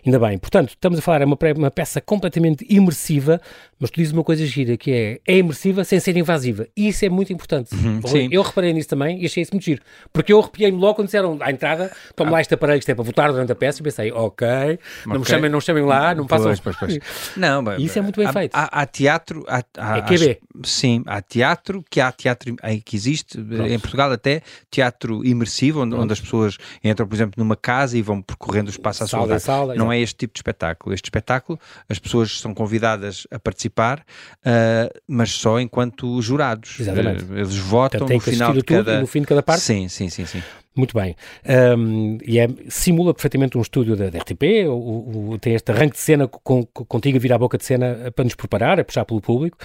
Ainda 0.06 0.18
bem. 0.20 0.38
Portanto, 0.38 0.70
estamos 0.70 0.98
a 0.98 1.02
falar, 1.02 1.22
é 1.22 1.26
uma, 1.26 1.38
uma 1.58 1.70
peça 1.72 2.02
completamente 2.02 2.66
imersiva, 2.70 3.40
mas 3.80 3.92
tu 3.92 3.96
dizes 3.98 4.14
uma 4.14 4.24
coisa 4.24 4.46
gira, 4.46 4.76
que 4.78 4.92
é, 4.92 5.20
é 5.28 5.38
imersiva 5.38 5.71
sem 5.84 6.00
ser 6.00 6.16
invasiva. 6.18 6.68
E 6.76 6.88
isso 6.88 7.06
é 7.06 7.10
muito 7.10 7.32
importante. 7.34 7.74
Uhum. 7.76 8.00
Eu 8.32 8.42
reparei 8.42 8.74
nisso 8.74 8.90
também 8.90 9.22
e 9.22 9.26
achei 9.26 9.44
isso 9.44 9.52
muito 9.54 9.64
giro. 9.64 9.82
Porque 10.14 10.32
eu 10.34 10.40
arrepiei-me 10.40 10.78
logo 10.78 10.96
quando 10.96 11.08
disseram 11.08 11.38
à 11.42 11.52
entrada, 11.52 11.92
toma 12.16 12.32
lá 12.32 12.42
este 12.42 12.54
aparelho 12.54 12.80
isto 12.80 12.90
é 12.90 12.96
para 12.96 13.04
votar 13.04 13.32
durante 13.32 13.52
a 13.52 13.56
peça, 13.56 13.80
e 13.80 13.84
pensei, 13.84 14.12
ok, 14.12 14.48
não 15.06 15.20
me 15.20 15.26
chamem, 15.26 15.50
não 15.50 15.58
me 15.60 15.64
chamem 15.64 15.84
lá, 15.84 16.14
não 16.16 16.24
me 16.24 16.30
façam... 16.30 16.46
Pois, 16.48 16.60
pois, 16.60 16.76
pois. 16.78 17.00
Não, 17.38 17.64
bem, 17.66 17.82
Isso 17.84 17.98
é 17.98 18.02
muito 18.02 18.18
bem 18.18 18.28
há, 18.28 18.34
feito. 18.34 18.56
Há, 18.56 18.82
há 18.82 18.86
teatro, 18.86 19.46
há, 19.48 19.64
há, 19.78 19.98
É 19.98 20.02
QB. 20.02 20.40
há- 20.42 20.68
sim, 20.68 21.04
há 21.06 21.22
teatro, 21.22 21.84
que 21.90 22.00
há 22.02 22.12
teatro 22.12 22.56
em- 22.64 22.80
que 22.82 22.96
existe, 22.96 23.40
em 23.40 23.80
Portugal 23.80 24.12
até, 24.12 24.42
teatro 24.70 25.24
imersivo, 25.26 25.82
onde, 25.82 25.96
onde 25.96 26.14
as 26.14 26.20
pessoas 26.20 26.58
entram, 26.84 27.08
por 27.08 27.16
exemplo, 27.16 27.34
numa 27.38 27.56
casa 27.56 27.98
e 27.98 28.02
vão 28.02 28.22
percorrendo 28.22 28.68
o 28.68 28.72
espaço 28.72 29.04
à 29.04 29.08
Sala 29.08 29.40
sala, 29.40 29.76
Não 29.76 29.92
é 29.92 30.00
este 30.00 30.16
tipo 30.16 30.34
de 30.34 30.40
espetáculo. 30.40 30.94
Este 30.94 31.06
espetáculo, 31.06 31.60
as 31.90 32.00
pessoas 32.00 32.40
são 32.40 32.54
convidadas 32.54 33.28
a 33.32 33.40
participar, 33.40 34.04
ah, 34.46 34.90
mas 35.08 35.32
só 35.32 35.60
enquanto 35.62 36.22
jurados. 36.22 36.80
Exatamente. 36.80 37.26
Eh, 37.32 37.40
Eles 37.40 37.58
votam 37.58 38.06
tem 38.06 38.18
no 38.18 38.22
final 38.22 38.54
de 38.54 38.64
cada... 38.64 39.00
no 39.00 39.08
fim 39.08 39.22
de 39.22 39.28
cada 39.28 39.44
parte 39.44 39.62
Sim, 39.62 39.88
sim, 39.88 40.10
sim, 40.10 40.26
sim. 40.26 40.42
Muito 40.74 40.98
bem. 40.98 41.18
Um, 41.78 42.18
e 42.26 42.40
é, 42.40 42.48
simula 42.70 43.14
perfeitamente 43.14 43.58
um 43.58 43.62
estúdio 43.62 43.94
da, 43.94 44.10
da 44.10 44.20
RTP, 44.20 44.70
o, 44.70 45.32
o, 45.32 45.38
tem 45.38 45.54
este 45.54 45.70
arranque 45.70 45.96
de 45.96 46.00
cena 46.00 46.30
com, 46.30 46.66
contigo 46.66 47.18
a 47.18 47.20
vir 47.20 47.34
à 47.34 47.38
boca 47.38 47.58
de 47.58 47.66
cena 47.66 48.10
para 48.16 48.24
nos 48.24 48.36
preparar, 48.36 48.80
a 48.80 48.84
puxar 48.84 49.04
pelo 49.04 49.20
público, 49.20 49.58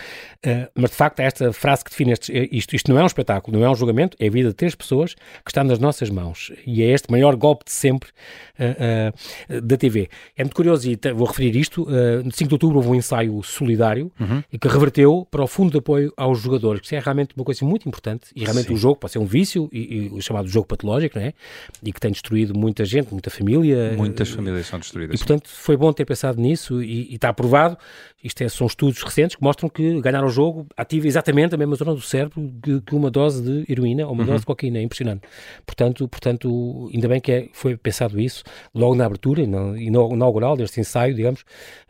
uh, 0.44 0.68
mas 0.74 0.90
de 0.90 0.96
facto 0.96 1.20
é 1.20 1.26
esta 1.26 1.52
frase 1.52 1.84
que 1.84 1.90
define 1.90 2.10
este, 2.10 2.48
isto. 2.50 2.74
Isto 2.74 2.92
não 2.92 2.98
é 2.98 3.04
um 3.04 3.06
espetáculo, 3.06 3.56
não 3.56 3.64
é 3.64 3.70
um 3.70 3.74
julgamento, 3.76 4.16
é 4.18 4.26
a 4.26 4.30
vida 4.30 4.48
de 4.48 4.56
três 4.56 4.74
pessoas 4.74 5.14
que 5.14 5.50
está 5.50 5.62
nas 5.62 5.78
nossas 5.78 6.10
mãos. 6.10 6.52
E 6.66 6.82
é 6.82 6.86
este 6.86 7.08
maior 7.08 7.36
golpe 7.36 7.66
de 7.66 7.72
sempre 7.72 8.10
uh, 8.58 9.54
uh, 9.54 9.60
da 9.60 9.76
TV. 9.76 10.08
É 10.36 10.42
muito 10.42 10.56
curioso, 10.56 10.90
e 10.90 10.98
vou 11.14 11.28
referir 11.28 11.54
isto, 11.54 11.86
no 12.24 12.32
5 12.32 12.48
de 12.48 12.54
outubro 12.54 12.78
houve 12.78 12.88
um 12.88 12.94
ensaio 12.96 13.40
solidário 13.44 14.10
uhum. 14.18 14.42
e 14.52 14.58
que 14.58 14.66
reverteu 14.66 15.26
para 15.30 15.42
o 15.42 15.46
Fundo 15.46 15.70
de 15.70 15.78
Apoio 15.78 16.12
aos 16.16 16.40
Jogadores, 16.40 16.80
que 16.80 16.96
é 16.96 16.98
realmente 16.98 17.34
uma 17.36 17.44
coisa 17.44 17.64
muito 17.64 17.88
importante, 17.88 18.26
e 18.34 18.42
realmente 18.42 18.68
Sim. 18.68 18.74
o 18.74 18.76
jogo 18.76 18.96
pode 18.96 19.12
ser 19.12 19.18
um 19.18 19.24
vício, 19.24 19.68
e, 19.72 19.96
e 19.96 20.08
o 20.08 20.20
chamado 20.20 20.48
jogo 20.48 20.66
patológico, 20.66 20.95
não 21.14 21.22
é? 21.22 21.32
E 21.82 21.92
que 21.92 22.00
tem 22.00 22.10
destruído 22.10 22.58
muita 22.58 22.84
gente, 22.84 23.10
muita 23.12 23.30
família. 23.30 23.94
Muitas 23.96 24.30
famílias 24.30 24.66
são 24.66 24.78
destruídas. 24.78 25.14
E, 25.14 25.18
portanto, 25.18 25.48
foi 25.48 25.76
bom 25.76 25.92
ter 25.92 26.04
pensado 26.04 26.40
nisso 26.40 26.82
e, 26.82 27.12
e 27.12 27.14
está 27.14 27.28
aprovado. 27.28 27.76
Isto 28.22 28.42
é, 28.42 28.48
são 28.48 28.66
estudos 28.66 29.02
recentes 29.02 29.36
que 29.36 29.42
mostram 29.42 29.68
que 29.68 30.00
ganhar 30.00 30.24
o 30.24 30.28
jogo 30.28 30.66
ativa 30.76 31.06
exatamente 31.06 31.54
a 31.54 31.58
mesma 31.58 31.76
zona 31.76 31.94
do 31.94 32.00
cérebro 32.00 32.52
que, 32.62 32.80
que 32.80 32.94
uma 32.94 33.10
dose 33.10 33.42
de 33.42 33.70
heroína 33.70 34.06
ou 34.06 34.12
uma 34.12 34.22
uhum. 34.22 34.30
dose 34.30 34.40
de 34.40 34.46
cocaína. 34.46 34.78
É 34.78 34.82
impressionante. 34.82 35.22
Portanto, 35.64 36.08
portanto 36.08 36.90
ainda 36.92 37.08
bem 37.08 37.20
que 37.20 37.32
é, 37.32 37.48
foi 37.52 37.76
pensado 37.76 38.20
isso 38.20 38.42
logo 38.74 38.94
na 38.94 39.04
abertura, 39.04 39.46
no, 39.46 39.76
inaugural 39.76 40.56
deste 40.56 40.80
ensaio, 40.80 41.14
digamos, 41.14 41.42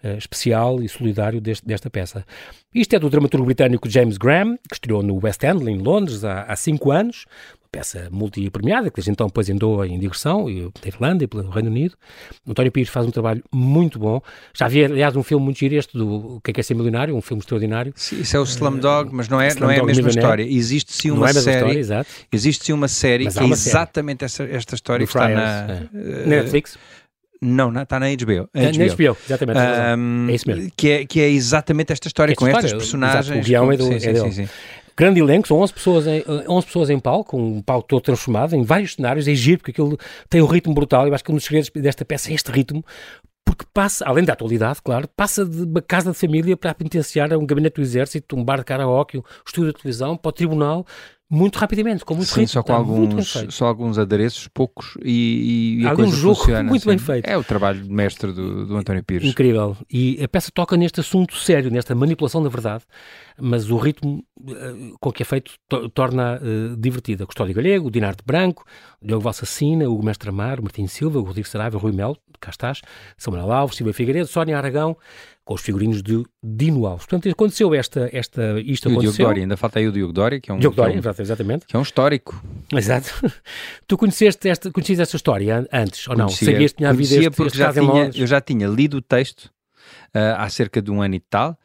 uh, 0.05 0.19
especial 0.19 0.83
e 0.83 0.89
solidário 0.89 1.41
deste, 1.41 1.67
desta 1.67 1.89
peça. 1.89 2.25
Isto 2.75 2.97
é 2.97 2.99
do 2.99 3.09
dramaturgo 3.09 3.47
britânico 3.47 3.89
James 3.89 4.19
Graham, 4.19 4.59
que 4.69 4.75
estreou 4.75 5.03
no 5.03 5.19
West 5.23 5.43
End, 5.43 5.69
em 5.71 5.79
Londres, 5.79 6.25
há, 6.25 6.43
há 6.43 6.57
cinco 6.57 6.91
anos 6.91 7.25
peça 7.77 8.09
multi-premiada, 8.11 8.89
que 8.89 8.97
desde 8.97 9.11
então 9.11 9.27
depois 9.27 9.51
andou 9.51 9.85
em 9.85 9.99
digressão, 9.99 10.49
e 10.49 10.71
pela 10.71 10.87
Irlanda 10.87 11.25
e 11.25 11.27
pelo 11.27 11.49
Reino 11.51 11.69
Unido. 11.69 11.95
O 12.47 12.53
António 12.53 12.73
Pires 12.73 12.89
faz 12.89 13.07
um 13.07 13.11
trabalho 13.11 13.43
muito 13.53 13.99
bom. 13.99 14.23
Já 14.55 14.65
havia, 14.65 14.87
aliás, 14.87 15.15
um 15.15 15.23
filme 15.23 15.45
muito 15.45 15.59
giro 15.59 15.75
este 15.75 15.97
do 15.97 16.41
Quem 16.43 16.55
Quer 16.55 16.63
Ser 16.63 16.75
Milionário, 16.75 17.15
um 17.15 17.21
filme 17.21 17.41
extraordinário. 17.41 17.93
Sim, 17.95 18.21
isso 18.21 18.35
é 18.37 18.41
o 18.41 18.45
Slumdog, 18.45 19.11
mas 19.13 19.29
não 19.29 19.41
é, 19.41 19.55
não 19.55 19.71
é 19.71 19.79
a 19.79 19.85
mesma 19.85 20.09
história. 20.09 20.43
Existe 20.43 20.93
sim 20.93 21.11
uma 21.11 21.29
é 21.29 21.33
série. 21.35 21.81
História, 21.81 22.07
existe 22.33 22.65
sim 22.65 22.73
uma 22.73 22.89
série 22.89 23.25
mas 23.25 23.35
que 23.35 23.45
é 23.45 23.49
exatamente 23.49 24.25
essa, 24.25 24.45
esta 24.45 24.75
história 24.75 25.07
que 25.07 25.11
está 25.11 25.29
na 25.29 25.43
é. 25.43 25.81
uh, 25.93 26.29
Netflix. 26.29 26.79
Não, 27.43 27.71
está 27.83 28.01
na 28.01 28.07
HBO. 28.07 28.49
Na 28.55 28.71
HBO, 28.71 28.95
HBO 28.97 29.17
exatamente. 29.27 29.59
Um, 29.99 30.31
é 30.31 30.35
isso 30.35 30.49
mesmo. 30.49 30.71
Que 30.75 30.91
é, 30.91 31.07
que 31.07 31.21
é 31.21 31.29
exatamente 31.29 31.93
esta 31.93 32.09
história, 32.09 32.33
esta 32.33 32.41
com 32.41 32.47
história, 32.47 32.67
estas 32.67 32.83
personagens. 32.83 33.27
Exato, 33.27 33.41
o 33.41 33.45
guião 33.45 33.71
é, 33.71 33.77
do, 33.77 33.85
sim, 33.85 33.95
é 33.95 33.99
sim, 34.01 34.13
dele. 34.13 34.33
Sim, 34.33 34.49
grande 34.97 35.21
elenco, 35.21 35.47
são 35.47 35.59
11 35.59 35.73
pessoas 35.73 36.07
em, 36.07 36.25
11 36.49 36.67
pessoas 36.67 36.91
em 36.91 36.99
palco, 36.99 37.37
um 37.37 37.61
palco 37.61 37.87
todo 37.87 38.03
transformado 38.03 38.55
em 38.55 38.63
vários 38.63 38.95
cenários, 38.95 39.29
é 39.29 39.35
giro, 39.35 39.59
porque 39.59 39.71
aquilo 39.73 39.99
tem 40.29 40.41
um 40.41 40.47
ritmo 40.47 40.75
brutal, 40.75 41.07
eu 41.07 41.15
acho 41.15 41.23
que 41.23 41.31
um 41.31 41.35
dos 41.35 41.45
segredos 41.45 41.71
desta 41.71 42.05
peça 42.05 42.31
é 42.31 42.35
este 42.35 42.51
ritmo, 42.51 42.85
porque 43.45 43.65
passa, 43.73 44.05
além 44.05 44.25
da 44.25 44.33
atualidade, 44.33 44.81
claro, 44.83 45.09
passa 45.17 45.45
de 45.45 45.63
uma 45.63 45.81
casa 45.81 46.11
de 46.11 46.19
família 46.19 46.57
para 46.57 46.73
a 46.73 47.39
um 47.39 47.47
gabinete 47.47 47.77
do 47.77 47.83
exército, 47.83 48.37
um 48.37 48.45
bar 48.45 48.59
de 48.59 48.65
karaoke, 48.65 49.19
um 49.19 49.23
estúdio 49.47 49.73
de 49.73 49.79
televisão, 49.79 50.17
para 50.17 50.29
o 50.31 50.33
tribunal, 50.33 50.85
muito 51.29 51.59
rapidamente, 51.59 52.05
com 52.05 52.15
muito 52.15 52.29
Sim, 52.29 52.41
ritmo. 52.41 52.53
Só 52.53 52.63
com 52.63 52.73
alguns, 52.73 53.47
só 53.51 53.67
alguns 53.67 53.99
adereços, 53.99 54.47
poucos, 54.49 54.97
e, 55.03 55.81
e 55.81 55.87
Algum 55.87 56.11
jogo 56.11 56.37
funciona, 56.37 56.63
muito 56.63 56.83
assim. 56.83 56.89
bem 56.91 56.99
feito. 56.99 57.27
É 57.29 57.37
o 57.37 57.43
trabalho 57.43 57.83
de 57.83 57.91
mestre 57.91 58.33
do, 58.33 58.67
do 58.67 58.77
António 58.77 59.03
Pires. 59.03 59.29
Incrível. 59.29 59.77
E 59.93 60.23
a 60.23 60.29
peça 60.29 60.51
toca 60.55 60.77
neste 60.77 61.01
assunto 61.01 61.37
sério, 61.37 61.71
nesta 61.71 61.95
manipulação 61.95 62.43
da 62.43 62.49
verdade, 62.49 62.85
mas 63.41 63.71
o 63.71 63.77
ritmo 63.77 64.25
uh, 64.41 64.97
com 65.01 65.11
que 65.11 65.23
é 65.23 65.27
feito 65.27 65.53
to 65.69 65.89
torna 65.89 66.41
uh, 66.41 66.77
divertida. 66.77 67.27
Custódio 67.27 67.55
Galego, 67.55 67.91
Dinarte 67.91 68.23
Branco, 68.25 68.65
Diogo 69.03 69.23
Valsacina, 69.23 69.89
Hugo 69.89 70.05
Mestre 70.05 70.29
Amar, 70.29 70.63
Martim 70.63 70.87
Silva, 70.87 71.21
Rodrigo 71.21 71.49
Saraiva, 71.49 71.77
Rui 71.79 71.93
Melo, 71.93 72.17
cá 72.41 72.51
estás, 72.51 72.83
Samuel 73.17 73.51
Alves, 73.51 73.77
Silvia 73.77 73.95
Figueiredo, 73.95 74.29
Sónia 74.29 74.57
Aragão, 74.57 74.97
com 75.47 75.55
os 75.55 75.61
figurinos 75.61 76.03
de 76.03 76.25
Dino 76.43 76.85
Alves. 76.87 77.07
Portanto, 77.07 77.31
aconteceu 77.31 77.73
esta, 77.73 78.11
esta 78.13 78.61
isto 78.61 78.89
e 78.89 78.93
aconteceu. 78.93 78.97
o 78.97 79.01
Diogo 79.01 79.17
Dória, 79.17 79.43
ainda 79.43 79.57
falta 79.57 79.79
aí 79.79 79.87
o 79.87 79.93
Diogo 79.93 80.13
Dória, 80.13 80.41
que 80.41 80.51
é 80.51 80.55
um... 80.55 80.59
Diogo 80.59 80.75
Dória, 80.75 81.01
que 81.01 81.07
é 81.07 81.11
um, 81.11 81.15
exatamente. 81.21 81.67
Que 81.67 81.77
é 81.77 81.79
um 81.79 81.83
histórico. 81.83 82.43
Exato. 82.75 83.15
tu 83.87 83.97
conheceste 83.97 84.49
esta, 84.49 84.73
conhecias 84.73 84.99
esta 84.99 85.15
história 85.15 85.65
antes, 85.73 86.09
ou 86.09 86.17
não? 86.17 86.27
Conhecia, 86.27 86.53
Sabias 86.53 86.73
que 86.73 86.79
tinha 86.79 86.91
havido 86.91 87.15
este, 87.15 87.31
porque 87.31 87.47
este 87.47 87.59
já 87.59 87.73
tinha, 87.73 88.11
eu 88.13 88.27
já 88.27 88.41
tinha 88.41 88.67
lido 88.67 88.97
o 88.97 89.01
texto 89.01 89.45
uh, 89.45 90.35
há 90.37 90.49
cerca 90.49 90.83
de 90.83 90.91
um 90.91 91.01
ano 91.01 91.15
e 91.15 91.21
tal, 91.21 91.57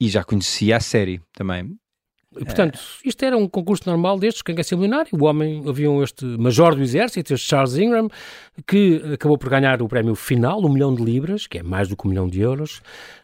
e 0.00 0.08
já 0.08 0.24
conhecia 0.24 0.76
a 0.76 0.80
série 0.80 1.20
também. 1.32 1.78
E, 2.36 2.44
portanto, 2.44 2.78
isto 3.04 3.24
era 3.24 3.36
um 3.38 3.48
concurso 3.48 3.84
normal 3.86 4.18
destes, 4.18 4.42
quem 4.42 4.54
quer 4.54 4.62
ser 4.62 4.76
milionário. 4.76 5.10
O 5.18 5.24
homem, 5.24 5.64
havia 5.66 5.88
este 6.02 6.26
major 6.26 6.74
do 6.74 6.82
exército, 6.82 7.32
este 7.32 7.48
Charles 7.48 7.78
Ingram, 7.78 8.08
que 8.66 9.00
acabou 9.14 9.38
por 9.38 9.48
ganhar 9.48 9.80
o 9.80 9.88
prémio 9.88 10.14
final, 10.14 10.62
um 10.62 10.68
milhão 10.68 10.94
de 10.94 11.02
libras, 11.02 11.46
que 11.46 11.58
é 11.58 11.62
mais 11.62 11.88
do 11.88 11.96
que 11.96 12.06
um 12.06 12.10
milhão 12.10 12.28
de 12.28 12.40
euros, 12.40 12.82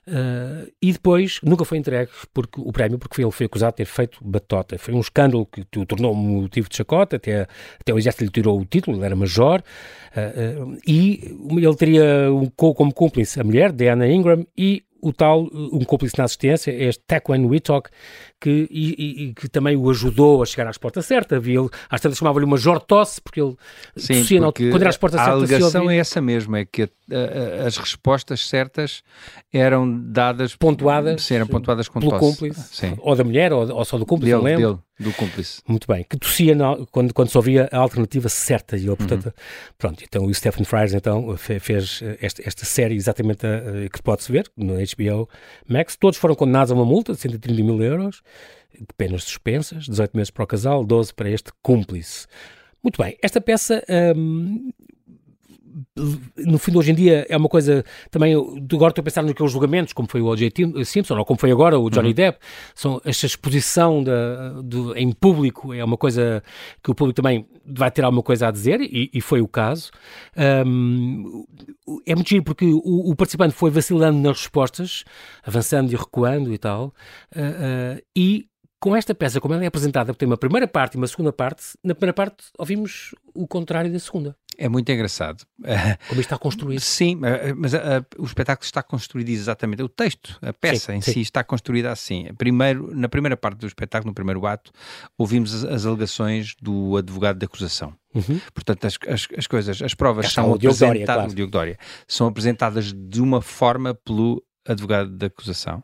uh, 0.08 0.66
e 0.80 0.90
depois 0.90 1.38
nunca 1.42 1.66
foi 1.66 1.76
entregue 1.76 2.10
porque, 2.32 2.58
o 2.58 2.72
prémio, 2.72 2.98
porque 2.98 3.20
ele 3.20 3.30
foi 3.30 3.44
acusado 3.44 3.72
de 3.72 3.76
ter 3.78 3.84
feito 3.84 4.18
batota. 4.24 4.78
Foi 4.78 4.94
um 4.94 5.00
escândalo 5.00 5.46
que 5.46 5.78
o 5.78 5.84
tornou 5.84 6.14
motivo 6.14 6.70
de 6.70 6.76
chacota, 6.76 7.16
até, 7.16 7.46
até 7.78 7.92
o 7.92 7.98
exército 7.98 8.24
lhe 8.24 8.30
tirou 8.30 8.58
o 8.58 8.64
título, 8.64 8.96
ele 8.96 9.04
era 9.04 9.14
major, 9.14 9.62
uh, 10.16 10.64
uh, 10.64 10.78
e 10.86 11.36
ele 11.50 11.76
teria 11.76 12.32
um, 12.32 12.46
como 12.46 12.92
cúmplice 12.92 13.38
a 13.38 13.44
mulher, 13.44 13.70
Diana 13.70 14.08
Ingram, 14.08 14.46
e 14.56 14.82
o 15.04 15.12
tal, 15.12 15.42
um 15.52 15.84
cúmplice 15.84 16.16
na 16.16 16.24
assistência, 16.24 16.70
é 16.70 16.84
este 16.84 17.02
Taquan 17.06 17.46
Wittock, 17.46 17.90
que, 18.44 18.68
e, 18.70 19.24
e, 19.24 19.32
que 19.32 19.48
também 19.48 19.74
o 19.74 19.88
ajudou 19.88 20.42
a 20.42 20.44
chegar 20.44 20.68
à 20.68 20.78
porta 20.78 21.00
certa. 21.00 21.36
Havia, 21.36 21.60
às 21.88 21.98
tantas 21.98 22.18
chamava-lhe 22.18 22.44
uma 22.44 22.58
Tosse, 22.78 23.18
porque 23.18 23.40
ele 23.40 23.56
Sim, 23.96 24.20
tossia 24.20 24.42
porque 24.42 24.70
quando 24.70 24.82
era 24.82 24.90
às 24.90 24.98
portas 24.98 25.18
certas. 25.18 25.50
A 25.50 25.54
alegação 25.54 25.90
é 25.90 25.96
essa 25.96 26.20
mesmo, 26.20 26.54
é 26.54 26.66
que 26.66 26.82
a, 26.82 26.86
a, 27.62 27.66
as 27.66 27.78
respostas 27.78 28.46
certas 28.46 29.02
eram 29.50 29.98
dadas... 30.10 30.54
Pontuadas. 30.56 31.22
Sim, 31.22 31.36
eram 31.36 31.46
pontuadas 31.46 31.88
com 31.88 32.00
pelo 32.00 32.12
tosse. 32.12 32.20
cúmplice, 32.20 32.76
Sim. 32.76 32.94
ou 32.98 33.16
da 33.16 33.24
mulher, 33.24 33.50
ou, 33.50 33.66
ou 33.72 33.84
só 33.84 33.96
do 33.96 34.04
cúmplice, 34.04 34.32
dele, 34.32 34.36
não 34.36 34.44
lembro. 34.44 34.74
Dele, 34.74 34.84
do 35.00 35.12
cúmplice. 35.14 35.60
Muito 35.66 35.86
bem, 35.88 36.04
que 36.08 36.16
tossia 36.16 36.54
na, 36.54 36.76
quando, 36.90 37.12
quando 37.12 37.28
se 37.28 37.36
ouvia 37.36 37.68
a 37.72 37.78
alternativa 37.78 38.28
certa. 38.28 38.76
E 38.76 38.86
eu, 38.86 38.96
portanto, 38.96 39.26
uhum. 39.26 39.32
pronto, 39.76 40.04
então 40.04 40.24
o 40.24 40.32
Stephen 40.32 40.64
Fries 40.64 40.94
então, 40.94 41.36
fez 41.36 42.00
esta, 42.20 42.42
esta 42.46 42.64
série 42.64 42.94
exatamente 42.94 43.44
a, 43.44 43.88
que 43.88 44.02
pode-se 44.02 44.30
ver 44.30 44.48
no 44.56 44.74
HBO 44.74 45.28
Max. 45.68 45.96
Todos 45.96 46.18
foram 46.18 46.34
condenados 46.34 46.70
a 46.70 46.74
uma 46.74 46.84
multa 46.84 47.12
de 47.12 47.18
130 47.18 47.62
mil 47.62 47.82
euros 47.82 48.22
de 48.78 48.86
penas 48.96 49.24
suspensas, 49.24 49.84
18 49.84 50.16
meses 50.16 50.30
para 50.30 50.44
o 50.44 50.46
casal, 50.46 50.84
12 50.84 51.14
para 51.14 51.30
este 51.30 51.50
cúmplice. 51.62 52.26
Muito 52.82 53.02
bem, 53.02 53.16
esta 53.22 53.40
peça 53.40 53.82
hum, 54.16 54.70
no 56.36 56.58
fim 56.58 56.72
de 56.72 56.78
hoje 56.78 56.92
em 56.92 56.94
dia 56.94 57.26
é 57.28 57.36
uma 57.36 57.48
coisa 57.48 57.84
também, 58.10 58.34
agora 58.34 58.90
estou 58.90 59.02
a 59.02 59.04
pensar 59.04 59.22
no 59.22 59.34
que 59.34 59.42
é 59.42 59.44
os 59.44 59.52
julgamentos, 59.52 59.92
como 59.92 60.08
foi 60.08 60.20
o 60.20 60.26
O.J. 60.26 60.84
Simpson, 60.84 61.16
ou 61.16 61.24
como 61.24 61.38
foi 61.38 61.50
agora 61.50 61.78
o 61.78 61.90
Johnny 61.90 62.08
uhum. 62.08 62.14
Depp, 62.14 62.38
são 62.74 63.00
esta 63.04 63.26
exposição 63.26 64.02
da, 64.02 64.62
em 64.96 65.12
público 65.12 65.72
é 65.72 65.84
uma 65.84 65.96
coisa 65.96 66.42
que 66.82 66.90
o 66.90 66.94
público 66.94 67.16
também 67.16 67.46
vai 67.64 67.90
ter 67.90 68.04
alguma 68.04 68.22
coisa 68.22 68.48
a 68.48 68.50
dizer, 68.50 68.80
e, 68.80 69.10
e 69.12 69.20
foi 69.20 69.40
o 69.40 69.48
caso. 69.48 69.90
Um, 70.66 71.44
é 72.06 72.14
muito 72.14 72.28
giro 72.28 72.44
porque 72.44 72.66
o, 72.66 73.10
o, 73.10 73.16
participante 73.16 73.54
foi 73.54 73.70
vacilando 73.70 74.18
nas 74.18 74.38
respostas, 74.38 75.04
avançando 75.42 75.92
e 75.92 75.96
recuando 75.96 76.52
e 76.52 76.58
tal, 76.58 76.94
uh, 77.34 77.96
uh, 77.98 78.02
e 78.16 78.46
com 78.80 78.94
esta 78.94 79.14
peça, 79.14 79.40
como 79.40 79.54
ela 79.54 79.64
é 79.64 79.66
apresentada, 79.66 80.12
tem 80.12 80.28
uma 80.28 80.36
primeira 80.36 80.68
parte 80.68 80.94
e 80.94 80.98
uma 80.98 81.06
segunda 81.06 81.32
parte, 81.32 81.62
na 81.82 81.94
primeira 81.94 82.12
parte 82.12 82.44
ouvimos 82.58 83.14
o 83.34 83.46
contrário 83.48 83.90
da 83.90 83.98
segunda. 83.98 84.36
É 84.58 84.68
muito 84.68 84.90
engraçado. 84.90 85.44
Como 86.08 86.20
está 86.20 86.38
construído. 86.38 86.80
Sim, 86.80 87.20
mas 87.56 87.72
o 88.18 88.24
espetáculo 88.24 88.64
está 88.64 88.82
construído 88.82 89.28
exatamente. 89.28 89.82
O 89.82 89.88
texto, 89.88 90.38
a 90.42 90.52
peça 90.52 90.92
sim, 90.92 90.98
em 90.98 91.00
sim. 91.00 91.12
si 91.12 91.20
está 91.20 91.42
construída 91.42 91.90
assim. 91.90 92.26
Primeiro, 92.36 92.94
na 92.94 93.08
primeira 93.08 93.36
parte 93.36 93.58
do 93.58 93.66
espetáculo, 93.66 94.10
no 94.10 94.14
primeiro 94.14 94.46
ato, 94.46 94.70
ouvimos 95.18 95.54
as, 95.54 95.64
as 95.64 95.86
alegações 95.86 96.54
do 96.60 96.96
advogado 96.96 97.38
de 97.38 97.44
acusação. 97.44 97.94
Uhum. 98.14 98.40
Portanto, 98.52 98.86
as, 98.86 98.98
as, 99.08 99.28
as, 99.36 99.46
coisas, 99.46 99.82
as 99.82 99.94
provas 99.94 100.32
são 100.32 100.54
apresentadas, 100.54 101.34
Dória, 101.48 101.78
são 102.06 102.26
apresentadas 102.28 102.92
de 102.92 103.20
uma 103.20 103.42
forma 103.42 103.94
pelo 103.94 104.42
advogado 104.66 105.10
de 105.10 105.26
acusação 105.26 105.82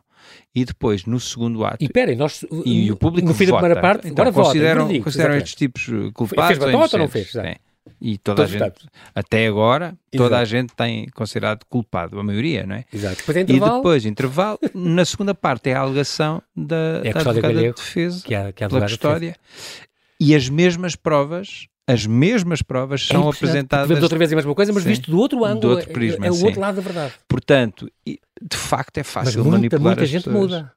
e 0.53 0.65
depois 0.65 1.05
no 1.05 1.19
segundo 1.19 1.65
ato. 1.65 1.81
E 1.81 1.85
esperem, 1.85 2.15
nós 2.15 2.45
e 2.65 2.91
o 2.91 2.95
público 2.95 3.27
no 3.27 3.33
fim 3.33 3.45
da 3.47 3.53
primeira 3.53 3.81
parte, 3.81 4.07
então, 4.07 4.23
agora 4.23 4.33
consideram, 4.33 4.87
vota, 4.87 5.01
consideram 5.01 5.35
estes 5.35 5.55
tipos 5.55 5.87
culpados. 6.13 6.57
Fez 6.57 6.59
batota 6.59 6.95
ou 6.95 7.01
não 7.01 7.07
fez? 7.07 7.33
E 7.99 8.17
toda 8.17 8.43
a 8.43 8.47
gente, 8.47 8.73
até 9.13 9.47
agora, 9.47 9.95
toda 10.11 10.35
Exato. 10.35 10.41
a 10.41 10.45
gente 10.45 10.73
tem 10.75 11.07
considerado 11.09 11.65
culpado, 11.69 12.19
a 12.19 12.23
maioria, 12.23 12.65
não 12.65 12.75
é? 12.75 12.85
Exato. 12.93 13.17
Depois 13.17 13.37
é 13.37 13.41
intervalo. 13.41 13.73
E 13.73 13.77
depois, 13.77 14.05
intervalo, 14.05 14.59
na 14.73 15.05
segunda 15.05 15.33
parte 15.33 15.69
é 15.69 15.73
a 15.73 15.81
alegação 15.81 16.41
da, 16.55 17.01
é 17.03 17.13
da 17.13 17.19
advogada 17.19 17.53
de 17.53 17.73
defesa 17.73 18.23
que 18.23 18.35
é, 18.35 18.51
que 18.51 18.63
é 18.63 18.67
pela 18.67 18.81
custódia. 18.81 19.35
E 20.19 20.35
as 20.35 20.49
mesmas 20.49 20.95
provas 20.95 21.67
as 21.87 22.05
mesmas 22.05 22.61
provas 22.61 23.05
são 23.05 23.27
é 23.27 23.29
apresentadas. 23.31 23.87
Vemos 23.87 24.03
outra 24.03 24.17
vez 24.17 24.31
a 24.31 24.35
mesma 24.35 24.55
coisa, 24.55 24.71
mas 24.71 24.83
sim, 24.83 24.89
visto 24.89 25.11
do 25.11 25.17
outro 25.17 25.43
ângulo, 25.43 25.59
do 25.59 25.69
outro 25.71 25.89
é, 25.89 25.93
prisma, 25.93 26.25
é, 26.25 26.29
é 26.29 26.31
o 26.31 26.35
sim. 26.35 26.45
outro 26.45 26.61
lado 26.61 26.75
da 26.75 26.81
verdade. 26.81 27.13
Portanto, 27.27 27.91
de 28.05 28.57
facto 28.57 28.97
é 28.97 29.03
fácil 29.03 29.39
mas 29.39 29.47
muita, 29.47 29.77
manipular 29.77 29.95
muita 29.95 30.05
gente 30.05 30.23
pessoas. 30.23 30.51
muda 30.51 30.73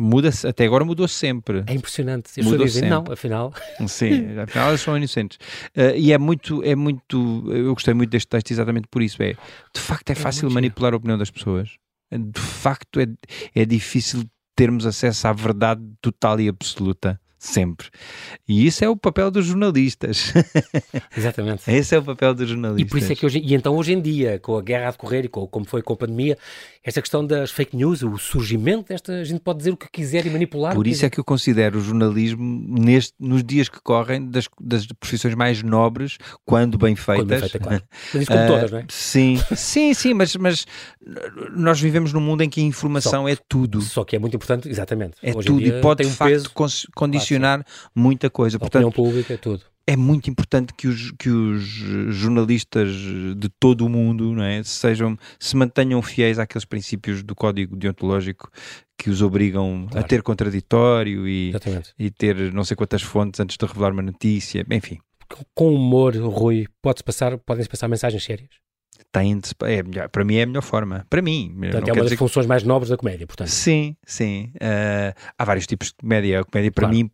Muda-se, 0.00 0.46
até 0.46 0.64
agora 0.64 0.84
mudou 0.84 1.08
sempre. 1.08 1.64
É 1.66 1.74
impressionante. 1.74 2.28
As 2.28 2.34
pessoas 2.36 2.60
dizem, 2.62 2.82
sempre. 2.82 2.88
não, 2.88 3.04
afinal. 3.12 3.52
Sim, 3.88 4.38
afinal 4.38 4.68
elas 4.68 4.80
são 4.80 4.96
inocentes. 4.96 5.38
Uh, 5.76 5.96
e 5.96 6.12
é 6.12 6.18
muito, 6.18 6.62
é 6.62 6.76
muito, 6.76 7.44
eu 7.52 7.74
gostei 7.74 7.92
muito 7.94 8.10
deste 8.10 8.28
texto 8.28 8.52
exatamente 8.52 8.86
por 8.88 9.02
isso. 9.02 9.20
É, 9.20 9.34
de 9.74 9.80
facto 9.80 10.10
é, 10.10 10.12
é 10.12 10.14
fácil 10.14 10.48
manipular 10.50 10.94
a 10.94 10.96
opinião 10.96 11.18
das 11.18 11.32
pessoas. 11.32 11.70
De 12.12 12.40
facto 12.40 13.00
é, 13.00 13.06
é 13.54 13.64
difícil 13.64 14.22
termos 14.54 14.86
acesso 14.86 15.26
à 15.26 15.32
verdade 15.32 15.82
total 16.00 16.40
e 16.40 16.48
absoluta 16.48 17.20
sempre. 17.38 17.88
E 18.48 18.66
isso 18.66 18.84
é 18.84 18.88
o 18.88 18.96
papel 18.96 19.30
dos 19.30 19.46
jornalistas. 19.46 20.32
Exatamente. 21.16 21.70
Esse 21.70 21.94
é 21.94 21.98
o 21.98 22.02
papel 22.02 22.34
dos 22.34 22.48
jornalistas. 22.48 22.86
E 22.86 22.90
por 22.90 22.98
isso 22.98 23.12
é 23.12 23.14
que 23.14 23.24
hoje, 23.24 23.38
e 23.38 23.54
então 23.54 23.76
hoje 23.76 23.92
em 23.92 24.00
dia, 24.00 24.38
com 24.40 24.56
a 24.56 24.62
guerra 24.62 24.88
a 24.88 24.90
decorrer 24.90 25.24
e 25.26 25.28
com, 25.28 25.46
como 25.46 25.64
foi 25.64 25.82
com 25.82 25.92
a 25.92 25.96
pandemia, 25.96 26.36
esta 26.82 27.00
questão 27.00 27.24
das 27.24 27.50
fake 27.50 27.76
news, 27.76 28.02
o 28.02 28.18
surgimento 28.18 28.88
desta, 28.88 29.12
a 29.12 29.24
gente 29.24 29.40
pode 29.40 29.58
dizer 29.58 29.70
o 29.70 29.76
que 29.76 29.88
quiser 29.90 30.26
e 30.26 30.30
manipular. 30.30 30.74
Por 30.74 30.86
isso 30.86 31.06
é 31.06 31.10
que 31.10 31.20
eu 31.20 31.24
considero 31.24 31.78
o 31.78 31.80
jornalismo, 31.80 32.42
neste, 32.80 33.14
nos 33.20 33.44
dias 33.44 33.68
que 33.68 33.80
correm, 33.80 34.28
das, 34.28 34.48
das 34.60 34.86
profissões 34.86 35.34
mais 35.34 35.62
nobres, 35.62 36.18
quando 36.44 36.76
bem 36.76 36.96
feitas. 36.96 37.26
Quando 37.26 37.28
bem 37.28 37.40
feita, 37.40 37.58
claro. 37.58 37.82
Mas 38.14 38.22
isso 38.22 38.32
como 38.32 38.44
uh, 38.44 38.46
todas, 38.46 38.70
não 38.70 38.78
é? 38.78 38.84
Sim, 38.88 39.40
sim, 39.54 39.94
sim, 39.94 40.14
mas, 40.14 40.34
mas 40.36 40.66
nós 41.54 41.80
vivemos 41.80 42.12
num 42.12 42.20
mundo 42.20 42.42
em 42.42 42.48
que 42.48 42.60
a 42.60 42.64
informação 42.64 43.22
só, 43.22 43.28
é 43.28 43.36
tudo. 43.48 43.80
Só 43.82 44.04
que 44.04 44.16
é 44.16 44.18
muito 44.18 44.34
importante, 44.34 44.68
exatamente. 44.68 45.16
É 45.22 45.36
hoje 45.36 45.46
tudo 45.46 45.66
e 45.66 45.80
pode, 45.80 46.02
de 46.02 46.08
um 46.08 46.12
facto, 46.12 46.32
peso, 46.32 46.50
claro, 47.36 47.64
muita 47.94 48.30
coisa. 48.30 48.56
A 48.56 48.60
Portanto, 48.60 48.86
opinião 48.86 48.92
pública 48.92 49.34
é 49.34 49.36
tudo 49.36 49.62
é 49.88 49.96
muito 49.96 50.28
importante 50.28 50.74
que 50.74 50.86
os, 50.86 51.12
que 51.12 51.30
os 51.30 51.62
jornalistas 51.62 52.92
de 52.92 53.48
todo 53.58 53.86
o 53.86 53.88
mundo 53.88 54.34
não 54.34 54.44
é, 54.44 54.62
sejam, 54.62 55.16
se 55.40 55.56
mantenham 55.56 56.02
fiéis 56.02 56.38
àqueles 56.38 56.66
princípios 56.66 57.22
do 57.22 57.34
código 57.34 57.74
deontológico 57.74 58.50
que 58.98 59.08
os 59.08 59.22
obrigam 59.22 59.86
claro. 59.90 60.04
a 60.04 60.06
ter 60.06 60.22
contraditório 60.22 61.26
e, 61.26 61.54
e 61.98 62.10
ter 62.10 62.52
não 62.52 62.64
sei 62.64 62.76
quantas 62.76 63.00
fontes 63.00 63.40
antes 63.40 63.56
de 63.56 63.64
revelar 63.64 63.92
uma 63.92 64.02
notícia, 64.02 64.62
enfim. 64.70 64.98
Com 65.54 65.74
humor, 65.74 66.14
Rui, 66.16 66.66
pode 66.82 67.02
passar, 67.02 67.38
podem-se 67.38 67.70
passar 67.70 67.88
mensagens 67.88 68.22
sérias? 68.22 68.50
Tem 69.12 69.40
é 69.62 69.82
melhor, 69.82 70.08
para 70.08 70.24
mim 70.24 70.36
é 70.36 70.42
a 70.42 70.46
melhor 70.46 70.62
forma. 70.62 71.06
Para 71.08 71.22
mim. 71.22 71.54
Portanto, 71.58 71.88
é 71.88 71.92
uma 71.92 72.04
das 72.04 72.14
funções 72.14 72.44
que... 72.44 72.48
mais 72.48 72.62
nobres 72.62 72.90
da 72.90 72.96
comédia, 72.96 73.26
portanto. 73.26 73.48
Sim, 73.48 73.96
sim. 74.04 74.52
Uh, 74.56 75.14
há 75.38 75.44
vários 75.44 75.66
tipos 75.66 75.88
de 75.88 75.94
comédia. 75.94 76.40
A 76.40 76.44
comédia 76.44 76.72
para 76.72 76.88
claro. 76.88 76.96
mim 76.96 77.10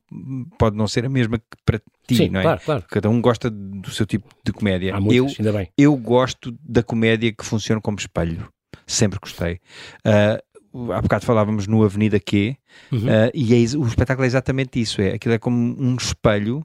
pode 0.58 0.76
não 0.76 0.88
ser 0.88 1.04
a 1.04 1.08
mesma 1.08 1.38
que 1.38 1.44
para 1.64 1.78
ti, 2.06 2.16
sim, 2.16 2.28
não 2.28 2.40
é? 2.40 2.42
Claro, 2.42 2.60
claro. 2.64 2.84
Cada 2.88 3.08
um 3.10 3.20
gosta 3.20 3.50
do 3.50 3.90
seu 3.90 4.06
tipo 4.06 4.28
de 4.44 4.52
comédia. 4.52 4.94
Há 4.94 5.00
muitas, 5.00 5.38
eu, 5.38 5.44
ainda 5.46 5.58
bem. 5.58 5.68
Eu 5.76 5.96
gosto 5.96 6.56
da 6.62 6.82
comédia 6.82 7.32
que 7.32 7.44
funciona 7.44 7.80
como 7.80 7.98
espelho. 7.98 8.48
Sempre 8.86 9.18
gostei. 9.20 9.60
Uh, 10.06 10.92
há 10.92 11.00
bocado 11.00 11.24
falávamos 11.24 11.66
no 11.66 11.84
Avenida 11.84 12.18
Q, 12.18 12.56
uhum. 12.90 12.98
uh, 12.98 13.30
e 13.32 13.54
é, 13.54 13.76
o 13.76 13.86
espetáculo 13.86 14.24
é 14.24 14.26
exatamente 14.26 14.80
isso. 14.80 15.00
É, 15.00 15.14
aquilo 15.14 15.34
é 15.34 15.38
como 15.38 15.56
um 15.56 15.96
espelho 15.96 16.64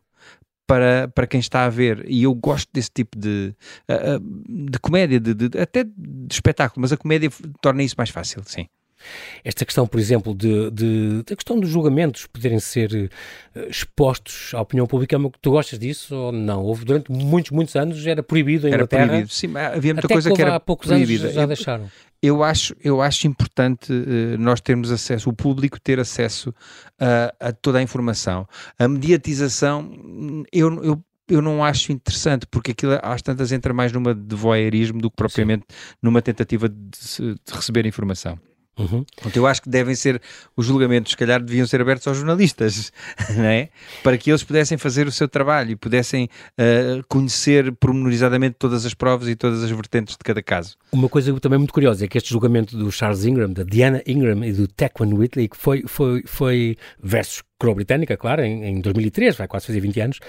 para, 0.70 1.07
para 1.07 1.26
quem 1.26 1.39
está 1.39 1.65
a 1.65 1.70
ver. 1.70 2.05
E 2.07 2.22
eu 2.22 2.36
gosto 2.36 2.70
desse 2.72 2.91
tipo 2.91 3.17
de, 3.17 3.55
de 4.47 4.80
comédia, 4.80 5.20
de, 5.20 5.34
de, 5.34 5.57
até 5.57 5.84
de 5.84 6.28
espetáculo, 6.32 6.82
mas 6.82 6.93
a 6.93 6.97
comédia 6.97 7.32
torna 7.59 7.82
isso 7.82 7.95
mais 7.97 8.11
fácil, 8.11 8.43
sim. 8.45 8.67
Esta 9.43 9.65
questão, 9.65 9.88
por 9.88 9.99
exemplo, 9.99 10.36
de, 10.36 10.70
de, 10.72 11.24
da 11.24 11.36
questão 11.36 11.59
dos 11.59 11.70
julgamentos 11.70 12.28
poderem 12.28 12.59
ser 12.59 13.09
uh, 13.55 13.59
expostos 13.70 14.53
à 14.53 14.61
opinião 14.61 14.86
pública, 14.86 15.15
é 15.15 15.20
tu 15.41 15.51
gostas 15.51 15.80
disso 15.80 16.13
ou 16.13 16.32
não? 16.34 16.61
Houve 16.61 16.86
durante 16.86 17.09
muitos, 17.09 17.51
muitos 17.51 17.76
anos, 17.76 18.05
era 18.05 18.22
proibido 18.22 18.67
em 18.67 18.72
era 18.72 18.84
Inglaterra. 18.84 19.07
Proibido. 19.07 19.30
Sim, 19.30 19.57
havia 19.57 19.93
muita 19.93 20.07
coisa 20.07 20.30
que, 20.30 20.36
que 20.36 20.41
era 20.41 20.55
há 20.55 20.59
poucos 20.59 20.88
proibida. 20.88 21.24
anos 21.24 21.34
já 21.34 21.45
deixaram 21.45 21.89
eu 22.22 22.43
acho, 22.43 22.76
eu 22.84 23.01
acho 23.01 23.28
importante 23.28 23.91
uh, 23.91 24.38
nós 24.38 24.59
termos 24.59 24.91
acesso, 24.91 25.30
o 25.30 25.34
público 25.34 25.80
ter 25.80 25.99
acesso 25.99 26.49
uh, 26.49 27.36
a 27.39 27.51
toda 27.51 27.80
a 27.80 27.82
informação. 27.82 28.47
A 28.78 28.88
mediatização, 28.88 29.91
eu, 30.51 30.84
eu, 30.84 31.03
eu 31.30 31.41
não 31.41 31.63
acho 31.63 31.91
interessante, 31.91 32.45
porque 32.47 32.72
aquilo 32.72 32.99
às 33.01 33.22
tantas 33.22 33.51
entra 33.51 33.74
mais 33.74 33.91
numa 33.91 34.13
de 34.13 34.36
voyeurismo 34.36 34.99
do 34.99 35.09
que 35.09 35.15
propriamente 35.15 35.65
Sim. 35.70 35.76
numa 36.01 36.22
tentativa 36.22 36.67
de, 36.67 36.78
de 36.78 37.53
receber 37.53 37.86
informação. 37.86 38.38
Uhum. 38.80 39.05
Então, 39.19 39.32
eu 39.36 39.45
acho 39.45 39.61
que 39.61 39.69
devem 39.69 39.93
ser, 39.93 40.21
os 40.55 40.65
julgamentos, 40.65 41.11
se 41.11 41.17
calhar, 41.17 41.41
deviam 41.41 41.67
ser 41.67 41.82
abertos 41.82 42.07
aos 42.07 42.17
jornalistas, 42.17 42.91
não 43.36 43.43
é? 43.43 43.69
Para 44.01 44.17
que 44.17 44.32
eles 44.32 44.41
pudessem 44.41 44.77
fazer 44.77 45.05
o 45.05 45.11
seu 45.11 45.27
trabalho 45.27 45.71
e 45.71 45.75
pudessem 45.75 46.30
uh, 46.57 47.03
conhecer 47.07 47.71
pormenorizadamente 47.73 48.55
todas 48.57 48.86
as 48.86 48.93
provas 48.93 49.27
e 49.27 49.36
todas 49.36 49.63
as 49.63 49.69
vertentes 49.69 50.15
de 50.15 50.23
cada 50.23 50.41
caso. 50.41 50.77
Uma 50.91 51.09
coisa 51.09 51.38
também 51.39 51.59
muito 51.59 51.73
curiosa 51.73 52.05
é 52.05 52.07
que 52.07 52.17
este 52.17 52.30
julgamento 52.30 52.77
do 52.77 52.91
Charles 52.91 53.25
Ingram, 53.25 53.51
da 53.51 53.63
Diana 53.63 54.01
Ingram 54.07 54.43
e 54.45 54.53
do 54.53 54.67
Tequan 54.67 55.13
Whitley, 55.13 55.49
que 55.49 55.57
foi, 55.57 55.84
foi, 55.86 56.23
foi 56.25 56.77
versus 57.03 57.43
coroa 57.59 57.75
britânica, 57.75 58.15
claro, 58.15 58.41
em, 58.41 58.63
em 58.63 58.82
2003, 58.82 59.36
vai 59.36 59.47
quase 59.47 59.67
fazer 59.67 59.82
20 59.82 59.99
anos, 59.99 60.19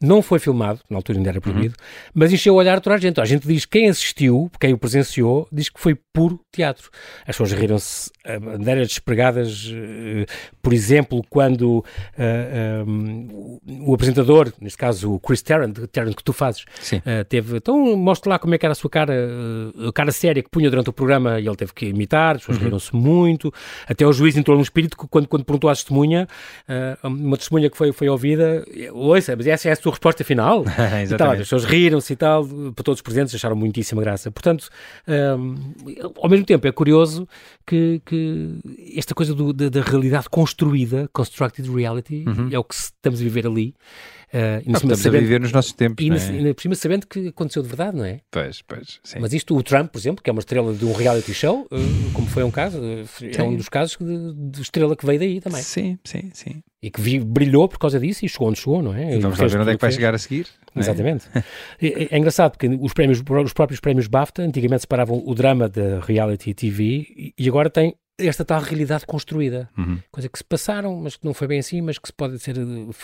não 0.00 0.20
foi 0.20 0.38
filmado, 0.38 0.80
na 0.90 0.98
altura 0.98 1.18
ainda 1.18 1.30
era 1.30 1.40
proibido, 1.40 1.74
uhum. 1.78 2.12
mas 2.14 2.32
encheu 2.32 2.54
o 2.54 2.56
olhar 2.56 2.76
de 2.76 2.82
toda 2.82 2.96
a 2.96 2.98
gente. 2.98 3.20
A 3.20 3.24
gente 3.24 3.46
diz 3.46 3.64
quem 3.64 3.88
assistiu, 3.88 4.50
quem 4.60 4.72
o 4.72 4.78
presenciou, 4.78 5.48
diz 5.50 5.68
que 5.68 5.80
foi 5.80 5.94
puro 6.12 6.40
teatro. 6.52 6.90
As 7.20 7.36
pessoas 7.36 7.52
riram-se 7.52 8.10
a 8.24 8.38
bandeiras 8.38 8.88
despregadas, 8.88 9.66
uh, 9.66 10.26
por 10.60 10.72
exemplo, 10.72 11.24
quando 11.30 11.78
uh, 11.78 11.84
eh, 12.18 12.84
um, 12.86 13.60
eh, 13.66 13.78
o 13.86 13.94
apresentador, 13.94 14.52
neste 14.60 14.76
caso 14.76 15.12
o 15.12 15.20
Chris 15.20 15.42
Tarrant, 15.42 15.74
Tarrant 15.92 16.14
que 16.14 16.24
tu 16.24 16.32
fazes, 16.32 16.62
uh, 16.62 17.24
teve. 17.28 17.56
Então 17.56 17.96
mostra 17.96 18.30
lá 18.30 18.38
como 18.38 18.54
é 18.54 18.58
que 18.58 18.66
era 18.66 18.72
a 18.72 18.74
sua 18.74 18.90
cara, 18.90 19.14
a 19.88 19.92
cara 19.92 20.10
séria 20.10 20.42
que 20.42 20.50
punha 20.50 20.68
durante 20.68 20.90
o 20.90 20.92
programa 20.92 21.38
e 21.40 21.46
ele 21.46 21.56
teve 21.56 21.72
que 21.72 21.86
imitar, 21.86 22.36
as 22.36 22.42
pessoas 22.42 22.58
uhum. 22.58 22.64
riram-se 22.64 22.96
muito. 22.96 23.52
Até 23.86 24.06
o 24.06 24.12
juiz 24.12 24.36
entrou 24.36 24.56
no 24.56 24.62
espírito 24.62 24.96
quando, 24.96 25.28
quando 25.28 25.44
perguntou 25.44 25.70
à 25.70 25.74
testemunha, 25.74 26.26
uma 27.02 27.36
testemunha 27.36 27.70
que 27.70 27.76
foi, 27.76 27.92
foi 27.92 28.08
ouvida, 28.08 28.64
ouça, 28.92 29.36
mas 29.36 29.46
essa 29.46 29.68
é 29.68 29.72
a 29.72 29.76
sua 29.86 29.92
resposta 29.92 30.24
final. 30.24 30.64
e 31.04 31.16
tal, 31.16 31.30
as 31.30 31.38
pessoas 31.38 31.64
riram-se 31.64 32.12
e 32.12 32.16
tal, 32.16 32.44
para 32.46 32.82
todos 32.82 32.98
os 32.98 33.02
presentes 33.02 33.34
acharam 33.34 33.54
muitíssima 33.54 34.02
graça. 34.02 34.30
Portanto, 34.30 34.68
um, 35.06 35.72
ao 36.16 36.28
mesmo 36.28 36.44
tempo 36.44 36.66
é 36.66 36.72
curioso 36.72 37.28
que, 37.66 38.02
que 38.04 38.58
esta 38.96 39.14
coisa 39.14 39.34
do, 39.34 39.52
da, 39.52 39.68
da, 39.68 39.82
realidade 39.82 40.28
construída, 40.28 41.08
constructed 41.12 41.70
reality, 41.70 42.24
uhum. 42.26 42.48
é 42.50 42.58
o 42.58 42.64
que 42.64 42.74
estamos 42.74 43.20
a 43.20 43.22
viver 43.22 43.46
ali. 43.46 43.74
Uh, 44.36 44.60
e 44.66 44.72
estamos 44.72 45.00
sabendo, 45.00 45.16
a 45.16 45.20
viver 45.20 45.40
nos 45.40 45.50
nossos 45.50 45.72
tempos. 45.72 46.04
E, 46.04 46.10
é? 46.10 46.52
por 46.52 46.60
cima 46.60 46.74
sabendo 46.74 47.06
que 47.06 47.28
aconteceu 47.28 47.62
de 47.62 47.68
verdade, 47.68 47.96
não 47.96 48.04
é? 48.04 48.20
Pois, 48.30 48.60
pois. 48.60 49.00
Sim. 49.02 49.18
Mas 49.18 49.32
isto, 49.32 49.56
o 49.56 49.62
Trump, 49.62 49.90
por 49.90 49.98
exemplo, 49.98 50.22
que 50.22 50.28
é 50.28 50.32
uma 50.32 50.40
estrela 50.40 50.74
de 50.74 50.84
um 50.84 50.92
reality 50.92 51.32
show, 51.32 51.66
uh, 51.72 52.12
como 52.12 52.26
foi 52.26 52.44
um 52.44 52.50
caso, 52.50 52.78
uh, 52.78 53.06
é 53.34 53.42
um 53.42 53.56
dos 53.56 53.70
casos 53.70 53.96
de, 53.98 54.50
de, 54.50 54.60
estrela 54.60 54.94
que 54.94 55.06
veio 55.06 55.18
daí 55.18 55.40
também. 55.40 55.62
Sim, 55.62 55.98
sim, 56.04 56.30
sim. 56.34 56.62
E 56.82 56.90
que 56.90 57.00
vi, 57.00 57.18
brilhou 57.18 57.66
por 57.66 57.78
causa 57.78 57.98
disso 57.98 58.26
e 58.26 58.28
chegou 58.28 58.48
onde 58.48 58.60
chegou, 58.60 58.82
não 58.82 58.94
é? 58.94 59.16
E 59.16 59.20
vamos 59.20 59.38
lá 59.38 59.46
ver 59.46 59.60
onde 59.60 59.70
é 59.70 59.74
que 59.74 59.80
vai 59.80 59.90
chegar 59.90 60.14
a 60.14 60.18
seguir. 60.18 60.46
É? 60.74 60.80
Exatamente. 60.80 61.26
É? 61.34 61.42
É, 61.80 62.14
é, 62.14 62.18
engraçado 62.18 62.52
porque 62.52 62.68
os, 62.68 62.92
prémios, 62.92 63.22
os 63.44 63.52
próprios 63.52 63.80
prémios 63.80 64.06
BAFTA 64.06 64.42
antigamente 64.42 64.82
separavam 64.82 65.22
o 65.24 65.34
drama 65.34 65.68
da 65.68 66.00
reality 66.00 66.52
TV 66.52 67.32
e 67.38 67.48
agora 67.48 67.70
tem 67.70 67.94
esta 68.18 68.44
tal 68.44 68.60
realidade 68.60 69.04
construída. 69.06 69.68
Uhum. 69.76 69.98
Coisa 70.10 70.28
que 70.28 70.38
se 70.38 70.44
passaram, 70.44 70.96
mas 70.96 71.16
que 71.16 71.24
não 71.24 71.34
foi 71.34 71.46
bem 71.46 71.58
assim, 71.58 71.82
mas 71.82 71.98
que 71.98 72.08
se 72.08 72.12
pode 72.12 72.38
ser 72.38 72.56
uh, 72.58 72.94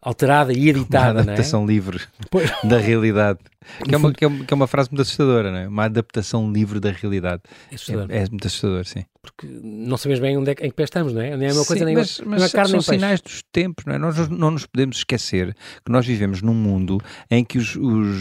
alterada 0.00 0.52
e 0.52 0.68
editada. 0.68 1.12
Uma 1.12 1.20
adaptação 1.22 1.64
é? 1.64 1.66
livre 1.66 2.00
pois. 2.30 2.50
da 2.64 2.78
realidade. 2.78 3.38
Que 3.84 3.94
é, 3.94 3.98
uma, 3.98 4.12
que, 4.12 4.24
é 4.24 4.28
uma, 4.28 4.44
que 4.44 4.54
é 4.54 4.56
uma 4.56 4.66
frase 4.66 4.90
muito 4.90 5.02
assustadora, 5.02 5.50
não 5.50 5.58
é? 5.58 5.68
Uma 5.68 5.84
adaptação 5.84 6.50
livre 6.50 6.80
da 6.80 6.90
realidade. 6.90 7.42
É 7.70 7.74
assustador. 7.74 8.06
É, 8.10 8.18
é 8.18 8.28
muito 8.28 8.46
assustador, 8.46 8.84
sim. 8.84 9.04
Porque 9.20 9.46
não 9.46 9.96
sabemos 9.96 10.20
bem 10.20 10.36
onde 10.38 10.50
é, 10.50 10.52
em 10.52 10.70
que 10.70 10.72
pé 10.72 10.84
estamos, 10.84 11.12
não 11.12 11.20
é? 11.20 11.36
Nem 11.36 11.48
é 11.48 11.52
uma 11.52 11.64
coisa 11.64 11.80
sim, 11.80 11.84
nem 11.84 11.94
mas, 11.94 12.18
uma, 12.20 12.38
mas 12.38 12.52
carne 12.52 12.70
são 12.70 12.80
sinais 12.80 13.20
dos 13.20 13.42
tempos, 13.52 13.84
não 13.84 13.94
é? 13.94 13.98
Nós 13.98 14.28
não 14.28 14.50
nos 14.52 14.64
podemos 14.64 14.98
esquecer 14.98 15.54
que 15.84 15.90
nós 15.90 16.06
vivemos 16.06 16.40
num 16.40 16.54
mundo 16.54 17.00
em 17.30 17.44
que 17.44 17.58
os, 17.58 17.76
os, 17.76 18.16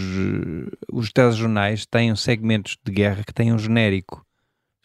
os 0.92 1.12
telejornais 1.12 1.86
têm 1.86 2.14
segmentos 2.16 2.78
de 2.84 2.92
guerra 2.92 3.24
que 3.26 3.34
têm 3.34 3.54
um 3.54 3.60
genérico. 3.60 4.27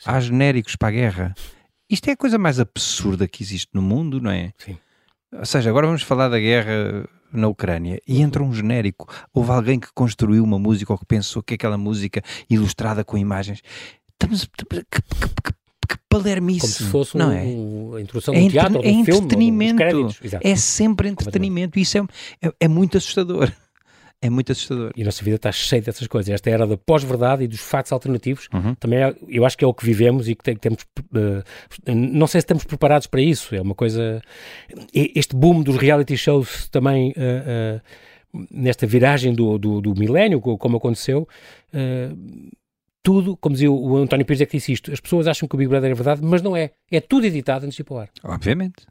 Sim. 0.03 0.11
Há 0.11 0.21
genéricos 0.21 0.75
para 0.75 0.89
a 0.89 0.91
guerra. 0.91 1.35
Isto 1.89 2.09
é 2.09 2.13
a 2.13 2.17
coisa 2.17 2.37
mais 2.37 2.59
absurda 2.59 3.29
que 3.29 3.41
existe 3.41 3.69
no 3.73 3.81
mundo, 3.81 4.21
não 4.21 4.33
é? 4.33 4.53
Sim. 4.59 4.77
Ou 5.33 5.47
seja, 5.47 5.71
agora 5.71 5.87
vamos 5.87 6.03
falar 6.03 6.29
da 6.29 6.41
guerra 6.41 7.09
na 7.33 7.47
Ucrânia 7.47 8.01
e 8.07 8.21
entra 8.21 8.43
um 8.43 8.53
genérico. 8.53 9.09
Houve 9.33 9.53
alguém 9.53 9.79
que 9.79 9.89
construiu 9.95 10.43
uma 10.43 10.59
música 10.59 10.93
ou 10.93 10.99
que 10.99 11.07
pensou 11.07 11.41
que 11.41 11.55
aquela 11.55 11.79
música 11.79 12.21
ilustrada 12.51 13.05
com 13.05 13.17
imagens. 13.17 13.63
Estamos. 14.11 14.45
Que, 14.47 14.65
que, 14.65 15.03
que, 15.03 15.53
que 15.89 15.99
palermice. 16.09 16.61
Como 16.61 16.73
se 16.73 16.85
fosse 16.85 17.17
não 17.17 17.31
um, 17.31 17.95
é? 17.95 17.99
a 17.99 18.01
introdução 18.01 18.35
é 18.35 18.39
de 18.39 18.45
um 18.45 18.49
teatro, 18.49 18.83
é 18.83 18.89
um 18.89 19.01
entretenimento. 19.01 20.13
Filme, 20.13 20.39
é 20.43 20.57
sempre 20.57 21.09
entretenimento. 21.09 21.79
Isso 21.79 21.99
é, 21.99 22.01
é, 22.43 22.53
é 22.61 22.69
muito 22.69 22.99
assustador. 22.99 23.53
É 24.23 24.31
muito 24.31 24.53
assustador. 24.53 24.93
E 24.97 25.03
a 25.03 25.05
nossa 25.05 25.25
vida 25.25 25.35
está 25.35 25.51
cheia 25.51 25.83
dessas 25.83 26.07
coisas. 26.07 26.33
Esta 26.33 26.49
era 26.49 26.65
da 26.65 26.77
pós-verdade 26.77 27.43
e 27.43 27.49
dos 27.49 27.59
factos 27.61 27.91
alternativos 27.91 28.49
uhum. 28.55 28.75
também 28.77 29.01
é, 29.01 29.15
eu 29.29 29.45
acho 29.45 29.59
que 29.59 29.65
é 29.65 29.67
o 29.67 29.75
que 29.75 29.85
vivemos 29.85 30.29
e 30.29 30.37
que, 30.37 30.45
tem, 30.45 30.55
que 30.55 30.61
temos. 30.61 30.83
Uh, 31.13 31.43
não 31.93 32.29
sei 32.29 32.41
se 32.41 32.45
estamos 32.45 32.63
preparados 32.63 33.09
para 33.09 33.21
isso. 33.21 33.53
É 33.53 33.61
uma 33.61 33.75
coisa. 33.75 34.23
Este 34.95 35.35
boom 35.35 35.63
dos 35.63 35.77
reality 35.77 36.17
shows 36.17 36.69
também. 36.69 37.11
Uh, 37.11 37.79
uh, 37.79 37.83
nesta 38.51 38.87
viragem 38.87 39.35
do, 39.35 39.59
do, 39.59 39.83
do 39.83 39.95
milénio, 39.95 40.41
como 40.41 40.79
aconteceu, 40.79 41.29
tudo, 43.03 43.37
como 43.37 43.53
dizia 43.55 43.71
o 43.71 43.97
António 43.99 44.25
Pires 44.25 44.41
é 44.41 44.47
que 44.47 44.57
disse 44.57 44.73
isto, 44.73 44.91
as 44.91 45.01
pessoas 45.01 45.27
acham 45.27 45.47
que 45.47 45.55
o 45.55 45.59
Big 45.59 45.69
Brother 45.69 45.91
é 45.91 45.95
verdade, 45.95 46.23
mas 46.25 46.41
não 46.41 46.57
é. 46.57 46.71
É 46.91 46.99
tudo 46.99 47.27
editado 47.27 47.67
antes 47.67 47.77
de 47.77 47.83
ir 47.83 47.85
para 47.85 47.95
o 47.95 47.99
ar. 47.99 48.09
Obviamente. 48.25 48.87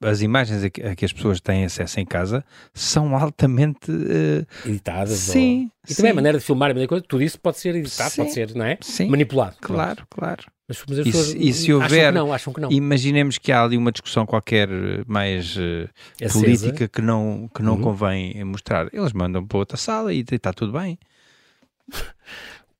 As 0.00 0.20
imagens 0.20 0.64
a 0.64 0.94
que 0.94 1.04
as 1.04 1.12
pessoas 1.12 1.40
têm 1.40 1.64
acesso 1.64 2.00
em 2.00 2.04
casa 2.04 2.44
são 2.74 3.16
altamente 3.16 3.90
uh... 3.90 4.68
editadas. 4.68 5.18
Sim. 5.18 5.64
Ou... 5.64 5.70
E 5.88 5.88
sim. 5.88 5.96
também 5.96 6.12
a 6.12 6.14
maneira 6.14 6.38
de 6.38 6.44
filmar, 6.44 6.70
a 6.70 6.74
maneira 6.74 6.88
coisa, 6.88 7.04
tudo 7.06 7.22
isso 7.22 7.40
pode 7.40 7.58
ser 7.58 7.74
editado, 7.74 8.10
sim. 8.10 8.22
pode 8.22 8.32
ser, 8.32 8.54
não 8.54 8.64
é? 8.64 8.78
Sim. 8.80 9.08
Manipulado. 9.08 9.56
Claro, 9.60 9.96
pronto. 9.96 10.08
claro. 10.10 10.44
Mas, 10.68 10.82
mas 10.88 10.98
as 10.98 11.04
pessoas 11.04 11.34
e, 11.34 11.52
se 11.52 11.72
houver, 11.72 11.86
acham 11.86 12.06
que 12.06 12.12
não, 12.12 12.32
acham 12.32 12.52
que 12.52 12.60
não. 12.60 12.72
Imaginemos 12.72 13.38
que 13.38 13.52
há 13.52 13.62
ali 13.62 13.76
uma 13.76 13.92
discussão 13.92 14.26
qualquer 14.26 14.68
mais 15.06 15.56
uh, 15.56 15.88
política 16.32 16.88
que 16.88 17.00
não, 17.00 17.48
que 17.54 17.62
não 17.62 17.74
uhum. 17.74 17.82
convém 17.82 18.44
mostrar. 18.44 18.88
Eles 18.92 19.12
mandam 19.12 19.46
para 19.46 19.58
outra 19.58 19.76
sala 19.76 20.12
e 20.12 20.24
está 20.28 20.52
tudo 20.52 20.72
bem. 20.72 20.98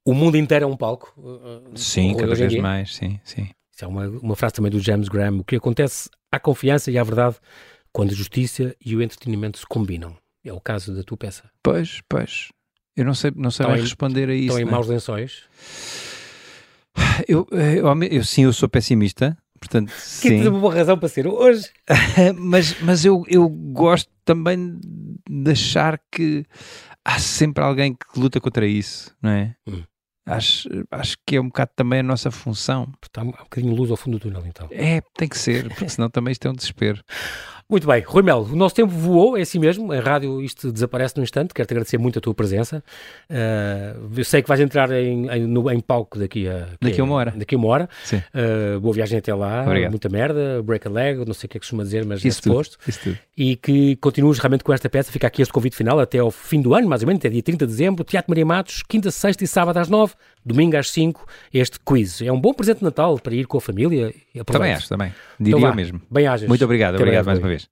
O 0.05 0.15
mundo 0.15 0.37
inteiro 0.37 0.65
é 0.65 0.69
um 0.69 0.77
palco. 0.77 1.15
Sim, 1.75 2.17
cada 2.17 2.35
vez 2.35 2.57
mais, 2.57 2.95
sim, 2.95 3.21
sim. 3.25 3.49
Isso 3.77 3.85
é 3.85 3.89
uma, 3.89 4.09
uma 4.09 4.35
frase 4.35 4.55
também 4.55 4.71
do 4.71 4.81
James 4.81 5.07
Graham. 5.07 5.41
O 5.41 5.45
que 5.45 5.57
acontece 5.57 6.09
à 6.33 6.41
confiança 6.41 6.91
e 6.91 6.97
à 6.97 7.05
verdade 7.05 7.37
quando 7.93 8.13
a 8.13 8.15
justiça 8.15 8.75
e 8.83 8.97
o 8.97 9.03
entretenimento 9.03 9.59
se 9.59 9.67
combinam. 9.67 10.17
É 10.43 10.51
o 10.51 10.61
caso 10.61 10.95
da 10.95 11.03
tua 11.03 11.19
peça. 11.19 11.45
Pois, 11.63 12.01
pois. 12.09 12.49
Eu 12.97 13.05
não 13.05 13.15
sei, 13.15 13.33
não 13.37 13.51
sei 13.51 13.67
responder 13.67 14.31
a 14.31 14.35
isso. 14.35 14.47
Estão 14.47 14.61
em 14.61 14.65
né? 14.65 14.71
maus 14.71 14.87
lençóis? 14.87 15.43
Eu, 17.29 17.47
eu, 17.51 18.03
eu, 18.05 18.25
sim, 18.25 18.45
eu 18.45 18.53
sou 18.55 18.69
pessimista. 18.69 19.37
Portanto, 19.61 19.89
que 19.93 20.29
sim. 20.29 20.49
uma 20.49 20.59
boa 20.59 20.75
razão 20.75 20.99
para 20.99 21.09
ser 21.11 21.27
hoje. 21.27 21.71
mas 22.37 22.81
mas 22.81 23.05
eu, 23.05 23.25
eu 23.29 23.47
gosto 23.47 24.11
também 24.25 24.79
de 25.29 25.51
achar 25.51 26.01
que 26.11 26.47
há 27.05 27.19
sempre 27.19 27.63
alguém 27.63 27.95
que 27.95 28.19
luta 28.19 28.41
contra 28.41 28.67
isso, 28.67 29.15
não 29.21 29.31
é? 29.31 29.55
Hum. 29.67 29.83
Acho, 30.27 30.69
acho 30.91 31.17
que 31.25 31.37
é 31.37 31.41
um 31.41 31.47
bocado 31.47 31.71
também 31.77 32.01
a 32.01 32.03
nossa 32.03 32.33
função. 32.33 32.93
Está 33.01 33.23
um 33.23 33.31
bocadinho 33.31 33.73
luz 33.73 33.91
ao 33.93 33.97
fundo 33.97 34.19
do 34.19 34.23
túnel, 34.23 34.45
então. 34.45 34.69
É, 34.73 35.01
tem 35.17 35.29
que 35.29 35.39
ser, 35.39 35.69
porque 35.69 35.89
senão 35.89 36.11
também 36.11 36.33
isto 36.33 36.49
é 36.49 36.51
um 36.51 36.55
desespero. 36.55 37.01
Muito 37.69 37.85
bem, 37.85 38.01
Rui 38.01 38.23
Melo, 38.23 38.45
o 38.45 38.55
nosso 38.55 38.77
tempo 38.77 38.93
voou, 38.93 39.37
é 39.37 39.41
assim 39.41 39.59
mesmo, 39.59 39.91
a 39.93 39.99
rádio 39.99 40.41
isto 40.41 40.71
desaparece 40.71 41.17
num 41.17 41.25
instante, 41.25 41.53
quero-te 41.53 41.73
agradecer 41.73 41.99
muito 41.99 42.17
a 42.17 42.23
tua 42.23 42.33
presença. 42.33 42.81
Uh, 43.29 44.09
eu 44.17 44.25
sei 44.25 44.41
que 44.41 44.47
vais 44.47 44.61
entrar 44.61 44.89
em, 44.93 45.29
em, 45.29 45.47
no, 45.49 45.69
em 45.69 45.81
palco 45.81 46.17
daqui 46.17 46.49
a... 46.49 46.69
Daqui 46.81 47.01
a 47.01 47.05
uma 47.05 47.17
hora. 47.17 47.33
Daqui 47.37 47.57
a 47.57 47.59
uma 47.59 47.67
hora. 47.67 47.89
Sim. 48.05 48.23
Uh, 48.33 48.79
boa 48.79 48.95
viagem 48.95 49.19
até 49.19 49.35
lá, 49.35 49.65
Obrigado. 49.65 49.91
muita 49.91 50.09
merda, 50.09 50.63
break 50.63 50.87
a 50.87 50.91
leg, 50.93 51.25
não 51.27 51.35
sei 51.35 51.47
o 51.47 51.51
que 51.51 51.57
é 51.57 51.59
que 51.59 51.65
costuma 51.65 51.83
dizer, 51.83 52.05
mas 52.05 52.25
isso 52.25 52.39
é 52.39 52.43
suposto. 52.43 52.79
Tudo, 52.79 52.89
isso 52.89 53.01
tudo. 53.03 53.19
E 53.37 53.57
que 53.57 53.97
continues 53.97 54.39
realmente 54.39 54.63
com 54.63 54.73
esta 54.73 54.89
peça, 54.89 55.11
fica 55.11 55.27
aqui 55.27 55.43
este 55.43 55.53
convite 55.53 55.75
final 55.75 55.99
até 55.99 56.21
ao 56.21 56.31
fim 56.31 56.63
do 56.63 56.73
ano, 56.73 56.89
mais 56.89 57.03
ou 57.03 57.09
menos, 57.09 57.21
até 57.21 57.29
dia 57.29 57.43
30 57.43 57.67
de 57.67 57.73
dezembro, 57.73 58.05
Teatro 58.05 58.31
Maria 58.31 58.47
Matos, 58.47 58.85
quinta, 58.89 59.11
sexta 59.11 59.43
e 59.43 59.47
sábado 59.49 59.77
às 59.79 59.89
nove, 59.89 60.15
domingo 60.47 60.77
às 60.77 60.91
cinco, 60.91 61.27
este 61.53 61.79
quiz. 61.81 62.23
É 62.23 62.31
um 62.31 62.41
bom 62.41 62.55
presente 62.55 62.79
de 62.79 62.85
Natal 62.85 63.19
para 63.19 63.35
ir 63.35 63.47
com 63.47 63.59
a 63.59 63.61
família. 63.61 64.15
Também 64.47 64.73
acho, 64.73 64.89
também. 64.89 65.13
Diria 65.39 65.59
então, 65.59 65.75
mesmo. 65.75 66.01
Bem-ajas. 66.11 66.49
Muito 66.49 66.65
obrigado, 66.65 66.95
obrigado 66.95 67.27
mais 67.27 67.39
uma 67.39 67.49
vez. 67.49 67.69